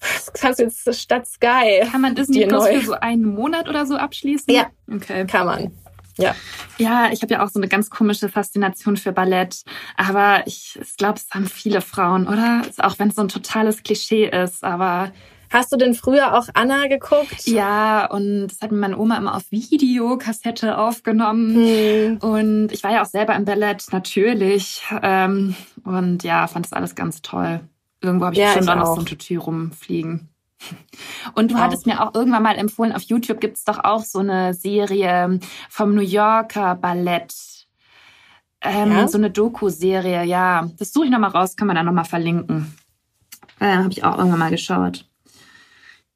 Das 0.00 0.32
kannst 0.32 0.58
du 0.58 0.64
jetzt 0.64 1.00
statt 1.00 1.26
Sky. 1.26 1.86
Kann 1.90 2.00
man 2.00 2.14
Disney 2.14 2.46
Plus 2.46 2.64
neu. 2.64 2.80
für 2.80 2.86
so 2.86 2.92
einen 2.94 3.24
Monat 3.24 3.68
oder 3.68 3.86
so 3.86 3.96
abschließen? 3.96 4.52
Ja. 4.52 4.66
Okay. 4.92 5.26
Kann 5.26 5.46
man. 5.46 5.72
Ja. 6.18 6.34
Ja, 6.78 7.10
ich 7.12 7.22
habe 7.22 7.34
ja 7.34 7.44
auch 7.44 7.48
so 7.48 7.58
eine 7.60 7.68
ganz 7.68 7.88
komische 7.88 8.28
Faszination 8.28 8.96
für 8.96 9.12
Ballett. 9.12 9.62
Aber 9.96 10.42
ich, 10.46 10.78
ich 10.80 10.96
glaube, 10.96 11.18
es 11.18 11.28
haben 11.30 11.46
viele 11.46 11.80
Frauen, 11.80 12.26
oder? 12.26 12.62
Auch 12.78 12.98
wenn 12.98 13.08
es 13.08 13.14
so 13.14 13.22
ein 13.22 13.28
totales 13.28 13.82
Klischee 13.82 14.28
ist. 14.28 14.64
Aber 14.64 15.12
Hast 15.52 15.70
du 15.70 15.76
denn 15.76 15.94
früher 15.94 16.38
auch 16.38 16.48
Anna 16.54 16.86
geguckt? 16.86 17.46
Ja, 17.46 18.06
und 18.06 18.48
das 18.48 18.60
hat 18.62 18.72
mir 18.72 18.78
meine 18.78 18.96
Oma 18.96 19.18
immer 19.18 19.34
auf 19.36 19.50
Videokassette 19.50 20.78
aufgenommen. 20.78 21.54
Hm. 21.54 22.16
Und 22.18 22.72
ich 22.72 22.82
war 22.82 22.92
ja 22.92 23.02
auch 23.02 23.06
selber 23.06 23.36
im 23.36 23.44
Ballett, 23.44 23.84
natürlich. 23.92 24.82
Ähm, 25.02 25.54
und 25.84 26.24
ja, 26.24 26.46
fand 26.46 26.64
das 26.64 26.72
alles 26.72 26.94
ganz 26.94 27.20
toll. 27.20 27.60
Irgendwo 28.00 28.24
habe 28.24 28.34
ich 28.34 28.40
ja, 28.40 28.54
schon 28.54 28.64
da 28.64 28.74
noch 28.74 28.94
so 28.94 29.00
ein 29.00 29.06
Tutu 29.06 29.38
rumfliegen. 29.38 30.28
Und 31.34 31.50
du 31.50 31.54
wow. 31.56 31.62
hattest 31.62 31.86
mir 31.86 32.00
auch 32.00 32.14
irgendwann 32.14 32.42
mal 32.42 32.56
empfohlen, 32.56 32.92
auf 32.92 33.02
YouTube 33.02 33.40
gibt 33.40 33.56
es 33.56 33.64
doch 33.64 33.82
auch 33.82 34.04
so 34.04 34.20
eine 34.20 34.54
Serie 34.54 35.40
vom 35.68 35.94
New 35.94 36.02
Yorker 36.02 36.76
Ballett. 36.76 37.34
Ähm, 38.60 38.92
ja? 38.92 39.08
So 39.08 39.18
eine 39.18 39.30
Doku-Serie, 39.30 40.24
ja. 40.24 40.70
Das 40.78 40.92
suche 40.92 41.06
ich 41.06 41.10
nochmal 41.10 41.30
raus, 41.30 41.56
kann 41.56 41.66
man 41.66 41.76
da 41.76 41.82
nochmal 41.82 42.04
verlinken. 42.04 42.74
Äh, 43.58 43.76
habe 43.76 43.90
ich 43.90 44.04
auch 44.04 44.18
irgendwann 44.18 44.38
mal 44.38 44.50
geschaut. 44.50 45.04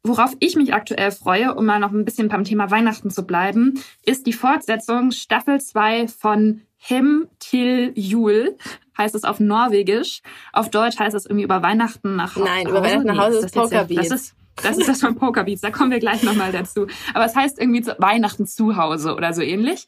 Worauf 0.07 0.37
ich 0.39 0.57
mich 0.57 0.73
aktuell 0.73 1.11
freue, 1.11 1.55
um 1.55 1.67
mal 1.67 1.81
noch 1.81 1.93
ein 1.93 2.05
bisschen 2.05 2.29
beim 2.29 2.45
Thema 2.45 2.71
Weihnachten 2.71 3.11
zu 3.11 3.27
bleiben, 3.27 3.83
ist 4.05 4.27
die 4.27 4.33
Fortsetzung 4.33 5.11
Staffel 5.11 5.61
2 5.61 6.09
von 6.09 6.63
Hem 6.77 7.27
til 7.41 7.93
Jul, 7.97 8.57
heißt 8.97 9.15
es 9.15 9.25
auf 9.25 9.41
Norwegisch. 9.41 10.23
Auf 10.53 10.71
Deutsch 10.71 10.99
heißt 10.99 11.17
es 11.17 11.27
irgendwie 11.27 11.45
über 11.45 11.63
Weihnachten 11.63 12.15
nach 12.15 12.37
Hause. 12.37 12.45
Nein, 12.47 12.69
über 12.69 12.83
Weihnachten 12.83 13.07
nach 13.07 13.19
Hause 13.19 13.39
ist 13.39 13.55
Pokerbeats. 13.55 14.09
Das 14.09 14.35
das 14.63 14.79
ist 14.79 14.89
das 14.89 15.01
von 15.01 15.17
Pokerbeats, 15.17 15.61
da 15.61 15.71
kommen 15.71 15.91
wir 15.91 15.99
gleich 15.99 16.23
nochmal 16.23 16.51
dazu. 16.51 16.87
Aber 17.13 17.27
es 17.27 17.37
heißt 17.37 17.59
irgendwie 17.59 17.87
Weihnachten 17.99 18.47
zu 18.47 18.77
Hause 18.77 19.15
oder 19.15 19.35
so 19.35 19.43
ähnlich. 19.43 19.87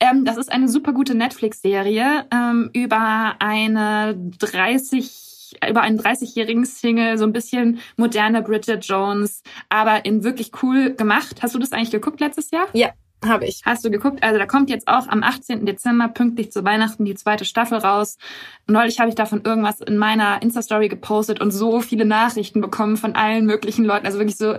Ähm, 0.00 0.24
das 0.24 0.36
ist 0.36 0.52
eine 0.52 0.68
super 0.68 0.92
gute 0.92 1.14
Netflix-Serie 1.14 2.26
ähm, 2.30 2.68
über 2.74 3.36
eine 3.38 4.14
30 4.38 5.31
über 5.68 5.82
einen 5.82 5.98
30-jährigen 5.98 6.64
Single, 6.64 7.18
so 7.18 7.24
ein 7.24 7.32
bisschen 7.32 7.80
moderne 7.96 8.42
Bridget 8.42 8.84
Jones, 8.84 9.42
aber 9.68 10.04
in 10.04 10.24
wirklich 10.24 10.50
cool 10.62 10.94
gemacht. 10.94 11.42
Hast 11.42 11.54
du 11.54 11.58
das 11.58 11.72
eigentlich 11.72 11.90
geguckt 11.90 12.20
letztes 12.20 12.50
Jahr? 12.50 12.66
Ja, 12.72 12.90
habe 13.24 13.46
ich. 13.46 13.62
Hast 13.64 13.84
du 13.84 13.90
geguckt? 13.90 14.22
Also 14.22 14.38
da 14.38 14.46
kommt 14.46 14.68
jetzt 14.70 14.88
auch 14.88 15.06
am 15.08 15.22
18. 15.22 15.64
Dezember 15.64 16.08
pünktlich 16.08 16.50
zu 16.50 16.64
Weihnachten 16.64 17.04
die 17.04 17.14
zweite 17.14 17.44
Staffel 17.44 17.78
raus. 17.78 18.18
Neulich 18.66 18.98
habe 18.98 19.08
ich 19.08 19.14
davon 19.14 19.42
irgendwas 19.44 19.80
in 19.80 19.96
meiner 19.96 20.42
Insta-Story 20.42 20.88
gepostet 20.88 21.40
und 21.40 21.50
so 21.50 21.80
viele 21.80 22.04
Nachrichten 22.04 22.60
bekommen 22.60 22.96
von 22.96 23.14
allen 23.14 23.46
möglichen 23.46 23.84
Leuten. 23.84 24.06
Also 24.06 24.18
wirklich 24.18 24.36
so 24.36 24.56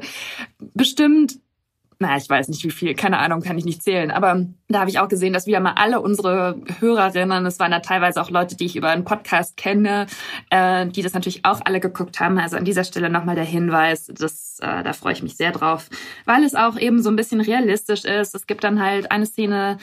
bestimmt 0.59 1.39
na, 1.99 2.17
ich 2.17 2.29
weiß 2.29 2.47
nicht 2.49 2.63
wie 2.63 2.71
viel, 2.71 2.95
keine 2.95 3.19
Ahnung, 3.19 3.41
kann 3.41 3.57
ich 3.57 3.65
nicht 3.65 3.83
zählen. 3.83 4.11
Aber 4.11 4.45
da 4.67 4.79
habe 4.79 4.89
ich 4.89 4.99
auch 4.99 5.07
gesehen, 5.07 5.33
dass 5.33 5.47
wieder 5.47 5.59
mal 5.59 5.73
alle 5.75 6.01
unsere 6.01 6.59
Hörerinnen, 6.79 7.45
es 7.45 7.59
waren 7.59 7.71
da 7.71 7.79
teilweise 7.79 8.21
auch 8.21 8.29
Leute, 8.29 8.55
die 8.55 8.65
ich 8.65 8.75
über 8.75 8.89
einen 8.89 9.03
Podcast 9.03 9.57
kenne, 9.57 10.07
äh, 10.49 10.87
die 10.87 11.01
das 11.01 11.13
natürlich 11.13 11.45
auch 11.45 11.61
alle 11.63 11.79
geguckt 11.79 12.19
haben. 12.19 12.37
Also 12.37 12.57
an 12.57 12.65
dieser 12.65 12.83
Stelle 12.83 13.09
nochmal 13.09 13.35
der 13.35 13.43
Hinweis, 13.43 14.07
das, 14.07 14.59
äh, 14.61 14.83
da 14.83 14.93
freue 14.93 15.13
ich 15.13 15.23
mich 15.23 15.35
sehr 15.37 15.51
drauf, 15.51 15.89
weil 16.25 16.43
es 16.43 16.55
auch 16.55 16.77
eben 16.77 17.01
so 17.01 17.09
ein 17.09 17.15
bisschen 17.15 17.41
realistisch 17.41 18.05
ist. 18.05 18.35
Es 18.35 18.47
gibt 18.47 18.63
dann 18.63 18.81
halt 18.83 19.11
eine 19.11 19.25
Szene, 19.25 19.77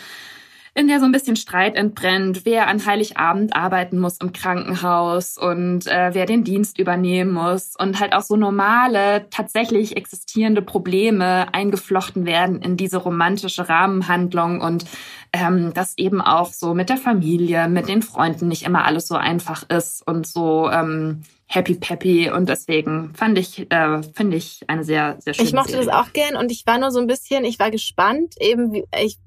in 0.75 0.89
der 0.89 1.01
so 1.01 1.05
ein 1.05 1.13
bisschen 1.13 1.37
Streit 1.37 1.75
entbrennt, 1.75 2.43
wer 2.45 2.69
an 2.69 2.85
Heiligabend 2.85 3.57
arbeiten 3.57 3.99
muss 3.99 4.19
im 4.19 4.33
Krankenhaus 4.33 5.37
und 5.37 5.87
äh, 5.87 6.11
wer 6.13 6.27
den 6.27 6.45
Dienst 6.45 6.79
übernehmen 6.79 7.33
muss 7.33 7.75
und 7.77 7.99
halt 8.01 8.13
auch 8.13 8.23
so 8.23 8.37
normale, 8.37 9.27
tatsächlich 9.31 9.97
existierende 9.97 10.63
Probleme 10.63 11.53
eingeflochten 11.53 12.25
werden 12.25 12.63
in 12.63 12.77
diese 12.77 12.99
romantische 12.99 13.69
Rahmenhandlung 13.69 14.61
und 14.61 14.85
ähm, 15.33 15.73
dass 15.75 15.97
eben 15.99 16.21
auch 16.21 16.53
so 16.53 16.75
mit 16.75 16.89
der 16.89 16.97
Familie, 16.97 17.69
mit 17.69 17.89
den 17.89 18.03
Freunden 18.03 18.49
nicht 18.49 18.65
immer 18.65 18.85
alles 18.85 19.07
so 19.07 19.17
einfach 19.17 19.69
ist 19.69 20.07
und 20.07 20.27
so 20.27 20.71
ähm, 20.71 21.23
happy 21.47 21.75
peppy 21.75 22.31
und 22.31 22.49
deswegen 22.49 23.13
fand 23.15 23.37
ich 23.37 23.71
äh, 23.73 24.03
finde 24.15 24.37
ich 24.37 24.61
eine 24.69 24.85
sehr 24.85 25.17
sehr 25.21 25.35
schöne 25.35 25.49
Ich 25.49 25.53
mochte 25.53 25.73
Serie. 25.73 25.87
das 25.87 25.95
auch 25.95 26.13
gern 26.13 26.37
und 26.37 26.53
ich 26.53 26.65
war 26.65 26.79
nur 26.79 26.93
so 26.93 27.01
ein 27.01 27.09
bisschen, 27.09 27.45
ich 27.45 27.59
war 27.59 27.73
gespannt 27.73 28.35
eben 28.41 28.73
wie 28.73 28.85
ich 29.05 29.19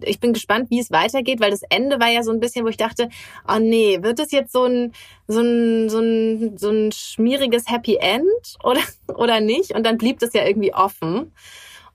ich 0.00 0.20
bin 0.20 0.32
gespannt, 0.32 0.70
wie 0.70 0.80
es 0.80 0.90
weitergeht, 0.90 1.40
weil 1.40 1.50
das 1.50 1.62
Ende 1.68 2.00
war 2.00 2.08
ja 2.08 2.22
so 2.22 2.30
ein 2.30 2.40
bisschen, 2.40 2.64
wo 2.64 2.68
ich 2.68 2.76
dachte, 2.76 3.08
oh 3.48 3.58
nee, 3.58 4.02
wird 4.02 4.20
es 4.20 4.30
jetzt 4.30 4.52
so 4.52 4.64
ein, 4.64 4.92
so 5.26 5.40
ein, 5.40 5.88
so 5.88 6.00
ein, 6.00 6.58
so 6.58 6.70
ein 6.70 6.92
schmieriges 6.92 7.70
Happy 7.70 7.96
End 7.96 8.56
oder, 8.62 8.80
oder 9.14 9.40
nicht? 9.40 9.72
Und 9.72 9.84
dann 9.84 9.98
blieb 9.98 10.18
das 10.18 10.32
ja 10.32 10.46
irgendwie 10.46 10.74
offen. 10.74 11.32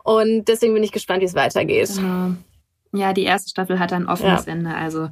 Und 0.03 0.45
deswegen 0.45 0.73
bin 0.73 0.83
ich 0.83 0.91
gespannt, 0.91 1.21
wie 1.21 1.25
es 1.25 1.35
weitergeht. 1.35 1.91
Genau. 1.95 2.35
Ja, 2.93 3.13
die 3.13 3.23
erste 3.23 3.49
Staffel 3.49 3.79
hat 3.79 3.93
ein 3.93 4.07
offenes 4.07 4.45
ja. 4.45 4.51
Ende, 4.51 4.73
also 4.73 5.09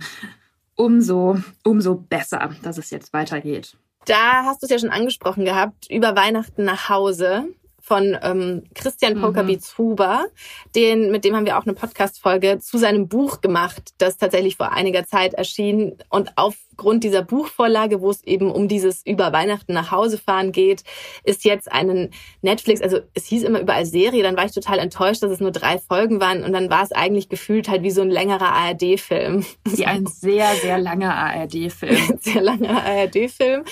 umso, 0.76 1.38
umso 1.64 1.96
besser, 1.96 2.56
dass 2.64 2.78
es 2.78 2.90
jetzt 2.90 3.14
weitergeht. 3.14 3.78
Da 4.06 4.44
hast 4.46 4.62
du 4.62 4.66
es 4.66 4.72
ja 4.72 4.80
schon 4.80 4.90
angesprochen 4.90 5.46
gehabt, 5.46 5.90
über 5.90 6.16
Weihnachten 6.16 6.64
nach 6.64 6.90
Hause 6.90 7.48
von 7.90 8.16
ähm, 8.22 8.64
Christian 8.76 9.16
mhm. 9.16 9.22
Pokerbeats 9.22 9.78
Huber. 9.80 10.28
Den, 10.76 11.10
mit 11.10 11.26
dem 11.26 11.36
haben 11.36 11.48
wir 11.48 11.58
auch 11.58 11.66
eine 11.66 11.74
Podcast-Folge 11.74 12.60
zu 12.60 12.78
seinem 12.78 13.08
Buch 13.08 13.42
gemacht, 13.42 13.96
das 13.98 14.18
tatsächlich 14.18 14.58
vor 14.58 14.72
einiger 14.72 15.08
Zeit 15.08 15.34
erschien. 15.34 15.98
Und 16.10 16.30
aufgrund 16.36 17.04
dieser 17.04 17.24
Buchvorlage, 17.24 18.00
wo 18.00 18.12
es 18.12 18.24
eben 18.24 18.52
um 18.52 18.68
dieses 18.68 19.04
über 19.04 19.34
Weihnachten 19.34 19.74
nach 19.74 19.90
Hause 19.90 20.20
fahren 20.20 20.52
geht, 20.52 20.84
ist 21.24 21.44
jetzt 21.46 21.72
einen 21.72 22.12
Netflix, 22.44 22.80
also 22.82 23.00
es 23.16 23.26
hieß 23.26 23.42
immer 23.42 23.60
überall 23.60 23.88
Serie, 23.88 24.22
dann 24.22 24.38
war 24.38 24.46
ich 24.46 24.54
total 24.54 24.78
enttäuscht, 24.78 25.24
dass 25.24 25.32
es 25.32 25.40
nur 25.40 25.52
drei 25.52 25.80
Folgen 25.80 26.22
waren 26.22 26.44
und 26.44 26.54
dann 26.54 26.70
war 26.70 26.84
es 26.84 26.92
eigentlich 26.92 27.28
gefühlt 27.28 27.70
halt 27.70 27.82
wie 27.82 27.92
so 27.92 28.04
ein 28.04 28.12
längerer 28.12 28.52
ARD-Film. 28.52 29.44
Wie 29.66 29.86
ein 29.88 30.06
sehr, 30.06 30.54
sehr 30.62 30.78
langer 30.78 31.16
ARD-Film. 31.16 32.18
sehr 32.22 32.42
langer 32.44 32.86
ARD-Film. 32.86 33.64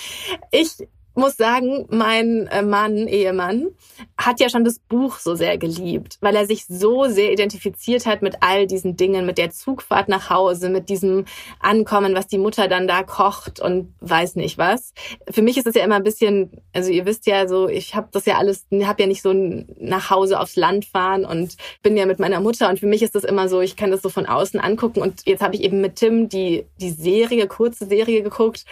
Ich 0.49 0.88
muss 1.18 1.36
sagen, 1.36 1.88
mein 1.89 2.47
äh, 2.47 2.61
Mann, 2.61 3.07
Ehemann, 3.07 3.70
hat 4.18 4.39
ja 4.39 4.49
schon 4.49 4.63
das 4.63 4.80
Buch 4.80 5.18
so 5.18 5.36
sehr 5.36 5.57
geliebt, 5.57 6.18
weil 6.22 6.36
er 6.36 6.45
sich 6.45 6.65
so 6.65 7.05
sehr 7.05 7.32
identifiziert 7.32 8.05
hat 8.05 8.22
mit 8.22 8.38
all 8.41 8.68
diesen 8.68 8.97
Dingen, 8.97 9.26
mit 9.26 9.38
der 9.38 9.51
Zugfahrt 9.51 10.09
nach 10.09 10.30
Hause, 10.30 10.70
mit 10.70 10.89
diesem 10.89 11.26
Ankommen, 11.59 12.15
was 12.15 12.28
die 12.28 12.38
Mutter 12.38 12.68
dann 12.68 12.88
da 12.88 13.03
kocht 13.03 13.59
und 13.59 13.93
weiß 14.01 14.36
nicht 14.36 14.57
was. 14.57 14.93
Für 15.30 15.41
mich 15.41 15.57
ist 15.57 15.68
das 15.68 15.76
ja 15.76 15.84
immer 15.84 15.95
ein 15.95 16.03
bisschen, 16.03 16.51
also 16.74 16.91
ihr 16.91 17.05
wisst 17.05 17.28
ja 17.28 17.47
so, 17.47 17.68
ich 17.68 17.95
habe 17.95 18.09
das 18.11 18.26
ja 18.26 18.38
alles, 18.38 18.65
habe 18.84 19.01
ja 19.01 19.07
nicht 19.07 19.22
so 19.22 19.34
nach 19.34 20.09
Hause 20.09 20.39
aufs 20.39 20.55
Land 20.55 20.86
fahren 20.86 21.26
und 21.26 21.55
bin 21.84 21.95
ja 21.95 22.05
mit 22.05 22.20
meiner 22.20 22.39
Mutter. 22.39 22.70
Und 22.70 22.80
für 22.80 22.88
mich 22.88 23.03
ist 23.03 23.15
das 23.15 23.24
immer 23.24 23.49
so, 23.49 23.61
ich 23.61 23.76
kann 23.76 23.91
das 23.91 24.01
so 24.01 24.09
von 24.09 24.26
außen 24.26 24.59
angucken. 24.59 25.01
Und 25.01 25.22
jetzt 25.26 25.43
habe 25.43 25.55
ich 25.55 25.63
eben 25.63 25.82
mit 25.82 25.95
Tim 25.97 26.30
die 26.30 26.65
die 26.80 26.89
Serie, 26.89 27.47
kurze 27.47 27.86
Serie 27.86 28.24
geguckt. 28.24 28.65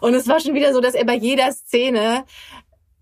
Und 0.00 0.14
es 0.14 0.28
war 0.28 0.40
schon 0.40 0.54
wieder 0.54 0.72
so, 0.72 0.80
dass 0.80 0.94
er 0.94 1.04
bei 1.04 1.14
jeder 1.14 1.50
Szene 1.52 2.24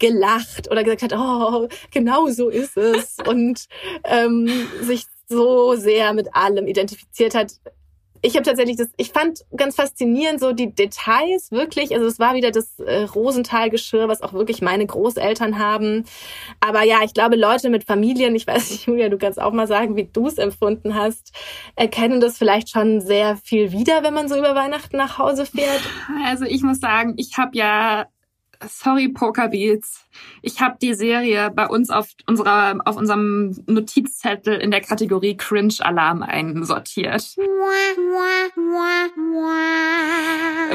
gelacht 0.00 0.68
oder 0.70 0.82
gesagt 0.82 1.02
hat, 1.02 1.12
oh, 1.16 1.68
genau 1.92 2.26
so 2.28 2.48
ist 2.48 2.76
es 2.76 3.16
und 3.28 3.66
ähm, 4.04 4.48
sich 4.82 5.04
so 5.28 5.76
sehr 5.76 6.12
mit 6.12 6.34
allem 6.34 6.66
identifiziert 6.66 7.36
hat. 7.36 7.52
Ich 8.22 8.34
habe 8.34 8.44
tatsächlich 8.44 8.76
das, 8.76 8.88
ich 8.98 9.12
fand 9.12 9.46
ganz 9.56 9.76
faszinierend 9.76 10.40
so 10.40 10.52
die 10.52 10.74
Details 10.74 11.52
wirklich. 11.52 11.94
Also 11.94 12.06
es 12.06 12.18
war 12.18 12.34
wieder 12.34 12.50
das 12.50 12.78
äh, 12.78 13.04
Rosenthal-Geschirr, 13.04 14.08
was 14.08 14.20
auch 14.20 14.34
wirklich 14.34 14.60
meine 14.60 14.84
Großeltern 14.84 15.58
haben. 15.58 16.04
Aber 16.58 16.82
ja, 16.82 16.98
ich 17.02 17.14
glaube, 17.14 17.36
Leute 17.36 17.70
mit 17.70 17.84
Familien, 17.84 18.34
ich 18.34 18.46
weiß 18.46 18.72
nicht, 18.72 18.86
Julia, 18.86 19.08
du 19.08 19.16
kannst 19.16 19.40
auch 19.40 19.52
mal 19.52 19.66
sagen, 19.66 19.96
wie 19.96 20.04
du 20.04 20.26
es 20.26 20.36
empfunden 20.36 20.94
hast, 20.94 21.32
erkennen 21.76 22.20
das 22.20 22.36
vielleicht 22.36 22.68
schon 22.68 23.00
sehr 23.00 23.36
viel 23.36 23.72
wieder, 23.72 24.02
wenn 24.02 24.12
man 24.12 24.28
so 24.28 24.36
über 24.36 24.54
Weihnachten 24.54 24.98
nach 24.98 25.16
Hause 25.16 25.46
fährt. 25.46 25.80
Also 26.26 26.44
ich 26.44 26.62
muss 26.62 26.78
sagen, 26.80 27.14
ich 27.16 27.38
habe 27.38 27.56
ja 27.56 28.06
sorry 28.66 29.08
Pokerbeats, 29.08 30.04
ich 30.42 30.60
habe 30.60 30.76
die 30.80 30.94
Serie 30.94 31.50
bei 31.50 31.66
uns 31.66 31.90
auf 31.90 32.08
unserer 32.26 32.78
auf 32.84 32.96
unserem 32.96 33.56
Notizzettel 33.66 34.54
in 34.54 34.70
der 34.70 34.80
Kategorie 34.80 35.36
Cringe 35.36 35.74
Alarm 35.80 36.22
einsortiert. 36.22 37.36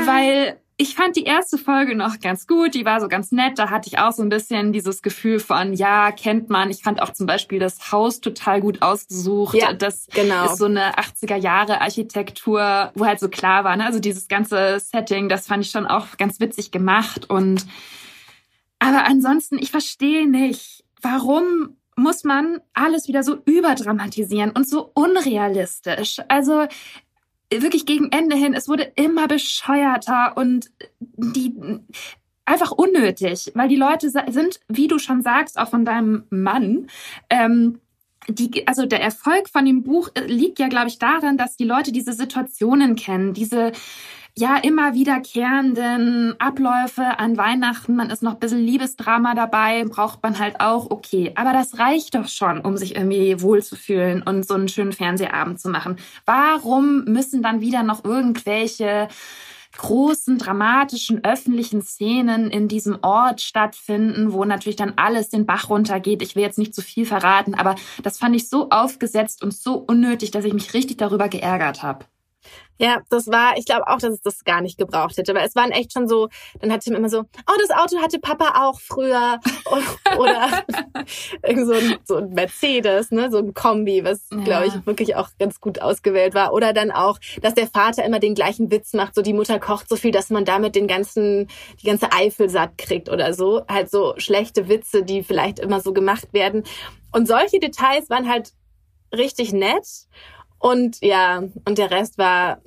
Weil 0.05 0.59
ich 0.77 0.95
fand 0.95 1.15
die 1.15 1.23
erste 1.23 1.57
Folge 1.57 1.95
noch 1.95 2.19
ganz 2.19 2.47
gut, 2.47 2.73
die 2.73 2.83
war 2.83 2.99
so 2.99 3.07
ganz 3.07 3.31
nett. 3.31 3.57
Da 3.57 3.69
hatte 3.69 3.87
ich 3.87 3.97
auch 3.97 4.11
so 4.11 4.21
ein 4.21 4.29
bisschen 4.29 4.73
dieses 4.73 5.01
Gefühl 5.01 5.39
von, 5.39 5.73
ja, 5.73 6.11
kennt 6.11 6.49
man. 6.49 6.69
Ich 6.69 6.83
fand 6.83 7.01
auch 7.01 7.13
zum 7.13 7.25
Beispiel 7.25 7.59
das 7.59 7.93
Haus 7.93 8.19
total 8.19 8.59
gut 8.59 8.81
ausgesucht. 8.81 9.55
Ja, 9.55 9.71
das 9.71 10.07
genau. 10.13 10.51
ist 10.51 10.57
so 10.57 10.65
eine 10.65 10.95
80er 10.95 11.37
Jahre 11.37 11.79
Architektur, 11.79 12.91
wo 12.93 13.05
halt 13.05 13.21
so 13.21 13.29
klar 13.29 13.63
war. 13.63 13.77
Ne? 13.77 13.85
Also 13.85 13.99
dieses 13.99 14.27
ganze 14.27 14.79
Setting, 14.81 15.29
das 15.29 15.47
fand 15.47 15.63
ich 15.63 15.71
schon 15.71 15.85
auch 15.85 16.17
ganz 16.17 16.41
witzig 16.41 16.71
gemacht. 16.71 17.29
Und 17.29 17.65
aber 18.79 19.05
ansonsten, 19.05 19.57
ich 19.57 19.71
verstehe 19.71 20.29
nicht, 20.29 20.83
warum 21.01 21.77
muss 21.95 22.25
man 22.25 22.59
alles 22.73 23.07
wieder 23.07 23.23
so 23.23 23.37
überdramatisieren 23.45 24.51
und 24.51 24.67
so 24.67 24.91
unrealistisch. 24.93 26.17
Also 26.27 26.67
wirklich 27.51 27.85
gegen 27.85 28.11
Ende 28.11 28.35
hin, 28.35 28.53
es 28.53 28.67
wurde 28.67 28.91
immer 28.95 29.27
bescheuerter 29.27 30.35
und 30.35 30.71
die 30.99 31.53
einfach 32.45 32.71
unnötig, 32.71 33.51
weil 33.55 33.67
die 33.67 33.75
Leute 33.75 34.09
sind, 34.09 34.59
wie 34.67 34.87
du 34.87 34.99
schon 34.99 35.21
sagst, 35.21 35.57
auch 35.57 35.69
von 35.69 35.85
deinem 35.85 36.23
Mann, 36.29 36.87
ähm, 37.29 37.79
die, 38.27 38.67
also 38.67 38.85
der 38.85 39.01
Erfolg 39.01 39.49
von 39.49 39.65
dem 39.65 39.83
Buch 39.83 40.09
äh, 40.15 40.25
liegt 40.25 40.59
ja, 40.59 40.67
glaube 40.67 40.87
ich, 40.87 40.97
darin, 40.97 41.37
dass 41.37 41.57
die 41.57 41.63
Leute 41.63 41.91
diese 41.91 42.13
Situationen 42.13 42.95
kennen, 42.95 43.33
diese 43.33 43.71
ja 44.37 44.57
immer 44.57 44.93
wiederkehrenden 44.93 46.35
Abläufe 46.39 47.19
an 47.19 47.37
Weihnachten, 47.37 47.95
man 47.95 48.09
ist 48.09 48.21
noch 48.21 48.33
ein 48.33 48.39
bisschen 48.39 48.59
Liebesdrama 48.59 49.33
dabei, 49.33 49.85
braucht 49.85 50.21
man 50.23 50.39
halt 50.39 50.59
auch, 50.59 50.91
okay. 50.91 51.31
Aber 51.35 51.53
das 51.53 51.79
reicht 51.79 52.15
doch 52.15 52.27
schon, 52.27 52.59
um 52.59 52.75
sich 52.75 52.95
irgendwie 52.95 53.41
wohlzufühlen 53.41 54.21
und 54.21 54.45
so 54.45 54.55
einen 54.55 54.67
schönen 54.67 54.91
Fernsehabend 54.91 55.59
zu 55.59 55.69
machen. 55.69 55.97
Warum 56.25 57.05
müssen 57.05 57.41
dann 57.41 57.61
wieder 57.61 57.83
noch 57.83 58.03
irgendwelche 58.03 59.07
großen, 59.77 60.37
dramatischen, 60.37 61.23
öffentlichen 61.23 61.81
Szenen 61.81 62.49
in 62.49 62.67
diesem 62.67 62.99
Ort 63.01 63.41
stattfinden, 63.41 64.31
wo 64.31 64.45
natürlich 64.45 64.77
dann 64.77 64.93
alles 64.95 65.29
den 65.29 65.45
Bach 65.45 65.69
runtergeht. 65.69 66.21
Ich 66.21 66.35
will 66.35 66.43
jetzt 66.43 66.57
nicht 66.57 66.73
zu 66.73 66.81
viel 66.81 67.05
verraten, 67.05 67.55
aber 67.55 67.75
das 68.01 68.17
fand 68.17 68.35
ich 68.37 68.47
so 68.47 68.69
aufgesetzt 68.69 69.43
und 69.43 69.53
so 69.53 69.75
unnötig, 69.75 70.31
dass 70.31 70.45
ich 70.45 70.53
mich 70.53 70.73
richtig 70.73 70.97
darüber 70.97 71.27
geärgert 71.27 71.83
habe. 71.83 72.05
Ja, 72.77 73.01
das 73.09 73.27
war, 73.27 73.57
ich 73.57 73.65
glaube 73.65 73.87
auch, 73.87 73.99
dass 73.99 74.13
es 74.13 74.21
das 74.21 74.43
gar 74.43 74.61
nicht 74.61 74.77
gebraucht 74.77 75.17
hätte, 75.17 75.33
weil 75.33 75.47
es 75.47 75.55
waren 75.55 75.71
echt 75.71 75.93
schon 75.93 76.07
so, 76.07 76.29
dann 76.59 76.71
hatte 76.71 76.89
ich 76.89 76.97
immer 76.97 77.09
so, 77.09 77.19
oh, 77.19 77.53
das 77.61 77.77
Auto 77.77 78.01
hatte 78.01 78.19
Papa 78.19 78.65
auch 78.65 78.79
früher. 78.79 79.39
Oder 80.17 80.63
irgend 81.43 81.67
so 81.67 81.73
ein, 81.73 81.97
so 82.03 82.15
ein 82.17 82.29
Mercedes, 82.31 83.11
ne, 83.11 83.31
so 83.31 83.37
ein 83.37 83.53
Kombi, 83.53 84.03
was 84.03 84.27
ja. 84.31 84.37
glaube 84.39 84.67
ich 84.67 84.85
wirklich 84.85 85.15
auch 85.15 85.29
ganz 85.39 85.61
gut 85.61 85.81
ausgewählt 85.81 86.33
war. 86.33 86.53
Oder 86.53 86.73
dann 86.73 86.91
auch, 86.91 87.19
dass 87.41 87.53
der 87.53 87.67
Vater 87.67 88.03
immer 88.03 88.19
den 88.19 88.35
gleichen 88.35 88.71
Witz 88.71 88.93
macht, 88.93 89.15
so 89.15 89.21
die 89.21 89.33
Mutter 89.33 89.59
kocht 89.59 89.87
so 89.87 89.95
viel, 89.95 90.11
dass 90.11 90.29
man 90.29 90.45
damit 90.45 90.75
den 90.75 90.87
ganzen 90.87 91.47
die 91.81 91.87
ganze 91.87 92.11
Eifel 92.11 92.49
satt 92.49 92.77
kriegt 92.77 93.09
oder 93.09 93.33
so, 93.33 93.63
halt 93.67 93.89
so 93.89 94.13
schlechte 94.17 94.67
Witze, 94.67 95.03
die 95.03 95.23
vielleicht 95.23 95.59
immer 95.59 95.79
so 95.79 95.93
gemacht 95.93 96.33
werden. 96.33 96.63
Und 97.11 97.27
solche 97.27 97.59
Details 97.59 98.09
waren 98.09 98.29
halt 98.29 98.51
richtig 99.13 99.53
nett 99.53 99.85
und 100.65 100.97
ja, 101.01 101.43
und 101.65 101.77
der 101.77 101.91
Rest 101.91 102.17
war 102.17 102.59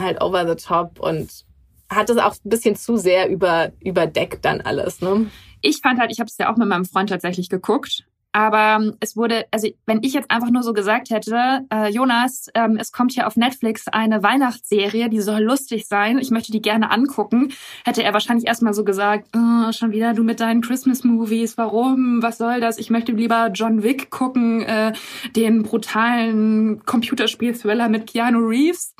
halt 0.00 0.22
over 0.22 0.48
the 0.48 0.54
top 0.54 0.98
und 1.00 1.44
hat 1.90 2.08
es 2.08 2.16
auch 2.16 2.32
ein 2.32 2.48
bisschen 2.48 2.76
zu 2.76 2.96
sehr 2.96 3.28
über, 3.28 3.72
überdeckt 3.80 4.42
dann 4.46 4.62
alles, 4.62 5.02
ne? 5.02 5.26
Ich 5.60 5.80
fand 5.82 6.00
halt, 6.00 6.10
ich 6.10 6.18
habe 6.18 6.28
es 6.28 6.38
ja 6.38 6.50
auch 6.50 6.56
mit 6.56 6.66
meinem 6.66 6.86
Freund 6.86 7.10
tatsächlich 7.10 7.50
geguckt 7.50 8.04
aber 8.32 8.78
ähm, 8.80 8.96
es 9.00 9.16
wurde, 9.16 9.44
also 9.50 9.68
wenn 9.84 10.02
ich 10.02 10.14
jetzt 10.14 10.30
einfach 10.30 10.50
nur 10.50 10.62
so 10.62 10.72
gesagt 10.72 11.10
hätte, 11.10 11.66
äh, 11.72 11.90
Jonas, 11.90 12.48
ähm, 12.54 12.78
es 12.80 12.90
kommt 12.90 13.12
hier 13.12 13.26
auf 13.26 13.36
Netflix 13.36 13.88
eine 13.88 14.22
Weihnachtsserie, 14.22 15.10
die 15.10 15.20
soll 15.20 15.42
lustig 15.42 15.86
sein, 15.86 16.18
ich 16.18 16.30
möchte 16.30 16.50
die 16.50 16.62
gerne 16.62 16.90
angucken, 16.90 17.52
hätte 17.84 18.02
er 18.02 18.14
wahrscheinlich 18.14 18.46
erstmal 18.46 18.72
so 18.72 18.84
gesagt, 18.84 19.28
oh, 19.36 19.72
schon 19.72 19.92
wieder 19.92 20.14
du 20.14 20.24
mit 20.24 20.40
deinen 20.40 20.62
Christmas-Movies, 20.62 21.58
warum, 21.58 22.22
was 22.22 22.38
soll 22.38 22.60
das? 22.60 22.78
Ich 22.78 22.88
möchte 22.88 23.12
lieber 23.12 23.50
John 23.52 23.82
Wick 23.82 24.10
gucken, 24.10 24.62
äh, 24.62 24.92
den 25.36 25.62
brutalen 25.62 26.84
Computerspiel-Thriller 26.86 27.88
mit 27.88 28.06
Keanu 28.06 28.46
Reeves. 28.46 28.94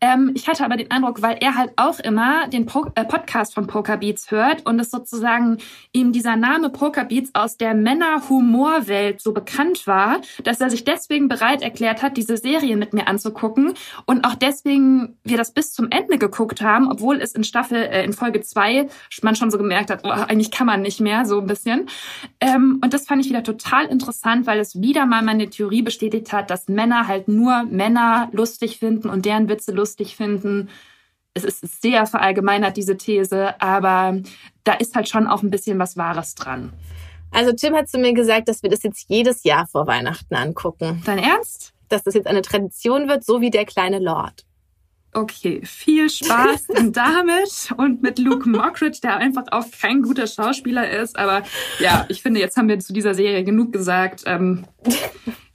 Ähm, 0.00 0.32
ich 0.34 0.48
hatte 0.48 0.64
aber 0.64 0.76
den 0.76 0.90
Eindruck, 0.90 1.22
weil 1.22 1.38
er 1.40 1.54
halt 1.54 1.72
auch 1.76 2.00
immer 2.00 2.48
den 2.48 2.66
po 2.66 2.90
äh, 2.96 3.04
Podcast 3.04 3.54
von 3.54 3.68
Poker 3.68 3.98
Beats 3.98 4.30
hört 4.32 4.66
und 4.66 4.80
es 4.80 4.90
sozusagen 4.90 5.58
ihm 5.92 6.12
dieser 6.12 6.36
Name 6.36 6.70
Poker 6.70 7.04
Beats 7.04 7.30
aus 7.34 7.56
der 7.56 7.74
Männerhumor 7.74 8.63
Humorwelt 8.64 9.20
so 9.20 9.32
bekannt 9.32 9.86
war, 9.86 10.20
dass 10.42 10.60
er 10.60 10.70
sich 10.70 10.84
deswegen 10.84 11.28
bereit 11.28 11.62
erklärt 11.62 12.02
hat, 12.02 12.16
diese 12.16 12.36
Serie 12.36 12.76
mit 12.76 12.92
mir 12.92 13.08
anzugucken 13.08 13.74
und 14.06 14.24
auch 14.24 14.34
deswegen 14.34 15.16
wir 15.22 15.36
das 15.36 15.52
bis 15.52 15.72
zum 15.72 15.88
Ende 15.90 16.18
geguckt 16.18 16.62
haben, 16.62 16.90
obwohl 16.90 17.20
es 17.20 17.32
in 17.32 17.44
Staffel, 17.44 17.78
äh, 17.78 18.04
in 18.04 18.12
Folge 18.12 18.40
zwei 18.40 18.88
man 19.22 19.36
schon 19.36 19.50
so 19.50 19.58
gemerkt 19.58 19.90
hat, 19.90 20.00
oh, 20.04 20.10
eigentlich 20.10 20.50
kann 20.50 20.66
man 20.66 20.82
nicht 20.82 21.00
mehr, 21.00 21.24
so 21.24 21.40
ein 21.40 21.46
bisschen. 21.46 21.88
Ähm, 22.40 22.80
und 22.82 22.92
das 22.94 23.06
fand 23.06 23.24
ich 23.24 23.30
wieder 23.30 23.42
total 23.42 23.86
interessant, 23.86 24.46
weil 24.46 24.58
es 24.58 24.80
wieder 24.80 25.06
mal 25.06 25.22
meine 25.22 25.48
Theorie 25.48 25.82
bestätigt 25.82 26.32
hat, 26.32 26.50
dass 26.50 26.68
Männer 26.68 27.06
halt 27.06 27.28
nur 27.28 27.64
Männer 27.64 28.28
lustig 28.32 28.78
finden 28.78 29.08
und 29.08 29.24
deren 29.24 29.48
Witze 29.48 29.72
lustig 29.72 30.16
finden 30.16 30.68
es 31.36 31.42
ist 31.42 31.82
sehr 31.82 32.06
verallgemeinert, 32.06 32.76
diese 32.76 32.96
These, 32.96 33.60
aber 33.60 34.20
da 34.62 34.74
ist 34.74 34.94
halt 34.94 35.08
schon 35.08 35.26
auch 35.26 35.42
ein 35.42 35.50
bisschen 35.50 35.80
was 35.80 35.96
Wahres 35.96 36.36
dran. 36.36 36.72
Also 37.34 37.52
Tim 37.52 37.74
hat 37.74 37.88
zu 37.88 37.98
mir 37.98 38.14
gesagt, 38.14 38.48
dass 38.48 38.62
wir 38.62 38.70
das 38.70 38.82
jetzt 38.84 39.06
jedes 39.08 39.42
Jahr 39.42 39.66
vor 39.66 39.86
Weihnachten 39.86 40.34
angucken. 40.34 41.02
Dein 41.04 41.18
Ernst? 41.18 41.72
Dass 41.88 42.04
das 42.04 42.14
jetzt 42.14 42.26
eine 42.26 42.42
Tradition 42.42 43.08
wird, 43.08 43.24
so 43.24 43.40
wie 43.40 43.50
der 43.50 43.64
kleine 43.64 43.98
Lord. 43.98 44.44
Okay, 45.12 45.60
viel 45.64 46.08
Spaß 46.08 46.66
damit 46.90 47.72
und 47.76 48.02
mit 48.02 48.18
Luke 48.18 48.48
Mockridge, 48.48 48.98
der 49.02 49.16
einfach 49.16 49.44
auch 49.50 49.64
kein 49.80 50.02
guter 50.02 50.26
Schauspieler 50.26 50.88
ist. 50.90 51.16
Aber 51.16 51.42
ja, 51.78 52.04
ich 52.08 52.22
finde, 52.22 52.40
jetzt 52.40 52.56
haben 52.56 52.68
wir 52.68 52.78
zu 52.78 52.92
dieser 52.92 53.14
Serie 53.14 53.44
genug 53.44 53.72
gesagt. 53.72 54.22
Ähm, 54.26 54.64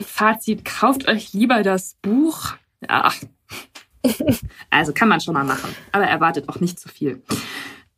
Fazit, 0.01 0.63
kauft 0.65 1.07
euch 1.07 1.33
lieber 1.33 1.63
das 1.63 1.95
Buch. 2.01 2.53
Ja, 2.89 3.11
also 4.69 4.93
kann 4.93 5.09
man 5.09 5.19
schon 5.19 5.33
mal 5.33 5.43
machen, 5.43 5.75
aber 5.91 6.05
erwartet 6.05 6.47
auch 6.49 6.59
nicht 6.59 6.79
zu 6.79 6.89
viel. 6.89 7.21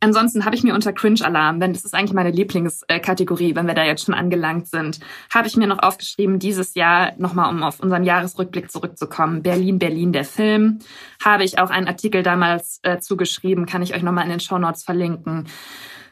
Ansonsten 0.03 0.45
habe 0.45 0.55
ich 0.55 0.63
mir 0.63 0.73
unter 0.73 0.93
Cringe-Alarm, 0.93 1.59
denn 1.59 1.73
das 1.73 1.85
ist 1.85 1.93
eigentlich 1.93 2.13
meine 2.13 2.31
Lieblingskategorie, 2.31 3.55
wenn 3.55 3.67
wir 3.67 3.75
da 3.75 3.83
jetzt 3.83 4.03
schon 4.03 4.15
angelangt 4.15 4.67
sind, 4.67 4.99
habe 5.31 5.47
ich 5.47 5.55
mir 5.55 5.67
noch 5.67 5.77
aufgeschrieben, 5.77 6.39
dieses 6.39 6.73
Jahr, 6.73 7.11
nochmal 7.19 7.53
um 7.53 7.61
auf 7.61 7.79
unseren 7.79 8.03
Jahresrückblick 8.03 8.71
zurückzukommen, 8.71 9.43
Berlin, 9.43 9.77
Berlin, 9.77 10.11
der 10.11 10.25
Film, 10.25 10.79
habe 11.23 11.43
ich 11.43 11.59
auch 11.59 11.69
einen 11.69 11.87
Artikel 11.87 12.23
damals 12.23 12.79
äh, 12.81 12.97
zugeschrieben, 12.97 13.67
kann 13.67 13.83
ich 13.83 13.93
euch 13.93 14.01
nochmal 14.01 14.23
in 14.23 14.31
den 14.31 14.39
Show 14.39 14.57
Notes 14.57 14.83
verlinken. 14.83 15.47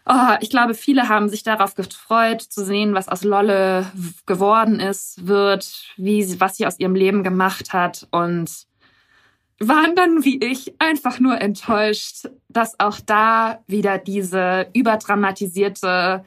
Oh, 0.06 0.36
ich 0.40 0.52
glaube, 0.52 0.76
viele 0.76 1.10
haben 1.10 1.28
sich 1.28 1.42
darauf 1.42 1.74
gefreut, 1.74 2.42
zu 2.44 2.64
sehen, 2.64 2.94
was 2.94 3.10
aus 3.10 3.24
Lolle 3.24 3.92
geworden 4.28 4.80
ist, 4.80 5.28
wird, 5.28 5.96
wie 5.98 6.22
sie, 6.22 6.40
was 6.40 6.58
sie 6.58 6.68
aus 6.68 6.80
ihrem 6.80 6.94
Leben 6.94 7.24
gemacht 7.24 7.74
hat 7.74 8.08
und 8.12 8.69
waren 9.60 9.96
dann 9.96 10.24
wie 10.24 10.44
ich 10.44 10.74
einfach 10.80 11.20
nur 11.20 11.40
enttäuscht, 11.40 12.30
dass 12.48 12.80
auch 12.80 13.00
da 13.06 13.64
wieder 13.68 13.98
diese 13.98 14.68
überdramatisierte 14.74 16.24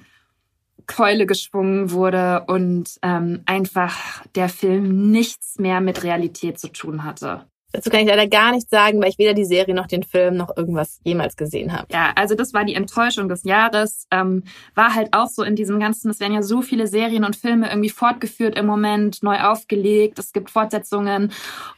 Keule 0.87 1.27
geschwungen 1.27 1.91
wurde 1.91 2.45
und 2.47 2.99
ähm, 3.03 3.43
einfach 3.47 4.27
der 4.35 4.49
Film 4.49 5.11
nichts 5.11 5.59
mehr 5.59 5.81
mit 5.81 6.03
Realität 6.03 6.59
zu 6.59 6.69
tun 6.69 7.05
hatte. 7.05 7.47
Dazu 7.73 7.91
kann 7.91 8.01
ich 8.01 8.09
leider 8.09 8.27
gar 8.27 8.53
nichts 8.53 8.71
sagen, 8.71 9.01
weil 9.01 9.09
ich 9.09 9.19
weder 9.19 9.35
die 9.35 9.45
Serie 9.45 9.75
noch 9.75 9.87
den 9.87 10.03
Film 10.03 10.37
noch 10.37 10.57
irgendwas 10.57 11.01
jemals 11.05 11.37
gesehen 11.37 11.73
habe. 11.73 11.87
Ja, 11.91 12.13
also 12.15 12.35
das 12.35 12.53
war 12.53 12.65
die 12.65 12.75
Enttäuschung 12.75 13.29
des 13.29 13.45
Jahres. 13.45 14.07
Ähm, 14.11 14.45
war 14.75 14.95
halt 14.95 15.09
auch 15.13 15.29
so 15.29 15.43
in 15.43 15.57
diesem 15.57 15.81
ganzen, 15.81 16.11
es 16.11 16.21
werden 16.21 16.35
ja 16.35 16.43
so 16.43 16.61
viele 16.61 16.87
Serien 16.87 17.25
und 17.25 17.37
Filme 17.37 17.71
irgendwie 17.71 17.91
fortgeführt 17.91 18.59
im 18.59 18.67
Moment, 18.67 19.23
neu 19.23 19.39
aufgelegt, 19.41 20.19
es 20.19 20.33
gibt 20.33 20.51
Fortsetzungen. 20.51 21.33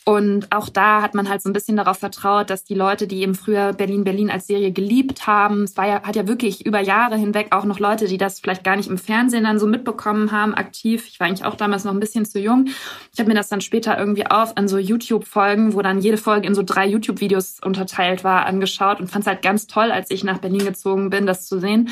Und 0.05 0.51
auch 0.51 0.69
da 0.69 1.01
hat 1.01 1.15
man 1.15 1.29
halt 1.29 1.43
so 1.43 1.49
ein 1.49 1.53
bisschen 1.53 1.77
darauf 1.77 1.99
vertraut, 1.99 2.51
dass 2.51 2.65
die 2.65 2.75
Leute, 2.75 3.07
die 3.07 3.21
eben 3.23 3.35
früher 3.35 3.73
Berlin 3.73 4.05
Berlin 4.05 4.31
als 4.31 4.47
Serie 4.47 4.73
geliebt 4.73 5.27
haben, 5.27 5.63
es 5.63 5.77
war 5.77 5.87
ja, 5.87 6.03
hat 6.03 6.17
ja 6.17 6.27
wirklich 6.27 6.67
über 6.67 6.81
Jahre 6.81 7.17
hinweg 7.17 7.49
auch 7.51 7.65
noch 7.65 7.79
Leute, 7.79 8.07
die 8.07 8.19
das 8.19 8.41
vielleicht 8.41 8.65
gar 8.65 8.77
nicht 8.77 8.91
im 8.91 8.99
Fernsehen 8.99 9.45
dann 9.45 9.59
so 9.61 9.67
mitbekommen 9.67 10.33
haben, 10.33 10.55
aktiv. 10.55 11.07
Ich 11.09 11.21
war 11.21 11.29
eigentlich 11.29 11.45
auch 11.45 11.55
damals 11.55 11.85
noch 11.85 11.93
ein 11.93 12.01
bisschen 12.01 12.25
zu 12.25 12.41
jung. 12.41 12.67
Ich 13.13 13.21
habe 13.21 13.29
mir 13.29 13.37
das 13.37 13.49
dann 13.49 13.61
später 13.61 13.97
irgendwie 13.97 14.27
auf 14.27 14.57
an 14.57 14.67
so 14.67 14.79
YouTube-Folgen, 14.79 15.75
wo 15.75 15.84
dann 15.85 16.01
jede 16.01 16.17
Folge 16.17 16.47
in 16.47 16.55
so 16.55 16.63
drei 16.63 16.87
YouTube-Videos 16.87 17.61
unterteilt 17.63 18.25
war, 18.25 18.47
angeschaut 18.47 19.01
und 19.01 19.09
fand 19.09 19.23
es 19.25 19.29
halt 19.29 19.43
ganz 19.43 19.67
toll, 19.67 19.93
als 19.93 20.11
ich 20.11 20.25
nach 20.25 20.39
Berlin 20.39 20.65
gezogen 20.65 21.11
bin, 21.11 21.27
das 21.27 21.47
zu 21.47 21.61
sehen. 21.61 21.91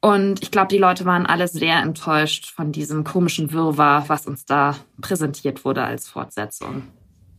Und 0.00 0.42
ich 0.42 0.50
glaube, 0.50 0.68
die 0.68 0.78
Leute 0.78 1.04
waren 1.04 1.26
alle 1.26 1.46
sehr 1.48 1.76
enttäuscht 1.76 2.50
von 2.50 2.72
diesem 2.72 3.04
komischen 3.04 3.52
Wirrwarr, 3.52 4.08
was 4.08 4.26
uns 4.26 4.44
da 4.44 4.76
präsentiert 5.00 5.64
wurde 5.64 5.84
als 5.84 6.08
Fortsetzung. 6.08 6.82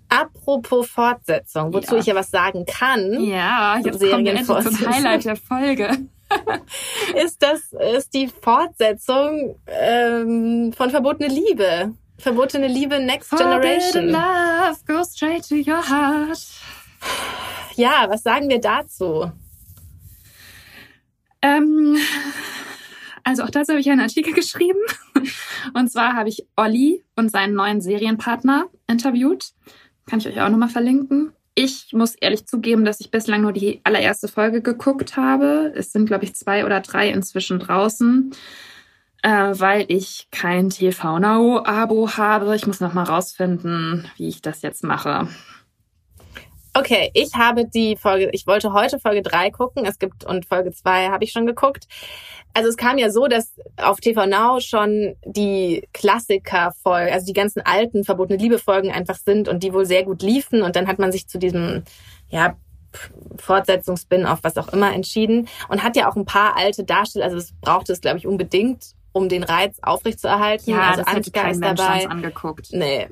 Apropos 0.09 0.87
Fortsetzung, 0.87 1.73
wozu 1.73 1.95
ja. 1.95 1.99
ich 1.99 2.05
ja 2.05 2.15
was 2.15 2.31
sagen 2.31 2.65
kann. 2.65 3.21
Ja, 3.21 3.77
jetzt 3.83 3.99
kommen 3.99 4.25
wir 4.25 4.43
zum 4.43 4.87
Highlight 4.87 5.25
der 5.25 5.35
Folge. 5.35 5.89
ist 7.23 7.41
das 7.41 7.73
ist 7.95 8.13
die 8.13 8.27
Fortsetzung 8.27 9.55
ähm, 9.67 10.73
von 10.75 10.89
Verbotene 10.89 11.27
Liebe. 11.27 11.93
Verbotene 12.17 12.67
Liebe 12.67 12.99
Next 12.99 13.29
Generation. 13.29 14.09
love 14.09 14.83
goes 14.85 15.11
straight 15.11 15.43
to 15.47 15.55
your 15.55 15.81
heart. 15.81 16.39
Ja, 17.75 18.07
was 18.09 18.23
sagen 18.23 18.49
wir 18.49 18.59
dazu? 18.59 19.31
Ähm, 21.41 21.97
also 23.23 23.43
auch 23.43 23.51
dazu 23.51 23.73
habe 23.73 23.81
ich 23.81 23.89
einen 23.89 24.01
Artikel 24.01 24.33
geschrieben. 24.33 24.79
Und 25.73 25.91
zwar 25.91 26.13
habe 26.13 26.29
ich 26.29 26.47
Olli 26.55 27.03
und 27.15 27.29
seinen 27.29 27.53
neuen 27.53 27.81
Serienpartner 27.81 28.65
interviewt. 28.87 29.51
Kann 30.07 30.19
ich 30.19 30.27
euch 30.27 30.41
auch 30.41 30.49
nochmal 30.49 30.69
verlinken. 30.69 31.33
Ich 31.53 31.93
muss 31.93 32.15
ehrlich 32.15 32.47
zugeben, 32.47 32.85
dass 32.85 32.99
ich 32.99 33.11
bislang 33.11 33.41
nur 33.41 33.51
die 33.51 33.81
allererste 33.83 34.27
Folge 34.27 34.61
geguckt 34.61 35.17
habe. 35.17 35.71
Es 35.75 35.91
sind, 35.91 36.05
glaube 36.05 36.23
ich, 36.23 36.35
zwei 36.35 36.65
oder 36.65 36.81
drei 36.81 37.09
inzwischen 37.09 37.59
draußen 37.59 38.31
äh, 39.23 39.29
weil 39.29 39.85
ich 39.87 40.27
kein 40.31 40.69
TV 40.69 41.19
Now 41.19 41.63
Abo 41.65 42.09
habe. 42.17 42.55
Ich 42.55 42.67
muss 42.67 42.79
noch 42.79 42.93
mal 42.93 43.03
rausfinden, 43.03 44.09
wie 44.17 44.27
ich 44.27 44.41
das 44.41 44.61
jetzt 44.61 44.83
mache. 44.83 45.27
Okay, 46.73 47.09
ich 47.15 47.33
habe 47.33 47.65
die 47.65 47.95
Folge, 47.95 48.29
ich 48.33 48.45
wollte 48.45 48.71
heute 48.71 48.99
Folge 48.99 49.23
3 49.23 49.49
gucken. 49.49 49.85
Es 49.85 49.97
gibt 49.97 50.23
und 50.25 50.45
Folge 50.45 50.71
2 50.71 51.07
habe 51.09 51.23
ich 51.23 51.31
schon 51.31 51.47
geguckt. 51.47 51.87
Also 52.53 52.69
es 52.69 52.77
kam 52.77 52.99
ja 52.99 53.09
so, 53.09 53.27
dass 53.27 53.55
auf 53.77 53.99
TV 53.99 54.27
Now 54.27 54.59
schon 54.59 55.15
die 55.25 55.87
Klassiker-Folgen, 55.93 57.11
also 57.11 57.25
die 57.25 57.33
ganzen 57.33 57.61
alten 57.61 58.03
verbotene 58.03 58.37
Liebe-Folgen 58.39 58.91
einfach 58.91 59.17
sind 59.17 59.47
und 59.47 59.63
die 59.63 59.73
wohl 59.73 59.85
sehr 59.87 60.03
gut 60.03 60.21
liefen. 60.21 60.61
Und 60.61 60.75
dann 60.75 60.87
hat 60.87 60.99
man 60.99 61.11
sich 61.11 61.27
zu 61.27 61.39
diesem, 61.39 61.83
ja, 62.29 62.55
Fortsetzungsspin 63.37 64.25
auf 64.25 64.39
was 64.43 64.57
auch 64.57 64.69
immer 64.69 64.93
entschieden 64.93 65.47
und 65.69 65.83
hat 65.83 65.95
ja 65.95 66.09
auch 66.09 66.15
ein 66.15 66.25
paar 66.25 66.55
alte 66.55 66.83
Darsteller, 66.83 67.25
also 67.25 67.37
das 67.37 67.53
brauchte 67.61 67.93
es, 67.93 68.01
glaube 68.01 68.17
ich, 68.17 68.27
unbedingt, 68.27 68.95
um 69.11 69.29
den 69.29 69.43
Reiz 69.43 69.77
aufrechtzuerhalten. 69.81 70.71
Ja, 70.71 70.91
also 70.91 71.03
das 71.03 71.15
Ansgar 71.15 71.51
ist 71.51 71.63
dabei. 71.63 72.07
angeguckt. 72.07 72.69
Nee. 72.71 73.07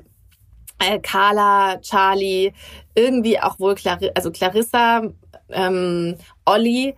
Äh, 0.78 0.98
Carla, 1.00 1.78
Charlie, 1.80 2.52
irgendwie 2.94 3.40
auch 3.40 3.58
wohl 3.58 3.74
Clar 3.74 3.98
also 4.14 4.30
Clarissa, 4.30 5.02
ähm, 5.48 6.16
Olli 6.44 6.94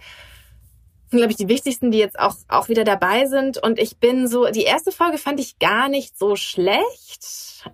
sind, 1.11 1.19
glaube 1.19 1.31
ich, 1.31 1.37
die 1.39 1.49
wichtigsten, 1.49 1.91
die 1.91 1.99
jetzt 1.99 2.19
auch, 2.19 2.35
auch 2.49 2.69
wieder 2.69 2.85
dabei 2.85 3.27
sind. 3.27 3.57
Und 3.59 3.79
ich 3.79 3.99
bin 3.99 4.29
so, 4.29 4.47
die 4.47 4.65
erste 4.65 4.93
Folge 4.93 5.19
fand 5.19 5.41
ich 5.41 5.59
gar 5.59 5.89
nicht 5.89 6.19
so 6.19 6.37
schlecht. 6.37 7.65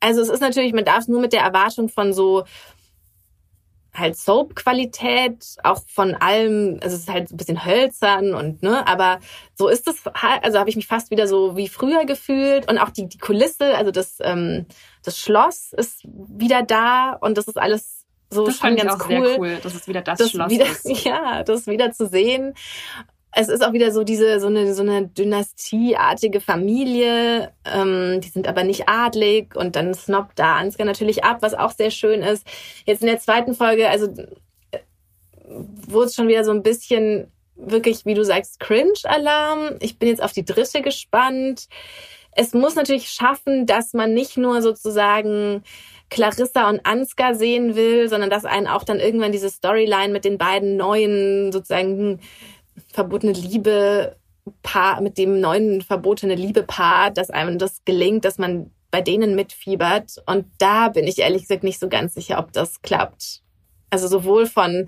Also 0.00 0.20
es 0.20 0.28
ist 0.28 0.40
natürlich, 0.40 0.72
man 0.72 0.84
darf 0.84 0.98
es 0.98 1.08
nur 1.08 1.20
mit 1.20 1.32
der 1.32 1.42
Erwartung 1.42 1.88
von 1.88 2.12
so 2.12 2.44
halt 3.94 4.16
Soap-Qualität, 4.16 5.56
auch 5.62 5.82
von 5.86 6.14
allem, 6.14 6.78
also 6.82 6.96
es 6.96 7.02
ist 7.02 7.10
halt 7.10 7.30
ein 7.30 7.36
bisschen 7.36 7.64
hölzern 7.64 8.34
und 8.34 8.62
ne, 8.62 8.86
aber 8.86 9.20
so 9.54 9.68
ist 9.68 9.86
es 9.88 10.04
halt, 10.06 10.44
also 10.44 10.58
habe 10.58 10.68
ich 10.68 10.76
mich 10.76 10.86
fast 10.86 11.10
wieder 11.10 11.28
so 11.28 11.56
wie 11.56 11.68
früher 11.68 12.04
gefühlt 12.04 12.68
und 12.68 12.78
auch 12.78 12.90
die, 12.90 13.08
die 13.08 13.18
Kulisse, 13.18 13.76
also 13.76 13.90
das, 13.90 14.18
ähm, 14.20 14.66
das 15.02 15.18
Schloss 15.18 15.72
ist 15.72 16.00
wieder 16.04 16.62
da 16.62 17.12
und 17.12 17.38
das 17.38 17.46
ist 17.46 17.56
alles 17.56 18.04
so 18.30 18.46
das 18.46 18.56
schon 18.56 18.74
ganz 18.74 19.04
cool. 19.08 19.36
cool. 19.38 19.58
Das 19.62 19.74
ist 19.74 19.86
wieder 19.86 20.02
das, 20.02 20.18
das 20.18 20.30
Schloss 20.30 20.50
wieder, 20.50 20.66
ist. 20.66 20.84
Ja, 21.04 21.44
das 21.44 21.66
wieder 21.66 21.92
zu 21.92 22.08
sehen 22.08 22.54
es 23.36 23.48
ist 23.48 23.64
auch 23.64 23.72
wieder 23.72 23.90
so 23.90 24.04
diese 24.04 24.38
so 24.38 24.46
eine 24.46 24.74
so 24.74 24.82
eine 24.82 25.08
Dynastieartige 25.08 26.40
Familie. 26.40 27.52
Ähm, 27.64 28.20
die 28.20 28.28
sind 28.28 28.46
aber 28.46 28.64
nicht 28.64 28.88
adlig 28.88 29.56
und 29.56 29.76
dann 29.76 29.92
snobbt 29.94 30.38
da 30.38 30.56
Ansgar 30.56 30.86
natürlich 30.86 31.24
ab, 31.24 31.38
was 31.40 31.54
auch 31.54 31.72
sehr 31.72 31.90
schön 31.90 32.22
ist. 32.22 32.46
Jetzt 32.86 33.02
in 33.02 33.08
der 33.08 33.18
zweiten 33.18 33.54
Folge, 33.54 33.88
also 33.88 34.06
äh, 34.70 34.78
wurde 35.88 36.06
es 36.06 36.14
schon 36.14 36.28
wieder 36.28 36.44
so 36.44 36.52
ein 36.52 36.62
bisschen 36.62 37.30
wirklich, 37.56 38.04
wie 38.04 38.14
du 38.14 38.24
sagst, 38.24 38.60
Cringe-Alarm. 38.60 39.76
Ich 39.80 39.98
bin 39.98 40.08
jetzt 40.08 40.22
auf 40.22 40.32
die 40.32 40.44
dritte 40.44 40.82
gespannt. 40.82 41.68
Es 42.36 42.52
muss 42.52 42.74
natürlich 42.74 43.10
schaffen, 43.10 43.66
dass 43.66 43.94
man 43.94 44.12
nicht 44.12 44.36
nur 44.36 44.60
sozusagen 44.60 45.62
Clarissa 46.10 46.68
und 46.68 46.84
Ansgar 46.84 47.34
sehen 47.34 47.74
will, 47.74 48.08
sondern 48.08 48.30
dass 48.30 48.44
einen 48.44 48.66
auch 48.66 48.84
dann 48.84 49.00
irgendwann 49.00 49.32
diese 49.32 49.50
Storyline 49.50 50.12
mit 50.12 50.24
den 50.24 50.38
beiden 50.38 50.76
neuen 50.76 51.52
sozusagen 51.52 52.20
verbotene 52.92 53.32
Liebe 53.32 54.16
Paar, 54.62 55.00
mit 55.00 55.16
dem 55.16 55.40
neuen 55.40 55.82
verbotene 55.82 56.34
Liebe 56.34 56.62
Paar, 56.62 57.10
dass 57.10 57.30
einem 57.30 57.58
das 57.58 57.84
gelingt, 57.84 58.24
dass 58.24 58.38
man 58.38 58.70
bei 58.90 59.00
denen 59.00 59.34
mitfiebert. 59.34 60.22
Und 60.26 60.46
da 60.58 60.88
bin 60.88 61.06
ich 61.06 61.18
ehrlich 61.18 61.42
gesagt 61.42 61.64
nicht 61.64 61.80
so 61.80 61.88
ganz 61.88 62.14
sicher, 62.14 62.38
ob 62.38 62.52
das 62.52 62.82
klappt. 62.82 63.42
Also 63.90 64.06
sowohl 64.06 64.46
von 64.46 64.86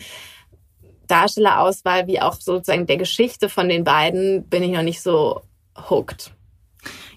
Darstellerauswahl 1.06 2.06
wie 2.06 2.20
auch 2.20 2.34
sozusagen 2.34 2.86
der 2.86 2.96
Geschichte 2.96 3.48
von 3.48 3.68
den 3.68 3.84
beiden 3.84 4.48
bin 4.48 4.62
ich 4.62 4.70
noch 4.70 4.82
nicht 4.82 5.02
so 5.02 5.42
hooked. 5.88 6.32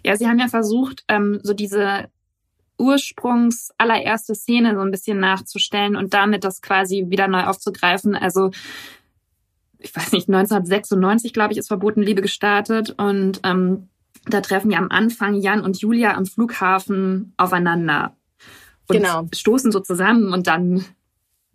Ja, 0.04 0.16
sie 0.16 0.28
haben 0.28 0.40
ja 0.40 0.48
versucht, 0.48 1.04
ähm, 1.08 1.40
so 1.44 1.54
diese 1.54 2.10
Ursprungs 2.78 3.72
allererste 3.78 4.34
Szene 4.34 4.74
so 4.74 4.82
ein 4.82 4.92
bisschen 4.92 5.20
nachzustellen 5.20 5.96
und 5.96 6.14
damit 6.14 6.44
das 6.44 6.62
quasi 6.62 7.06
wieder 7.10 7.28
neu 7.28 7.44
aufzugreifen. 7.44 8.16
Also 8.16 8.52
ich 9.80 9.96
weiß 9.96 10.12
nicht, 10.12 10.28
1996, 10.28 11.34
glaube 11.34 11.54
ich, 11.54 11.58
ist 11.58 11.68
Verboten 11.68 12.02
Liebe 12.02 12.22
gestartet 12.22 12.94
und 12.98 13.40
ähm, 13.44 13.90
da 14.26 14.42
treffen 14.42 14.72
ja 14.72 14.78
am 14.78 14.92
Anfang 14.92 15.36
Jan 15.36 15.62
und 15.62 15.80
Julia 15.80 16.16
am 16.16 16.26
Flughafen 16.26 17.34
aufeinander 17.38 18.16
und 18.88 18.98
genau. 18.98 19.28
stoßen 19.34 19.72
so 19.72 19.80
zusammen 19.80 20.34
und 20.34 20.48
dann 20.48 20.86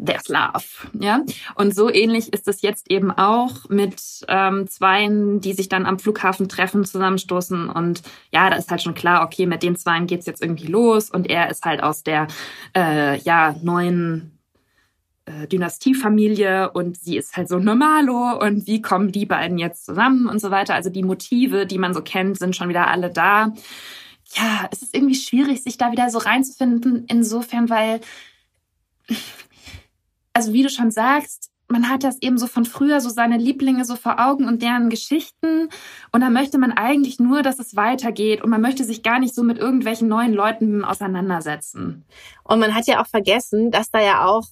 there's 0.04 0.28
love, 0.28 0.64
ja. 0.98 1.22
Und 1.54 1.74
so 1.74 1.92
ähnlich 1.92 2.32
ist 2.32 2.48
es 2.48 2.62
jetzt 2.62 2.90
eben 2.90 3.10
auch 3.10 3.68
mit 3.68 4.24
ähm, 4.26 4.66
Zweien, 4.66 5.40
die 5.40 5.52
sich 5.52 5.68
dann 5.68 5.86
am 5.86 5.98
Flughafen 5.98 6.48
treffen, 6.48 6.84
zusammenstoßen 6.84 7.68
und 7.68 8.02
ja, 8.32 8.48
da 8.50 8.56
ist 8.56 8.70
halt 8.70 8.82
schon 8.82 8.94
klar, 8.94 9.24
okay, 9.24 9.46
mit 9.46 9.62
den 9.62 9.76
Zweien 9.76 10.06
geht's 10.06 10.26
jetzt 10.26 10.42
irgendwie 10.42 10.66
los 10.66 11.10
und 11.10 11.28
er 11.28 11.50
ist 11.50 11.64
halt 11.64 11.82
aus 11.82 12.02
der 12.02 12.26
äh, 12.74 13.18
ja 13.20 13.54
neuen 13.62 14.33
äh, 15.26 15.46
Dynastiefamilie 15.46 16.70
und 16.72 16.98
sie 16.98 17.16
ist 17.16 17.36
halt 17.36 17.48
so 17.48 17.58
normalo 17.58 18.38
und 18.40 18.66
wie 18.66 18.82
kommen 18.82 19.12
die 19.12 19.26
beiden 19.26 19.58
jetzt 19.58 19.84
zusammen 19.84 20.28
und 20.28 20.40
so 20.40 20.50
weiter. 20.50 20.74
Also 20.74 20.90
die 20.90 21.02
Motive, 21.02 21.66
die 21.66 21.78
man 21.78 21.94
so 21.94 22.02
kennt, 22.02 22.38
sind 22.38 22.56
schon 22.56 22.68
wieder 22.68 22.88
alle 22.88 23.10
da. 23.10 23.52
Ja, 24.34 24.68
es 24.70 24.82
ist 24.82 24.94
irgendwie 24.94 25.14
schwierig, 25.14 25.62
sich 25.62 25.76
da 25.76 25.92
wieder 25.92 26.10
so 26.10 26.18
reinzufinden, 26.18 27.04
insofern, 27.08 27.68
weil, 27.70 28.00
also 30.32 30.52
wie 30.52 30.62
du 30.62 30.70
schon 30.70 30.90
sagst, 30.90 31.50
man 31.68 31.88
hat 31.88 32.04
das 32.04 32.20
eben 32.20 32.38
so 32.38 32.46
von 32.46 32.64
früher, 32.64 33.00
so 33.00 33.08
seine 33.08 33.38
Lieblinge 33.38 33.84
so 33.84 33.96
vor 33.96 34.20
Augen 34.20 34.46
und 34.46 34.62
deren 34.62 34.90
Geschichten. 34.90 35.68
Und 36.12 36.20
dann 36.20 36.32
möchte 36.32 36.58
man 36.58 36.72
eigentlich 36.72 37.18
nur, 37.18 37.42
dass 37.42 37.58
es 37.58 37.74
weitergeht. 37.74 38.42
Und 38.42 38.50
man 38.50 38.60
möchte 38.60 38.84
sich 38.84 39.02
gar 39.02 39.18
nicht 39.18 39.34
so 39.34 39.42
mit 39.42 39.58
irgendwelchen 39.58 40.08
neuen 40.08 40.34
Leuten 40.34 40.84
auseinandersetzen. 40.84 42.04
Und 42.42 42.60
man 42.60 42.74
hat 42.74 42.86
ja 42.86 43.02
auch 43.02 43.06
vergessen, 43.06 43.70
dass 43.70 43.90
da 43.90 44.00
ja 44.00 44.26
auch, 44.26 44.44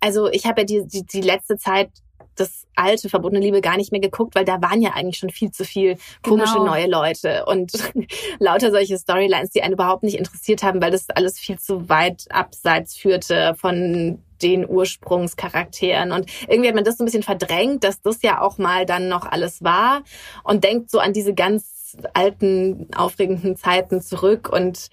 also 0.00 0.30
ich 0.30 0.46
habe 0.46 0.62
ja 0.62 0.64
die, 0.64 0.86
die, 0.86 1.04
die 1.04 1.20
letzte 1.20 1.56
Zeit 1.56 1.90
das 2.38 2.66
alte 2.76 3.08
Verbotene 3.08 3.40
Liebe 3.40 3.60
gar 3.60 3.76
nicht 3.76 3.92
mehr 3.92 4.00
geguckt, 4.00 4.34
weil 4.34 4.44
da 4.44 4.62
waren 4.62 4.80
ja 4.80 4.92
eigentlich 4.94 5.18
schon 5.18 5.30
viel 5.30 5.50
zu 5.50 5.64
viel 5.64 5.98
komische 6.22 6.54
genau. 6.54 6.66
neue 6.66 6.86
Leute 6.86 7.44
und 7.46 7.72
lauter 8.38 8.70
solche 8.70 8.96
Storylines, 8.96 9.50
die 9.50 9.62
einen 9.62 9.74
überhaupt 9.74 10.02
nicht 10.02 10.16
interessiert 10.16 10.62
haben, 10.62 10.80
weil 10.80 10.90
das 10.90 11.10
alles 11.10 11.38
viel 11.38 11.58
zu 11.58 11.88
weit 11.88 12.26
abseits 12.30 12.96
führte 12.96 13.54
von 13.56 14.22
den 14.40 14.68
Ursprungscharakteren. 14.68 16.12
Und 16.12 16.30
irgendwie 16.46 16.68
hat 16.68 16.76
man 16.76 16.84
das 16.84 16.96
so 16.96 17.02
ein 17.02 17.06
bisschen 17.06 17.24
verdrängt, 17.24 17.82
dass 17.82 18.00
das 18.00 18.22
ja 18.22 18.40
auch 18.40 18.58
mal 18.58 18.86
dann 18.86 19.08
noch 19.08 19.26
alles 19.26 19.62
war 19.62 20.02
und 20.44 20.62
denkt 20.62 20.90
so 20.90 21.00
an 21.00 21.12
diese 21.12 21.34
ganz 21.34 21.96
alten, 22.14 22.88
aufregenden 22.94 23.56
Zeiten 23.56 24.00
zurück. 24.00 24.48
Und 24.52 24.88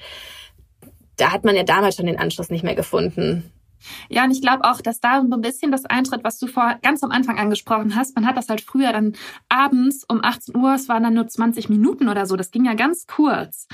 da 1.17 1.31
hat 1.31 1.43
man 1.43 1.55
ja 1.55 1.63
damals 1.63 1.95
schon 1.95 2.07
den 2.07 2.19
Anschluss 2.19 2.49
nicht 2.49 2.63
mehr 2.63 2.75
gefunden. 2.75 3.51
Ja, 4.09 4.23
und 4.23 4.31
ich 4.31 4.41
glaube 4.41 4.63
auch, 4.63 4.81
dass 4.81 4.99
da 4.99 5.21
so 5.21 5.35
ein 5.35 5.41
bisschen 5.41 5.71
das 5.71 5.85
eintritt, 5.85 6.23
was 6.23 6.39
du 6.39 6.47
vor 6.47 6.75
ganz 6.81 7.03
am 7.03 7.11
Anfang 7.11 7.37
angesprochen 7.37 7.95
hast. 7.95 8.15
Man 8.15 8.25
hat 8.25 8.37
das 8.37 8.49
halt 8.49 8.61
früher 8.61 8.91
dann 8.91 9.13
abends 9.49 10.05
um 10.07 10.23
18 10.23 10.55
Uhr, 10.55 10.73
es 10.73 10.89
waren 10.89 11.03
dann 11.03 11.13
nur 11.13 11.27
20 11.27 11.69
Minuten 11.69 12.09
oder 12.09 12.25
so, 12.25 12.35
das 12.35 12.51
ging 12.51 12.65
ja 12.65 12.73
ganz 12.73 13.07
kurz, 13.07 13.67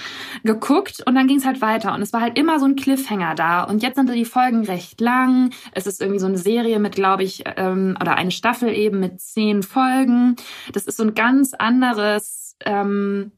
geguckt 0.44 1.04
und 1.06 1.16
dann 1.16 1.28
ging 1.28 1.38
es 1.38 1.46
halt 1.46 1.62
weiter. 1.62 1.94
Und 1.94 2.02
es 2.02 2.14
war 2.14 2.22
halt 2.22 2.38
immer 2.38 2.60
so 2.60 2.66
ein 2.66 2.76
Cliffhanger 2.76 3.36
da. 3.36 3.64
Und 3.64 3.84
jetzt 3.84 3.96
sind 3.96 4.12
die 4.12 4.26
Folgen 4.26 4.66
recht 4.66 5.00
lang. 5.02 5.52
Es 5.74 5.88
ist 5.88 6.02
irgendwie 6.02 6.20
so 6.20 6.28
eine 6.28 6.38
Serie 6.38 6.80
mit, 6.80 6.96
glaube 6.96 7.24
ich, 7.24 7.44
ähm, 7.58 7.98
oder 8.00 8.16
eine 8.16 8.32
Staffel 8.32 8.70
eben 8.70 9.00
mit 9.00 9.22
zehn 9.22 9.64
Folgen. 9.64 10.36
Das 10.74 10.86
ist 10.86 10.98
so 10.98 11.04
ein 11.04 11.14
ganz 11.14 11.54
anderes 11.54 12.58
ähm, 12.66 13.32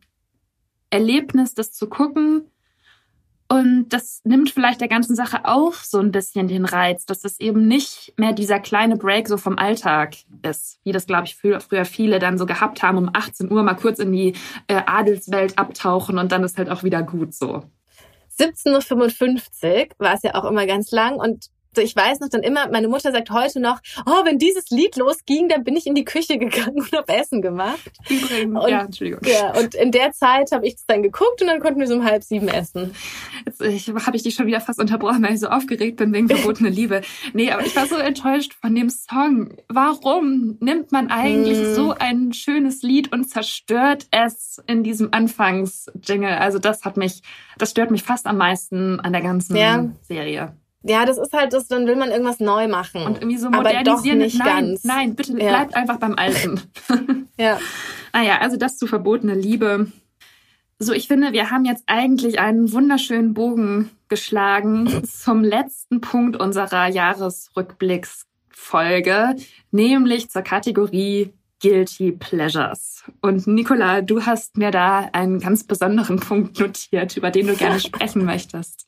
Erlebnis, 0.89 1.53
das 1.53 1.73
zu 1.73 1.87
gucken 1.87 2.49
und 3.53 3.89
das 3.89 4.21
nimmt 4.23 4.49
vielleicht 4.49 4.81
der 4.81 4.87
ganzen 4.87 5.15
Sache 5.15 5.41
auch 5.45 5.75
so 5.75 5.99
ein 5.99 6.11
bisschen 6.11 6.47
den 6.47 6.65
Reiz, 6.65 7.05
dass 7.05 7.23
es 7.23 7.39
eben 7.39 7.67
nicht 7.67 8.11
mehr 8.17 8.33
dieser 8.33 8.59
kleine 8.59 8.97
Break 8.97 9.27
so 9.27 9.37
vom 9.37 9.59
Alltag 9.59 10.15
ist, 10.41 10.79
wie 10.83 10.91
das, 10.91 11.05
glaube 11.05 11.25
ich, 11.25 11.35
früher, 11.35 11.85
viele 11.85 12.17
dann 12.17 12.39
so 12.39 12.47
gehabt 12.47 12.81
haben, 12.81 12.97
um 12.97 13.11
18 13.13 13.51
Uhr 13.51 13.61
mal 13.61 13.75
kurz 13.75 13.99
in 13.99 14.11
die 14.11 14.33
äh, 14.65 14.81
Adelswelt 14.87 15.59
abtauchen 15.59 16.17
und 16.17 16.31
dann 16.31 16.43
ist 16.43 16.57
halt 16.57 16.71
auch 16.71 16.81
wieder 16.81 17.03
gut 17.03 17.35
so. 17.35 17.61
17.55 18.39 18.71
Uhr 18.71 19.87
war 19.99 20.15
es 20.15 20.23
ja 20.23 20.33
auch 20.33 20.45
immer 20.45 20.65
ganz 20.65 20.89
lang 20.89 21.17
und 21.17 21.51
ich 21.81 21.95
weiß 21.95 22.19
noch 22.19 22.29
dann 22.29 22.43
immer, 22.43 22.69
meine 22.69 22.87
Mutter 22.87 23.11
sagt 23.11 23.29
heute 23.31 23.59
noch, 23.59 23.79
oh, 24.05 24.25
wenn 24.25 24.37
dieses 24.37 24.69
Lied 24.69 24.95
losging, 24.95 25.49
dann 25.49 25.63
bin 25.63 25.75
ich 25.75 25.87
in 25.87 25.95
die 25.95 26.05
Küche 26.05 26.37
gegangen 26.37 26.81
und 26.81 26.91
habe 26.91 27.13
Essen 27.13 27.41
gemacht. 27.41 27.91
Übrigens, 28.09 28.63
und, 28.63 28.69
ja, 28.69 28.81
Entschuldigung. 28.81 29.21
Ja, 29.25 29.53
und 29.57 29.75
in 29.75 29.91
der 29.91 30.11
Zeit 30.11 30.51
habe 30.51 30.65
ich 30.67 30.75
das 30.75 30.85
dann 30.85 31.03
geguckt 31.03 31.41
und 31.41 31.47
dann 31.47 31.59
konnten 31.59 31.79
wir 31.79 31.87
so 31.87 31.95
um 31.95 32.03
halb 32.03 32.23
sieben 32.23 32.47
essen. 32.47 32.93
Jetzt 33.45 33.61
ich, 33.61 33.89
habe 33.89 34.15
ich 34.15 34.23
dich 34.23 34.35
schon 34.35 34.47
wieder 34.47 34.61
fast 34.61 34.79
unterbrochen, 34.79 35.23
weil 35.23 35.33
ich 35.33 35.39
so 35.39 35.47
aufgeregt 35.47 35.97
bin 35.97 36.13
wegen 36.13 36.27
verbotene 36.27 36.69
Liebe. 36.73 37.01
Nee, 37.33 37.51
aber 37.51 37.65
ich 37.65 37.75
war 37.75 37.87
so 37.87 37.95
enttäuscht 37.95 38.53
von 38.53 38.75
dem 38.75 38.89
Song. 38.89 39.55
Warum 39.67 40.57
nimmt 40.59 40.91
man 40.91 41.09
eigentlich 41.09 41.59
hm. 41.59 41.75
so 41.75 41.93
ein 41.93 42.33
schönes 42.33 42.81
Lied 42.81 43.11
und 43.11 43.29
zerstört 43.29 44.07
es 44.11 44.61
in 44.67 44.83
diesem 44.83 45.09
Anfangs-Jingle? 45.11 46.37
Also 46.37 46.59
das 46.59 46.83
hat 46.83 46.97
mich, 46.97 47.21
das 47.57 47.71
stört 47.71 47.91
mich 47.91 48.03
fast 48.03 48.25
am 48.25 48.37
meisten 48.37 48.99
an 48.99 49.13
der 49.13 49.21
ganzen 49.21 49.55
ja. 49.55 49.89
Serie. 50.01 50.55
Ja, 50.83 51.05
das 51.05 51.17
ist 51.17 51.31
halt 51.31 51.53
das, 51.53 51.67
dann 51.67 51.87
will 51.87 51.95
man 51.95 52.11
irgendwas 52.11 52.41
neu 52.41 52.67
machen. 52.67 53.03
Und 53.03 53.19
irgendwie 53.19 53.37
so 53.37 53.49
modernisieren. 53.49 53.87
Aber 53.87 54.01
doch 54.01 54.15
nicht 54.25 54.37
nein, 54.37 54.67
ganz. 54.67 54.83
Nein, 54.83 55.15
bitte 55.15 55.31
ja. 55.31 55.49
bleibt 55.49 55.75
einfach 55.75 55.97
beim 55.97 56.15
Alten. 56.15 56.59
ja. 57.37 57.57
Naja, 58.11 58.39
also 58.41 58.57
das 58.57 58.77
zu 58.77 58.85
verbotene 58.85 59.33
Liebe. 59.33 59.87
So, 60.79 60.91
ich 60.91 61.07
finde, 61.07 61.31
wir 61.31 61.51
haben 61.51 61.63
jetzt 61.63 61.83
eigentlich 61.87 62.39
einen 62.39 62.73
wunderschönen 62.73 63.33
Bogen 63.33 63.91
geschlagen 64.09 65.03
zum 65.07 65.41
letzten 65.43 66.01
Punkt 66.01 66.35
unserer 66.37 66.87
Jahresrückblicksfolge, 66.87 69.35
nämlich 69.71 70.29
zur 70.29 70.41
Kategorie 70.41 71.31
Guilty 71.63 72.11
Pleasures. 72.11 73.03
Und 73.21 73.47
Nicola, 73.47 74.01
du 74.01 74.25
hast 74.25 74.57
mir 74.57 74.69
da 74.69 75.09
einen 75.13 75.39
ganz 75.39 75.63
besonderen 75.63 76.19
Punkt 76.19 76.59
notiert, 76.59 77.15
über 77.15 77.31
den 77.31 77.47
du 77.47 77.55
gerne 77.55 77.79
sprechen 77.79 78.25
möchtest. 78.25 78.87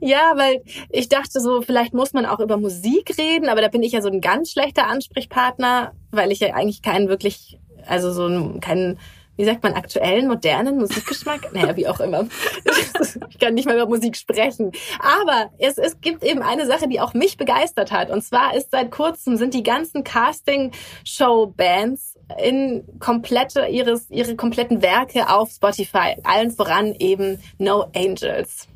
Ja, 0.00 0.32
weil 0.36 0.62
ich 0.88 1.10
dachte 1.10 1.40
so, 1.40 1.60
vielleicht 1.60 1.92
muss 1.92 2.14
man 2.14 2.24
auch 2.24 2.40
über 2.40 2.56
Musik 2.56 3.18
reden, 3.18 3.50
aber 3.50 3.60
da 3.60 3.68
bin 3.68 3.82
ich 3.82 3.92
ja 3.92 4.00
so 4.00 4.08
ein 4.08 4.22
ganz 4.22 4.50
schlechter 4.50 4.86
Ansprechpartner, 4.86 5.92
weil 6.10 6.32
ich 6.32 6.40
ja 6.40 6.54
eigentlich 6.54 6.80
keinen 6.80 7.08
wirklich, 7.08 7.58
also 7.86 8.12
so 8.12 8.58
keinen 8.60 8.98
wie 9.36 9.44
sagt 9.44 9.62
man, 9.62 9.74
aktuellen, 9.74 10.26
modernen 10.28 10.78
Musikgeschmack? 10.78 11.52
naja, 11.54 11.76
wie 11.76 11.86
auch 11.88 12.00
immer. 12.00 12.26
ich 13.30 13.38
kann 13.38 13.54
nicht 13.54 13.66
mal 13.66 13.76
über 13.76 13.86
Musik 13.86 14.16
sprechen. 14.16 14.72
Aber 15.00 15.50
es, 15.58 15.78
es 15.78 16.00
gibt 16.00 16.22
eben 16.22 16.42
eine 16.42 16.66
Sache, 16.66 16.86
die 16.88 17.00
auch 17.00 17.14
mich 17.14 17.38
begeistert 17.38 17.90
hat. 17.92 18.10
Und 18.10 18.22
zwar 18.22 18.54
ist 18.54 18.70
seit 18.70 18.90
kurzem 18.90 19.36
sind 19.36 19.54
die 19.54 19.62
ganzen 19.62 20.04
Casting-Show-Bands 20.04 22.18
in 22.42 22.84
komplette 22.98 23.66
ihres, 23.66 24.10
ihre 24.10 24.36
kompletten 24.36 24.82
Werke 24.82 25.30
auf 25.30 25.50
Spotify. 25.50 26.16
Allen 26.24 26.50
voran 26.50 26.94
eben 26.98 27.38
No 27.58 27.86
Angels. 27.94 28.68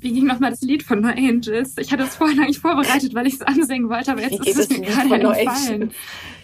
Wie 0.00 0.12
ging 0.12 0.26
nochmal 0.26 0.50
das 0.50 0.62
Lied 0.62 0.82
von 0.82 1.00
No 1.00 1.08
Angels? 1.08 1.76
Ich 1.78 1.92
hatte 1.92 2.04
es 2.04 2.16
vorhin 2.16 2.40
eigentlich 2.40 2.58
vorbereitet, 2.58 3.14
weil 3.14 3.26
ich 3.26 3.34
es 3.34 3.42
ansingen 3.42 3.90
wollte, 3.90 4.12
aber 4.12 4.22
jetzt 4.22 4.46
ist 4.46 4.58
es 4.58 4.70
mir 4.70 4.80
gerade 4.80 5.14
entfallen. 5.14 5.92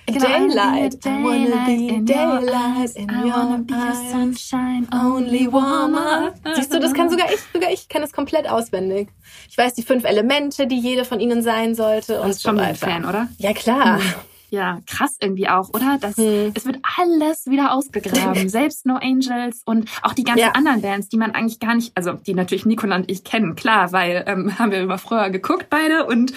Daylight, 0.06 1.04
I 1.04 1.22
wanna 1.22 1.66
be 1.66 2.00
daylight 2.04 2.94
in 2.94 3.10
your 3.10 3.64
eyes. 3.72 4.10
sunshine, 4.10 4.86
only 4.92 5.50
warmer. 5.50 6.32
Siehst 6.54 6.72
du, 6.72 6.78
das 6.78 6.94
kann 6.94 7.10
sogar 7.10 7.26
ich, 7.32 7.40
sogar 7.52 7.72
ich 7.72 7.88
kann 7.88 8.02
es 8.02 8.12
komplett 8.12 8.48
auswendig. 8.48 9.08
Ich 9.50 9.58
weiß 9.58 9.74
die 9.74 9.82
fünf 9.82 10.04
Elemente, 10.04 10.66
die 10.68 10.78
jede 10.78 11.04
von 11.04 11.18
ihnen 11.18 11.42
sein 11.42 11.74
sollte 11.74 12.20
und 12.20 12.34
so 12.34 12.48
schon 12.48 12.56
weiter. 12.56 12.86
Fan, 12.86 13.04
oder? 13.04 13.28
Ja, 13.38 13.52
klar. 13.52 13.98
Hm. 13.98 14.14
Ja, 14.50 14.80
krass 14.86 15.16
irgendwie 15.20 15.48
auch, 15.48 15.70
oder? 15.70 15.98
Das, 16.00 16.16
hm. 16.16 16.52
Es 16.54 16.64
wird 16.64 16.78
alles 16.98 17.46
wieder 17.46 17.72
ausgegraben. 17.72 18.48
Selbst 18.48 18.86
No 18.86 18.96
Angels 18.96 19.62
und 19.64 19.90
auch 20.02 20.12
die 20.12 20.24
ganzen 20.24 20.40
ja. 20.40 20.52
anderen 20.52 20.82
Bands, 20.82 21.08
die 21.08 21.16
man 21.16 21.32
eigentlich 21.32 21.58
gar 21.58 21.74
nicht, 21.74 21.96
also 21.96 22.12
die 22.12 22.34
natürlich 22.34 22.66
Nicola 22.66 22.96
und 22.96 23.10
ich 23.10 23.24
kennen, 23.24 23.56
klar, 23.56 23.92
weil 23.92 24.24
ähm, 24.26 24.58
haben 24.58 24.70
wir 24.70 24.80
immer 24.80 24.98
früher 24.98 25.30
geguckt 25.30 25.66
beide 25.70 26.06
und 26.06 26.32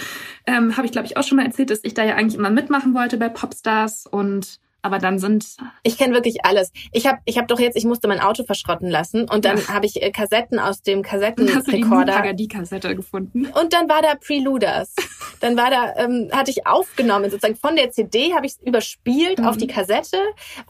ähm, 0.48 0.76
habe 0.76 0.86
ich 0.86 0.92
glaube 0.92 1.08
ich 1.08 1.18
auch 1.18 1.24
schon 1.24 1.38
mal 1.38 1.46
erzählt, 1.46 1.70
dass 1.70 1.84
ich 1.84 1.94
da 1.94 2.04
ja 2.04 2.16
eigentlich 2.16 2.38
immer 2.38 2.50
mitmachen 2.50 2.94
wollte 2.94 3.18
bei 3.18 3.30
Popstars 3.30 4.06
und 4.08 4.60
aber 4.82 5.00
dann 5.00 5.20
sind 5.20 5.58
ich 5.84 5.98
kenne 5.98 6.14
wirklich 6.14 6.46
alles. 6.46 6.72
Ich 6.92 7.08
habe 7.08 7.20
ich 7.26 7.38
hab 7.38 7.48
doch 7.48 7.60
jetzt 7.60 7.76
ich 7.76 7.86
musste 7.86 8.08
mein 8.08 8.20
Auto 8.20 8.44
verschrotten 8.44 8.90
lassen 8.90 9.30
und 9.30 9.46
dann 9.46 9.68
habe 9.68 9.86
ich 9.86 10.02
äh, 10.02 10.12
Kassetten 10.12 10.60
aus 10.60 10.82
dem 10.82 11.02
Kassettenrekorder 11.02 12.34
die 12.34 12.48
Kassette 12.48 12.96
gefunden 12.96 13.48
und 13.48 13.74
dann 13.74 13.90
war 13.90 14.02
da 14.02 14.16
Preluders. 14.16 14.96
dann 15.40 15.58
war 15.58 15.70
da 15.70 15.96
ähm, 15.98 16.30
hatte 16.32 16.52
ich 16.52 16.66
aufgenommen 16.68 17.30
sozusagen 17.30 17.56
von 17.56 17.76
der 17.76 17.92
CD 17.92 18.34
habe 18.34 18.46
ich 18.46 18.56
überspielt 18.64 19.40
mhm. 19.40 19.46
auf 19.46 19.58
die 19.58 19.68
Kassette 19.68 20.18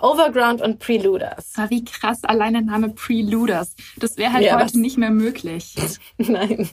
Overground 0.02 0.62
und 0.62 0.80
Preluders. 0.80 1.58
War 1.58 1.70
wie 1.70 1.84
krass 1.84 2.24
allein 2.24 2.54
der 2.54 2.62
Name 2.64 2.90
Preluders. 2.90 3.76
Das 3.98 4.18
wäre 4.18 4.34
halt 4.34 4.46
ja, 4.46 4.56
heute 4.56 4.66
was? 4.66 4.74
nicht 4.74 4.98
mehr 4.98 5.12
möglich. 5.12 5.76
Nein. 6.18 6.70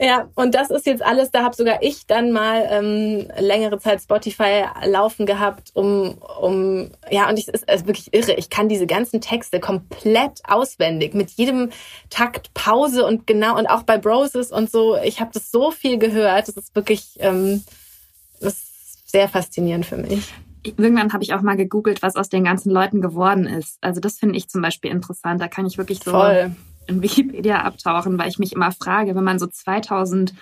ja, 0.00 0.28
und 0.34 0.54
das 0.54 0.70
ist 0.70 0.86
jetzt 0.86 1.02
alles, 1.02 1.30
da 1.30 1.42
habe 1.42 1.54
sogar 1.54 1.82
ich 1.82 2.06
dann 2.06 2.32
mal 2.32 2.66
ähm, 2.70 3.28
längere 3.38 3.78
Zeit 3.78 4.02
Spotify 4.02 4.64
laufen 4.84 5.26
gehabt, 5.26 5.70
um 5.74 6.07
um, 6.16 6.90
ja, 7.10 7.28
und 7.28 7.38
es 7.38 7.48
ist 7.48 7.86
wirklich 7.86 8.12
irre. 8.12 8.34
Ich 8.34 8.50
kann 8.50 8.68
diese 8.68 8.86
ganzen 8.86 9.20
Texte 9.20 9.60
komplett 9.60 10.40
auswendig, 10.46 11.14
mit 11.14 11.30
jedem 11.32 11.70
Takt 12.10 12.52
Pause 12.54 13.04
und 13.04 13.26
genau, 13.26 13.58
und 13.58 13.66
auch 13.66 13.82
bei 13.82 13.98
Broses 13.98 14.50
und 14.52 14.70
so. 14.70 14.96
Ich 14.96 15.20
habe 15.20 15.30
das 15.32 15.50
so 15.50 15.70
viel 15.70 15.98
gehört. 15.98 16.48
Das 16.48 16.56
ist 16.56 16.74
wirklich, 16.74 17.16
ähm, 17.20 17.62
das 18.40 18.54
ist 18.54 19.10
sehr 19.10 19.28
faszinierend 19.28 19.86
für 19.86 19.96
mich. 19.96 20.32
Irgendwann 20.64 21.12
habe 21.12 21.22
ich 21.22 21.34
auch 21.34 21.42
mal 21.42 21.56
gegoogelt, 21.56 22.02
was 22.02 22.16
aus 22.16 22.28
den 22.28 22.44
ganzen 22.44 22.70
Leuten 22.70 23.00
geworden 23.00 23.46
ist. 23.46 23.78
Also 23.80 24.00
das 24.00 24.18
finde 24.18 24.36
ich 24.36 24.48
zum 24.48 24.60
Beispiel 24.60 24.90
interessant. 24.90 25.40
Da 25.40 25.48
kann 25.48 25.66
ich 25.66 25.78
wirklich 25.78 26.00
so 26.02 26.10
Voll 26.10 26.54
in 26.88 27.02
Wikipedia 27.02 27.62
abtauchen, 27.62 28.18
weil 28.18 28.28
ich 28.28 28.38
mich 28.38 28.52
immer 28.52 28.72
frage, 28.72 29.14
wenn 29.14 29.24
man 29.24 29.38
so 29.38 29.46
2005 29.46 30.34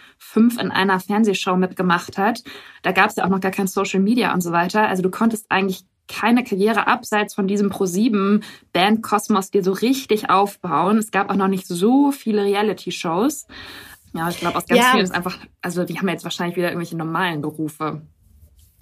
in 0.58 0.70
einer 0.70 1.00
Fernsehshow 1.00 1.56
mitgemacht 1.56 2.16
hat, 2.16 2.42
da 2.82 2.92
gab 2.92 3.10
es 3.10 3.16
ja 3.16 3.24
auch 3.24 3.28
noch 3.28 3.40
gar 3.40 3.50
kein 3.50 3.66
Social 3.66 4.00
Media 4.00 4.32
und 4.32 4.42
so 4.42 4.52
weiter. 4.52 4.88
Also 4.88 5.02
du 5.02 5.10
konntest 5.10 5.46
eigentlich 5.50 5.84
keine 6.08 6.44
Karriere 6.44 6.86
abseits 6.86 7.34
von 7.34 7.48
diesem 7.48 7.70
Pro7 7.70 8.42
Band 8.72 9.02
Kosmos 9.02 9.50
dir 9.50 9.64
so 9.64 9.72
richtig 9.72 10.30
aufbauen. 10.30 10.98
Es 10.98 11.10
gab 11.10 11.30
auch 11.30 11.36
noch 11.36 11.48
nicht 11.48 11.66
so 11.66 12.12
viele 12.12 12.44
Reality-Shows. 12.44 13.46
Ja, 14.14 14.28
ich 14.28 14.38
glaube, 14.38 14.56
aus 14.56 14.66
ganz 14.66 14.80
ja. 14.80 14.90
vielen 14.92 15.04
ist 15.04 15.14
einfach, 15.14 15.38
also 15.62 15.84
die 15.84 15.98
haben 15.98 16.08
jetzt 16.08 16.24
wahrscheinlich 16.24 16.56
wieder 16.56 16.68
irgendwelche 16.68 16.96
normalen 16.96 17.42
Berufe. 17.42 18.02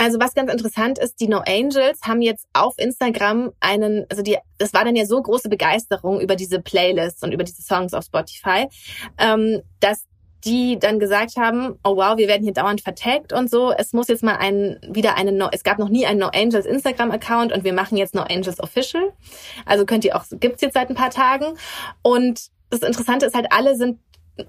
Also 0.05 0.21
was 0.21 0.35
ganz 0.35 0.53
interessant 0.53 0.99
ist, 0.99 1.19
die 1.19 1.29
No 1.29 1.39
Angels 1.47 2.03
haben 2.03 2.21
jetzt 2.21 2.47
auf 2.53 2.75
Instagram 2.77 3.53
einen, 3.61 4.05
also 4.11 4.23
die, 4.23 4.37
das 4.59 4.75
war 4.75 4.85
dann 4.85 4.97
ja 4.97 5.07
so 5.07 5.21
große 5.21 5.49
Begeisterung 5.49 6.21
über 6.21 6.37
diese 6.37 6.61
Playlists 6.61 7.23
und 7.23 7.33
über 7.33 7.43
diese 7.43 7.63
Songs 7.63 7.95
auf 7.95 8.05
Spotify, 8.05 8.69
ähm, 9.17 9.63
dass 9.81 10.05
die 10.45 10.79
dann 10.79 10.99
gesagt 10.99 11.39
haben, 11.39 11.79
oh 11.85 11.97
wow, 11.97 12.19
wir 12.19 12.29
werden 12.29 12.43
hier 12.43 12.53
dauernd 12.53 12.83
vertaggt 12.83 13.33
und 13.33 13.49
so. 13.49 13.73
Es 13.73 13.95
muss 13.95 14.09
jetzt 14.09 14.23
mal 14.23 14.37
ein, 14.37 14.79
wieder 14.87 15.17
eine, 15.17 15.33
no, 15.33 15.49
es 15.51 15.63
gab 15.63 15.79
noch 15.79 15.89
nie 15.89 16.05
einen 16.05 16.21
No 16.21 16.29
Angels 16.35 16.67
Instagram-Account 16.67 17.51
und 17.51 17.65
wir 17.65 17.73
machen 17.73 17.97
jetzt 17.97 18.15
No 18.15 18.25
Angels 18.25 18.61
Official. 18.61 19.11
Also 19.65 19.87
könnt 19.87 20.05
ihr 20.05 20.15
auch, 20.15 20.25
gibt's 20.33 20.61
jetzt 20.61 20.75
seit 20.75 20.91
ein 20.91 20.97
paar 20.97 21.09
Tagen. 21.09 21.57
Und 22.03 22.49
das 22.69 22.81
Interessante 22.81 23.25
ist 23.25 23.35
halt, 23.35 23.47
alle 23.53 23.75
sind 23.75 24.01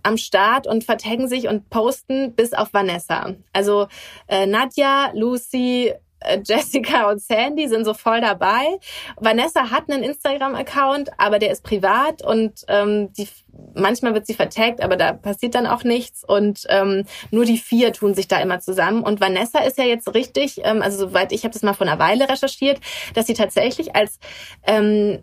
am 0.04 0.18
Start 0.18 0.68
und 0.68 0.84
vertaggen 0.84 1.28
sich 1.28 1.48
und 1.48 1.70
posten 1.70 2.34
bis 2.34 2.54
auf 2.54 2.74
Vanessa. 2.74 3.34
Also 3.54 3.88
äh, 4.28 4.46
Nadja, 4.46 5.12
Lucy, 5.14 5.94
äh, 6.26 6.40
Jessica 6.44 7.10
und 7.10 7.22
Sandy 7.22 7.68
sind 7.68 7.86
so 7.86 7.94
voll 7.94 8.22
dabei. 8.22 8.80
Vanessa 9.18 9.70
hat 9.72 9.90
einen 9.90 10.04
Instagram-Account, 10.04 11.12
aber 11.18 11.40
der 11.40 11.52
ist 11.52 11.64
privat 11.64 12.24
und 12.24 12.66
ähm, 12.68 13.14
die, 13.14 13.28
manchmal 13.76 14.14
wird 14.14 14.26
sie 14.26 14.34
vertagt, 14.34 14.82
aber 14.82 14.98
da 14.98 15.14
passiert 15.14 15.56
dann 15.56 15.68
auch 15.68 15.84
nichts. 15.84 16.24
Und 16.24 16.64
ähm, 16.70 17.06
nur 17.32 17.46
die 17.46 17.58
vier 17.58 17.94
tun 17.94 18.14
sich 18.14 18.28
da 18.28 18.40
immer 18.40 18.60
zusammen. 18.60 19.04
Und 19.04 19.22
Vanessa 19.22 19.60
ist 19.60 19.78
ja 19.78 19.86
jetzt 19.86 20.14
richtig, 20.14 20.62
ähm, 20.64 20.82
also 20.82 20.98
soweit 20.98 21.32
ich 21.32 21.44
habe 21.44 21.54
das 21.54 21.64
mal 21.64 21.74
vor 21.74 21.88
einer 21.88 22.00
Weile 22.00 22.28
recherchiert, 22.30 22.80
dass 23.14 23.28
sie 23.28 23.34
tatsächlich 23.34 23.96
als 23.96 24.20
ähm, 24.66 25.22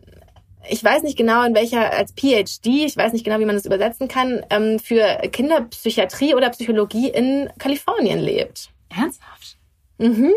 ich 0.69 0.83
weiß 0.83 1.03
nicht 1.03 1.17
genau 1.17 1.43
in 1.45 1.55
welcher, 1.55 1.93
als 1.93 2.13
PhD, 2.13 2.67
ich 2.67 2.97
weiß 2.97 3.13
nicht 3.13 3.25
genau, 3.25 3.39
wie 3.39 3.45
man 3.45 3.57
das 3.57 3.67
übersetzen 3.67 4.09
kann, 4.09 4.45
ähm, 4.51 4.79
für 4.79 5.05
Kinderpsychiatrie 5.29 6.35
oder 6.35 6.51
Psychologie 6.51 7.09
in 7.09 7.51
Kalifornien 7.59 8.19
lebt. 8.19 8.71
Ernsthaft? 8.89 9.57
Mhm. 9.99 10.33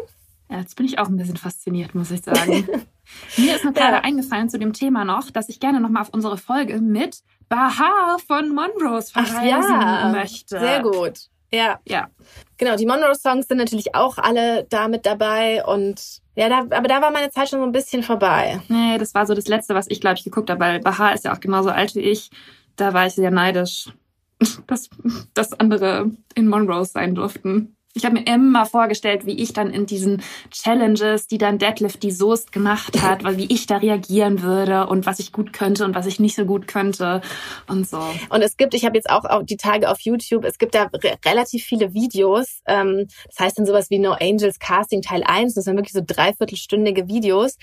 Ja, 0.49 0.59
jetzt 0.59 0.75
bin 0.75 0.85
ich 0.85 0.99
auch 0.99 1.07
ein 1.07 1.17
bisschen 1.17 1.37
fasziniert, 1.37 1.95
muss 1.95 2.11
ich 2.11 2.21
sagen. 2.21 2.67
Mir 3.37 3.55
ist 3.55 3.63
nur 3.63 3.73
gerade 3.73 3.97
ja. 3.97 4.01
eingefallen 4.01 4.49
zu 4.49 4.57
dem 4.59 4.73
Thema 4.73 5.05
noch, 5.05 5.31
dass 5.31 5.49
ich 5.49 5.59
gerne 5.59 5.79
nochmal 5.79 6.03
auf 6.03 6.09
unsere 6.13 6.37
Folge 6.37 6.79
mit 6.79 7.21
Baha 7.49 8.17
von 8.25 8.53
Monrose 8.53 9.11
verweisen 9.11 9.81
ja. 9.81 10.09
möchte. 10.09 10.59
Sehr 10.59 10.81
gut. 10.81 11.29
Ja. 11.51 11.79
Ja. 11.87 12.09
Genau, 12.57 12.75
die 12.75 12.85
Monroe-Songs 12.85 13.47
sind 13.47 13.57
natürlich 13.57 13.95
auch 13.95 14.17
alle 14.17 14.65
da 14.65 14.87
mit 14.87 15.05
dabei 15.05 15.63
und 15.65 16.21
ja, 16.35 16.49
da, 16.49 16.59
aber 16.75 16.87
da 16.87 17.01
war 17.01 17.11
meine 17.11 17.29
Zeit 17.29 17.49
schon 17.49 17.59
so 17.59 17.65
ein 17.65 17.71
bisschen 17.71 18.03
vorbei. 18.03 18.59
Nee, 18.67 18.97
das 18.97 19.13
war 19.13 19.25
so 19.25 19.33
das 19.33 19.47
Letzte, 19.47 19.73
was 19.73 19.89
ich, 19.89 20.01
glaube 20.01 20.17
ich, 20.17 20.23
geguckt 20.23 20.49
habe, 20.49 20.59
weil 20.59 20.79
Baha 20.79 21.11
ist 21.11 21.25
ja 21.25 21.33
auch 21.33 21.39
genauso 21.39 21.69
alt 21.69 21.95
wie 21.95 22.01
ich. 22.01 22.29
Da 22.75 22.93
war 22.93 23.07
ich 23.07 23.13
sehr 23.13 23.31
neidisch, 23.31 23.89
dass, 24.67 24.89
dass 25.33 25.53
andere 25.53 26.11
in 26.35 26.47
Monrose 26.47 26.91
sein 26.91 27.15
durften. 27.15 27.74
Ich 27.97 28.03
habe 28.03 28.15
mir 28.15 28.27
immer 28.27 28.65
vorgestellt, 28.65 29.25
wie 29.25 29.41
ich 29.41 29.53
dann 29.53 29.69
in 29.69 29.85
diesen 29.85 30.21
Challenges, 30.51 31.27
die 31.27 31.37
dann 31.37 31.59
Deadlift 31.59 32.03
die 32.03 32.11
Soest 32.11 32.51
gemacht 32.51 33.01
hat, 33.01 33.23
weil 33.23 33.37
wie 33.37 33.45
ich 33.45 33.67
da 33.67 33.77
reagieren 33.77 34.41
würde 34.41 34.87
und 34.87 35.05
was 35.05 35.19
ich 35.19 35.31
gut 35.31 35.53
könnte 35.53 35.85
und 35.85 35.95
was 35.95 36.05
ich 36.05 36.19
nicht 36.19 36.35
so 36.35 36.43
gut 36.43 36.67
könnte 36.67 37.21
und 37.67 37.87
so. 37.87 38.01
Und 38.29 38.41
es 38.41 38.57
gibt, 38.57 38.73
ich 38.73 38.83
habe 38.83 38.97
jetzt 38.97 39.09
auch 39.09 39.23
die 39.43 39.55
Tage 39.55 39.89
auf 39.89 40.01
YouTube, 40.01 40.43
es 40.43 40.57
gibt 40.57 40.75
da 40.75 40.89
re 40.93 41.15
relativ 41.25 41.63
viele 41.63 41.93
Videos. 41.93 42.59
Ähm, 42.65 43.07
das 43.27 43.39
heißt 43.39 43.59
dann 43.59 43.65
sowas 43.65 43.89
wie 43.89 43.99
No 43.99 44.11
Angels 44.11 44.59
Casting 44.59 45.01
Teil 45.01 45.23
1. 45.23 45.53
Das 45.53 45.63
sind 45.63 45.77
wirklich 45.77 45.93
so 45.93 46.01
dreiviertelstündige 46.05 47.07
Videos, 47.07 47.57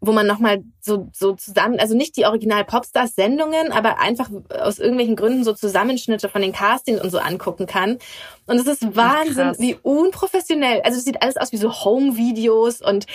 wo 0.00 0.10
man 0.10 0.26
nochmal 0.26 0.64
so, 0.80 1.10
so 1.12 1.34
zusammen, 1.34 1.78
also 1.78 1.96
nicht 1.96 2.16
die 2.16 2.24
Original 2.24 2.64
Popstars 2.64 3.14
Sendungen, 3.14 3.70
aber 3.70 4.00
einfach 4.00 4.30
aus 4.48 4.80
irgendwelchen 4.80 5.14
Gründen 5.14 5.44
so 5.44 5.52
Zusammenschnitte 5.52 6.28
von 6.28 6.42
den 6.42 6.52
Castings 6.52 7.00
und 7.00 7.10
so 7.10 7.18
angucken 7.18 7.66
kann. 7.66 7.98
Und 8.46 8.58
es 8.58 8.66
ist 8.66 8.96
Wahnsinn, 8.96 9.52
Ach, 9.54 9.58
wie 9.58 9.75
unprofessionell. 9.82 10.80
Also 10.82 10.98
es 10.98 11.04
sieht 11.04 11.22
alles 11.22 11.36
aus 11.36 11.52
wie 11.52 11.56
so 11.56 11.72
Home-Videos 11.72 12.82
und 12.82 13.06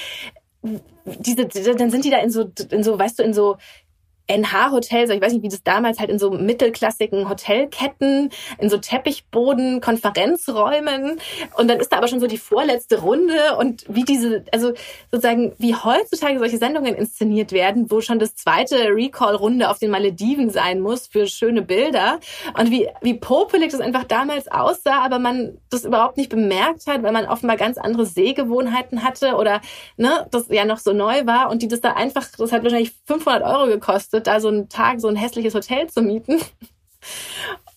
diese, 1.06 1.48
dann 1.48 1.90
sind 1.90 2.06
die 2.06 2.12
da 2.12 2.18
in 2.18 2.30
so, 2.30 2.52
in 2.70 2.84
so, 2.84 2.98
weißt 2.98 3.20
du, 3.20 3.24
in 3.24 3.34
so 3.34 3.58
NH-Hotels, 4.38 5.10
ich 5.10 5.22
weiß 5.22 5.34
nicht, 5.34 5.44
wie 5.44 5.50
das 5.50 5.64
damals 5.64 6.00
halt 6.00 6.10
in 6.10 6.20
so 6.20 6.32
mittelklassigen 6.32 7.30
Hotelketten, 7.30 8.30
in 8.58 8.70
so 8.70 8.78
Teppichboden, 8.78 9.82
Konferenzräumen 9.82 11.20
und 11.56 11.68
dann 11.68 11.80
ist 11.80 11.92
da 11.92 11.98
aber 11.98 12.08
schon 12.08 12.20
so 12.20 12.28
die 12.28 12.38
vorletzte 12.38 13.02
Runde. 13.02 13.56
Und 13.58 13.86
wie 13.88 14.04
diese, 14.04 14.44
also 14.52 14.74
sozusagen, 15.12 15.54
wie 15.58 15.76
heutzutage 15.76 16.40
solche 16.40 16.58
Sendungen 16.58 16.96
inszeniert 16.96 17.52
werden, 17.52 17.90
wo 17.92 18.02
schon 18.02 18.20
das 18.20 18.36
zweite 18.36 18.76
Recall-Runde 18.76 19.70
auf 19.70 19.80
den 19.80 19.92
Malediven 19.92 20.50
sein 20.50 20.80
muss 20.80 21.08
für 21.08 21.28
schöne 21.28 21.62
Bilder. 21.62 22.20
Und 22.58 22.72
wie, 22.72 22.88
wie 23.02 23.16
popelig 23.16 23.72
das 23.72 23.82
einfach 23.82 24.04
damals 24.04 24.48
aussah, 24.48 25.04
aber 25.04 25.20
man 25.20 25.58
das 25.70 25.86
überhaupt 25.86 26.18
nicht 26.18 26.30
bemerkt 26.30 26.88
hat, 26.88 27.04
weil 27.04 27.12
man 27.12 27.26
offenbar 27.26 27.58
ganz 27.58 27.78
andere 27.78 28.06
Sehgewohnheiten 28.06 29.04
hatte 29.04 29.36
oder, 29.36 29.62
ne, 29.98 30.28
das 30.32 30.48
ja 30.50 30.66
noch 30.66 30.80
so 30.80 30.94
neu 30.94 31.26
war 31.26 31.50
und 31.50 31.62
die 31.62 31.68
das 31.68 31.82
da 31.82 31.94
einfach, 31.94 32.28
das 32.38 32.52
hat 32.52 32.64
wahrscheinlich 32.64 32.94
500 33.06 33.44
Euro 33.44 33.68
gekostet, 33.68 34.21
da 34.28 34.40
so 34.40 34.48
einen 34.48 34.70
Tag 34.70 35.00
so 35.02 35.08
ein 35.08 35.16
hässliches 35.16 35.54
Hotel 35.54 35.88
zu 35.88 36.02
mieten. 36.02 36.40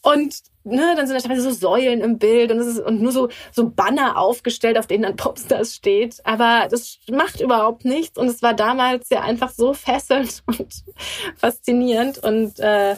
Und 0.02 0.42
ne, 0.64 0.94
dann 0.96 1.06
sind 1.06 1.16
da 1.16 1.22
teilweise 1.26 1.50
so 1.50 1.50
Säulen 1.50 2.02
im 2.02 2.18
Bild 2.18 2.52
und, 2.52 2.58
ist, 2.58 2.78
und 2.78 3.00
nur 3.00 3.12
so, 3.12 3.28
so 3.52 3.70
Banner 3.70 4.18
aufgestellt, 4.18 4.78
auf 4.78 4.86
denen 4.86 5.04
dann 5.04 5.16
Popstars 5.16 5.74
steht. 5.74 6.20
Aber 6.24 6.68
das 6.70 6.98
macht 7.10 7.40
überhaupt 7.40 7.84
nichts. 7.84 8.18
Und 8.18 8.28
es 8.28 8.42
war 8.42 8.54
damals 8.54 9.08
ja 9.10 9.22
einfach 9.22 9.50
so 9.50 9.72
fesselnd 9.72 10.42
und 10.46 10.84
faszinierend. 11.36 12.18
Und 12.18 12.60
äh, 12.60 12.96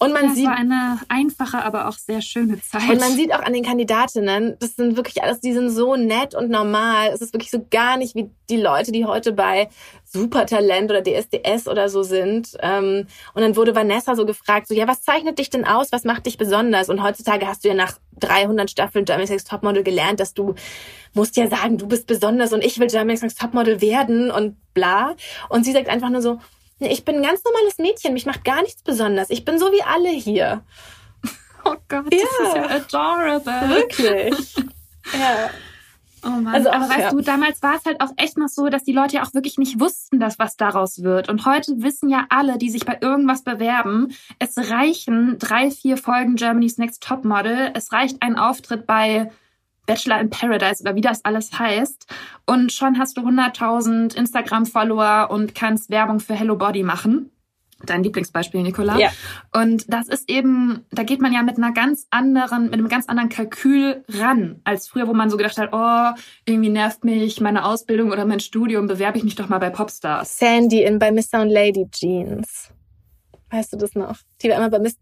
und 0.00 0.14
man 0.14 0.28
das 0.28 0.34
sieht 0.34 0.46
war 0.46 0.56
eine 0.56 0.98
einfache, 1.08 1.62
aber 1.62 1.86
auch 1.86 1.92
sehr 1.92 2.22
schöne 2.22 2.58
Zeit. 2.62 2.88
Und 2.88 3.00
man 3.00 3.12
sieht 3.12 3.34
auch 3.34 3.42
an 3.42 3.52
den 3.52 3.62
Kandidatinnen, 3.62 4.56
das 4.58 4.74
sind 4.74 4.96
wirklich 4.96 5.22
alles, 5.22 5.40
die 5.40 5.52
sind 5.52 5.68
so 5.68 5.94
nett 5.94 6.34
und 6.34 6.48
normal. 6.48 7.10
Es 7.12 7.20
ist 7.20 7.34
wirklich 7.34 7.50
so 7.50 7.66
gar 7.70 7.98
nicht 7.98 8.14
wie 8.14 8.30
die 8.48 8.56
Leute, 8.56 8.92
die 8.92 9.04
heute 9.04 9.32
bei 9.32 9.68
Supertalent 10.04 10.90
oder 10.90 11.02
DSDS 11.02 11.68
oder 11.68 11.90
so 11.90 12.02
sind. 12.02 12.56
Ähm, 12.60 13.08
und 13.34 13.42
dann 13.42 13.56
wurde 13.56 13.74
Vanessa 13.74 14.16
so 14.16 14.24
gefragt, 14.24 14.68
so 14.68 14.74
ja, 14.74 14.88
was 14.88 15.02
zeichnet 15.02 15.38
dich 15.38 15.50
denn 15.50 15.66
aus? 15.66 15.92
Was 15.92 16.04
macht 16.04 16.24
dich 16.24 16.38
besonders? 16.38 16.88
Und 16.88 17.02
heutzutage 17.02 17.46
hast 17.46 17.64
du 17.64 17.68
ja 17.68 17.74
nach 17.74 17.98
300 18.20 18.70
Staffeln 18.70 19.04
Germany's 19.04 19.28
Next 19.28 19.48
Topmodel 19.48 19.82
gelernt, 19.82 20.18
dass 20.18 20.32
du 20.32 20.54
musst 21.12 21.36
ja 21.36 21.46
sagen, 21.48 21.76
du 21.76 21.86
bist 21.86 22.06
besonders 22.06 22.54
und 22.54 22.64
ich 22.64 22.78
will 22.78 22.86
Germany's 22.86 23.20
Next 23.20 23.38
Topmodel 23.38 23.82
werden 23.82 24.30
und 24.30 24.56
bla. 24.72 25.14
Und 25.50 25.64
sie 25.64 25.72
sagt 25.72 25.90
einfach 25.90 26.08
nur 26.08 26.22
so, 26.22 26.38
ich 26.80 27.04
bin 27.04 27.16
ein 27.16 27.22
ganz 27.22 27.42
normales 27.44 27.78
Mädchen. 27.78 28.14
Mich 28.14 28.26
macht 28.26 28.44
gar 28.44 28.62
nichts 28.62 28.82
besonders. 28.82 29.30
Ich 29.30 29.44
bin 29.44 29.58
so 29.58 29.72
wie 29.72 29.82
alle 29.82 30.10
hier. 30.10 30.62
Oh 31.62 31.76
Gott, 31.88 32.06
ja. 32.10 32.20
das 32.38 32.48
ist 32.48 32.56
ja 32.56 32.70
adorable. 32.70 33.68
Wirklich. 33.68 34.56
ja. 35.12 35.50
Oh 36.24 36.28
Mann. 36.28 36.54
Also, 36.54 36.70
aber 36.70 36.88
weißt 36.88 36.98
ja. 36.98 37.10
du, 37.10 37.20
damals 37.20 37.62
war 37.62 37.76
es 37.76 37.84
halt 37.84 38.00
auch 38.00 38.12
echt 38.16 38.38
noch 38.38 38.48
so, 38.48 38.68
dass 38.68 38.82
die 38.84 38.92
Leute 38.92 39.16
ja 39.16 39.22
auch 39.22 39.34
wirklich 39.34 39.58
nicht 39.58 39.78
wussten, 39.78 40.20
dass 40.20 40.38
was 40.38 40.56
daraus 40.56 41.02
wird. 41.02 41.28
Und 41.28 41.46
heute 41.46 41.82
wissen 41.82 42.08
ja 42.08 42.26
alle, 42.30 42.56
die 42.56 42.70
sich 42.70 42.86
bei 42.86 42.98
irgendwas 43.00 43.42
bewerben, 43.42 44.14
es 44.38 44.56
reichen 44.70 45.38
drei, 45.38 45.70
vier 45.70 45.98
Folgen 45.98 46.36
Germany's 46.36 46.78
Next 46.78 47.02
Topmodel. 47.02 47.72
Es 47.74 47.92
reicht 47.92 48.22
ein 48.22 48.38
Auftritt 48.38 48.86
bei 48.86 49.30
Bachelor 49.86 50.20
in 50.20 50.30
Paradise 50.30 50.82
oder 50.82 50.94
wie 50.94 51.00
das 51.00 51.24
alles 51.24 51.58
heißt. 51.58 52.06
Und 52.46 52.72
schon 52.72 52.98
hast 52.98 53.16
du 53.16 53.22
100.000 53.22 54.16
Instagram-Follower 54.16 55.30
und 55.30 55.54
kannst 55.54 55.90
Werbung 55.90 56.20
für 56.20 56.34
Hello 56.34 56.56
Body 56.56 56.82
machen. 56.82 57.30
Dein 57.84 58.02
Lieblingsbeispiel, 58.02 58.62
Nicola. 58.62 58.98
Ja. 58.98 59.10
Und 59.54 59.92
das 59.92 60.08
ist 60.08 60.28
eben, 60.28 60.84
da 60.90 61.02
geht 61.02 61.22
man 61.22 61.32
ja 61.32 61.42
mit 61.42 61.56
einer 61.56 61.72
ganz 61.72 62.06
anderen, 62.10 62.64
mit 62.64 62.74
einem 62.74 62.88
ganz 62.88 63.08
anderen 63.08 63.30
Kalkül 63.30 64.04
ran, 64.08 64.60
als 64.64 64.88
früher, 64.88 65.08
wo 65.08 65.14
man 65.14 65.30
so 65.30 65.38
gedacht 65.38 65.56
hat, 65.56 65.70
oh, 65.72 66.20
irgendwie 66.44 66.68
nervt 66.68 67.04
mich 67.04 67.40
meine 67.40 67.64
Ausbildung 67.64 68.10
oder 68.10 68.26
mein 68.26 68.40
Studium, 68.40 68.86
bewerbe 68.86 69.16
ich 69.16 69.24
mich 69.24 69.34
doch 69.34 69.48
mal 69.48 69.58
bei 69.58 69.70
Popstars. 69.70 70.38
Sandy 70.38 70.82
in 70.82 70.98
bei 70.98 71.10
Mr. 71.10 71.40
und 71.40 71.48
Lady 71.48 71.86
Jeans. 71.90 72.70
Weißt 73.50 73.72
du 73.72 73.78
das 73.78 73.94
noch? 73.94 74.18
Die 74.42 74.50
war 74.50 74.58
immer 74.58 74.70
bei 74.70 74.78
Mr. 74.78 74.92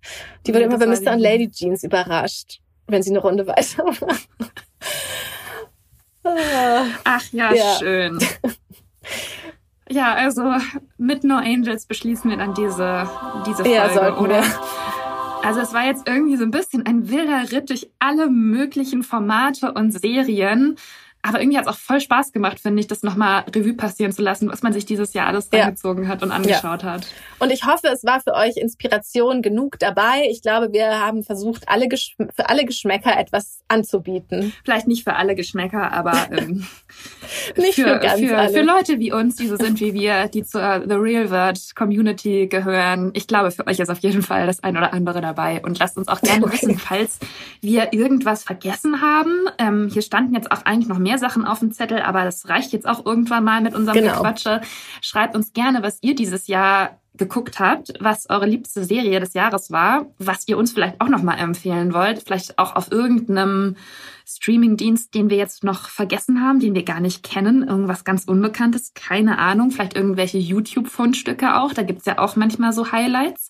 Die 0.47 0.53
wurde 0.53 0.62
ja, 0.62 0.66
immer 0.66 0.79
bei 0.79 0.87
Mr. 0.87 1.12
und 1.12 1.18
Lady 1.18 1.51
Jeans 1.51 1.83
überrascht, 1.83 2.61
wenn 2.87 3.03
sie 3.03 3.11
eine 3.11 3.18
Runde 3.18 3.47
weitermacht. 3.47 4.29
Ach 7.05 7.24
ja, 7.33 7.53
ja. 7.55 7.79
schön. 7.79 8.18
Ja, 9.91 10.14
also 10.14 10.55
mit 10.99 11.24
No 11.24 11.37
Angels 11.37 11.87
beschließen 11.87 12.31
wir 12.31 12.37
dann 12.37 12.53
diese, 12.55 13.09
diese 13.47 13.64
Folge, 13.64 13.70
ja, 13.70 14.18
oder? 14.18 14.43
Wir. 14.43 14.61
Also 15.43 15.61
es 15.61 15.72
war 15.72 15.87
jetzt 15.87 16.07
irgendwie 16.07 16.37
so 16.37 16.45
ein 16.45 16.51
bisschen 16.51 16.85
ein 16.85 17.09
wilder 17.09 17.51
Ritt 17.53 17.70
durch 17.70 17.91
alle 17.99 18.29
möglichen 18.29 19.03
Formate 19.03 19.72
und 19.72 19.93
Serien. 19.93 20.76
Aber 21.22 21.40
irgendwie 21.40 21.58
hat 21.58 21.66
es 21.66 21.70
auch 21.72 21.78
voll 21.78 22.00
Spaß 22.00 22.32
gemacht, 22.32 22.60
finde 22.60 22.80
ich, 22.80 22.86
das 22.86 23.02
nochmal 23.02 23.44
Revue 23.54 23.74
passieren 23.74 24.12
zu 24.12 24.22
lassen, 24.22 24.50
was 24.50 24.62
man 24.62 24.72
sich 24.72 24.86
dieses 24.86 25.14
Jahr 25.14 25.26
alles 25.26 25.48
ja. 25.52 25.64
angezogen 25.64 26.06
hat 26.06 26.22
und 26.22 26.30
angeschaut 26.30 26.84
ja. 26.84 26.92
hat. 26.92 27.06
Und 27.40 27.50
ich 27.50 27.66
hoffe, 27.66 27.88
es 27.88 28.04
war 28.04 28.20
für 28.20 28.34
euch 28.34 28.56
Inspiration 28.56 29.42
genug 29.42 29.78
dabei. 29.80 30.28
Ich 30.30 30.42
glaube, 30.42 30.72
wir 30.72 31.00
haben 31.00 31.24
versucht, 31.24 31.68
alle 31.68 31.88
für 31.88 32.48
alle 32.48 32.64
Geschmäcker 32.64 33.18
etwas 33.18 33.60
anzubieten. 33.66 34.52
Vielleicht 34.64 34.86
nicht 34.86 35.02
für 35.02 35.16
alle 35.16 35.34
Geschmäcker, 35.34 35.92
aber 35.92 36.28
ähm, 36.30 36.66
nicht 37.56 37.74
für, 37.74 37.84
für, 37.84 37.98
ganz 37.98 38.20
für, 38.20 38.38
alle. 38.38 38.50
für 38.50 38.62
Leute 38.62 39.00
wie 39.00 39.12
uns, 39.12 39.36
die 39.36 39.48
so 39.48 39.56
sind 39.56 39.80
wie 39.80 39.94
wir, 39.94 40.28
die 40.28 40.44
zur 40.44 40.84
The 40.86 40.94
Real 40.94 41.30
World 41.30 41.74
Community 41.74 42.46
gehören. 42.46 43.10
Ich 43.14 43.26
glaube, 43.26 43.50
für 43.50 43.66
euch 43.66 43.80
ist 43.80 43.90
auf 43.90 43.98
jeden 44.00 44.22
Fall 44.22 44.46
das 44.46 44.62
ein 44.62 44.76
oder 44.76 44.92
andere 44.92 45.20
dabei. 45.20 45.60
Und 45.62 45.80
lasst 45.80 45.96
uns 45.96 46.06
auch 46.06 46.20
gerne 46.20 46.44
okay. 46.44 46.54
wissen, 46.54 46.78
falls 46.78 47.18
wir 47.60 47.92
irgendwas 47.92 48.44
vergessen 48.44 49.00
haben. 49.00 49.48
Ähm, 49.58 49.88
hier 49.92 50.02
standen 50.02 50.34
jetzt 50.34 50.52
auch 50.52 50.64
eigentlich 50.64 50.88
noch 50.88 50.98
mehr 50.98 51.07
mehr 51.09 51.18
Sachen 51.18 51.46
auf 51.46 51.61
dem 51.61 51.72
Zettel, 51.72 52.00
aber 52.02 52.24
das 52.24 52.48
reicht 52.48 52.72
jetzt 52.72 52.86
auch 52.86 53.06
irgendwann 53.06 53.44
mal 53.44 53.62
mit 53.62 53.74
unserem 53.74 53.98
genau. 53.98 54.16
Gequatsche. 54.16 54.61
Schreibt 55.00 55.34
uns 55.34 55.54
gerne, 55.54 55.82
was 55.82 55.98
ihr 56.02 56.14
dieses 56.14 56.48
Jahr 56.48 56.98
geguckt 57.16 57.59
habt, 57.59 57.94
was 57.98 58.28
eure 58.28 58.46
liebste 58.46 58.84
Serie 58.84 59.18
des 59.18 59.32
Jahres 59.32 59.72
war, 59.72 60.06
was 60.18 60.46
ihr 60.46 60.59
uns 60.59 60.72
vielleicht 60.72 61.00
auch 61.00 61.09
nochmal 61.09 61.38
empfehlen 61.38 61.92
wollt, 61.94 62.22
vielleicht 62.22 62.59
auch 62.59 62.76
auf 62.76 62.92
irgendeinem 62.92 63.74
Streamingdienst, 64.26 65.14
den 65.14 65.30
wir 65.30 65.38
jetzt 65.38 65.64
noch 65.64 65.88
vergessen 65.88 66.42
haben, 66.42 66.61
den 66.61 66.74
wir 66.74 66.84
gar 66.84 67.00
nicht 67.00 67.24
kennen, 67.24 67.66
irgendwas 67.66 68.04
ganz 68.04 68.24
Unbekanntes, 68.24 68.92
keine 68.94 69.38
Ahnung, 69.38 69.70
vielleicht 69.70 69.96
irgendwelche 69.96 70.38
YouTube-Fundstücke 70.38 71.56
auch, 71.56 71.72
da 71.72 71.82
gibt's 71.82 72.04
ja 72.04 72.18
auch 72.18 72.36
manchmal 72.36 72.72
so 72.74 72.92
Highlights. 72.92 73.48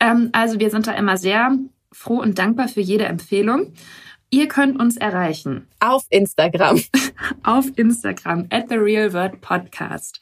Ähm, 0.00 0.30
also 0.32 0.60
wir 0.60 0.70
sind 0.70 0.86
da 0.86 0.92
immer 0.92 1.18
sehr 1.18 1.58
froh 1.92 2.20
und 2.20 2.38
dankbar 2.38 2.68
für 2.68 2.80
jede 2.80 3.04
Empfehlung. 3.04 3.72
Ihr 4.34 4.48
könnt 4.48 4.80
uns 4.80 4.96
erreichen. 4.96 5.68
Auf 5.78 6.06
Instagram. 6.10 6.82
Auf 7.44 7.66
Instagram, 7.76 8.48
at 8.50 8.68
the 8.68 8.74
Real 8.74 9.12
Word 9.12 9.40
Podcast. 9.40 10.18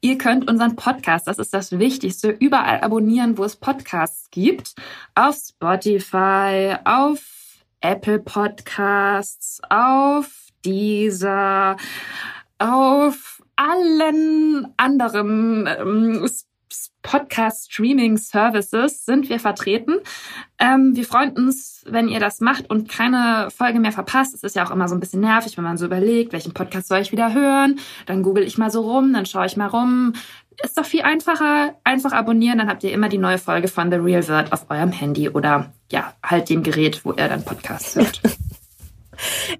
Ihr 0.00 0.18
könnt 0.18 0.48
unseren 0.48 0.76
Podcast, 0.76 1.26
das 1.26 1.40
ist 1.40 1.52
das 1.52 1.76
Wichtigste, 1.76 2.30
überall 2.30 2.80
abonnieren, 2.80 3.38
wo 3.38 3.42
es 3.42 3.56
Podcasts 3.56 4.30
gibt. 4.30 4.76
Auf 5.16 5.34
Spotify, 5.34 6.76
auf 6.84 7.64
Apple 7.80 8.20
Podcasts, 8.20 9.60
auf 9.68 10.30
dieser, 10.64 11.76
auf 12.58 13.42
allen 13.56 14.72
anderen 14.76 15.66
ähm, 15.66 16.28
Podcast-Streaming-Services 17.02 19.04
sind 19.04 19.28
wir 19.28 19.40
vertreten. 19.40 19.96
Ähm, 20.58 20.94
wir 20.94 21.04
freuen 21.04 21.36
uns, 21.36 21.84
wenn 21.86 22.08
ihr 22.08 22.20
das 22.20 22.40
macht 22.40 22.70
und 22.70 22.88
keine 22.88 23.48
Folge 23.50 23.80
mehr 23.80 23.92
verpasst. 23.92 24.34
Es 24.34 24.42
ist 24.42 24.56
ja 24.56 24.66
auch 24.66 24.70
immer 24.70 24.88
so 24.88 24.94
ein 24.94 25.00
bisschen 25.00 25.20
nervig, 25.20 25.56
wenn 25.56 25.64
man 25.64 25.78
so 25.78 25.86
überlegt, 25.86 26.32
welchen 26.32 26.54
Podcast 26.54 26.88
soll 26.88 27.00
ich 27.00 27.12
wieder 27.12 27.34
hören. 27.34 27.78
Dann 28.06 28.22
google 28.22 28.44
ich 28.44 28.58
mal 28.58 28.70
so 28.70 28.82
rum, 28.82 29.12
dann 29.12 29.26
schaue 29.26 29.46
ich 29.46 29.56
mal 29.56 29.68
rum. 29.68 30.12
Ist 30.62 30.76
doch 30.76 30.84
viel 30.84 31.02
einfacher. 31.02 31.74
Einfach 31.84 32.12
abonnieren, 32.12 32.58
dann 32.58 32.68
habt 32.68 32.84
ihr 32.84 32.92
immer 32.92 33.08
die 33.08 33.18
neue 33.18 33.38
Folge 33.38 33.68
von 33.68 33.90
The 33.90 33.96
Real 33.96 34.26
World 34.28 34.52
auf 34.52 34.70
eurem 34.70 34.92
Handy 34.92 35.28
oder 35.28 35.72
ja, 35.90 36.14
halt 36.22 36.50
dem 36.50 36.62
Gerät, 36.62 37.04
wo 37.04 37.12
ihr 37.12 37.28
dann 37.28 37.44
Podcasts 37.44 37.96
hört. 37.96 38.20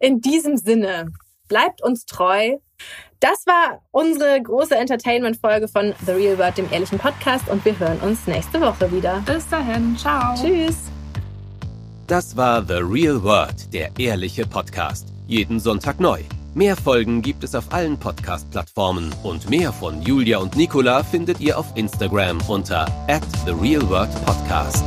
In 0.00 0.20
diesem 0.20 0.56
Sinne, 0.56 1.12
bleibt 1.48 1.82
uns 1.82 2.06
treu. 2.06 2.56
Das 3.21 3.47
war 3.47 3.83
unsere 3.91 4.43
große 4.43 4.75
Entertainment-Folge 4.75 5.68
von 5.68 5.93
The 6.07 6.12
Real 6.12 6.39
World, 6.39 6.57
dem 6.57 6.73
ehrlichen 6.73 6.99
Podcast. 6.99 7.49
Und 7.51 7.62
wir 7.66 7.79
hören 7.79 7.99
uns 8.01 8.27
nächste 8.27 8.59
Woche 8.62 8.91
wieder. 8.91 9.23
Bis 9.27 9.47
dahin. 9.47 9.95
Ciao. 9.99 10.35
Tschüss. 10.35 10.77
Das 12.07 12.35
war 12.35 12.64
The 12.66 12.81
Real 12.83 13.23
World, 13.23 13.75
der 13.75 13.91
ehrliche 13.99 14.47
Podcast. 14.47 15.09
Jeden 15.27 15.61
Sonntag 15.61 16.01
neu. 16.01 16.21
Mehr 16.55 16.77
Folgen 16.77 17.21
gibt 17.21 17.45
es 17.45 17.55
auf 17.55 17.73
allen 17.73 17.99
Podcast-Plattformen 17.99 19.14
und 19.23 19.51
mehr 19.51 19.73
von 19.73 20.01
Julia 20.03 20.39
und 20.39 20.57
Nicola 20.57 21.05
findet 21.05 21.41
ihr 21.41 21.59
auf 21.59 21.66
Instagram 21.77 22.41
unter 22.49 22.87
at 23.07 23.23
The 23.45 23.53
Real 23.53 23.87
World 23.89 24.11
Podcast. 24.25 24.83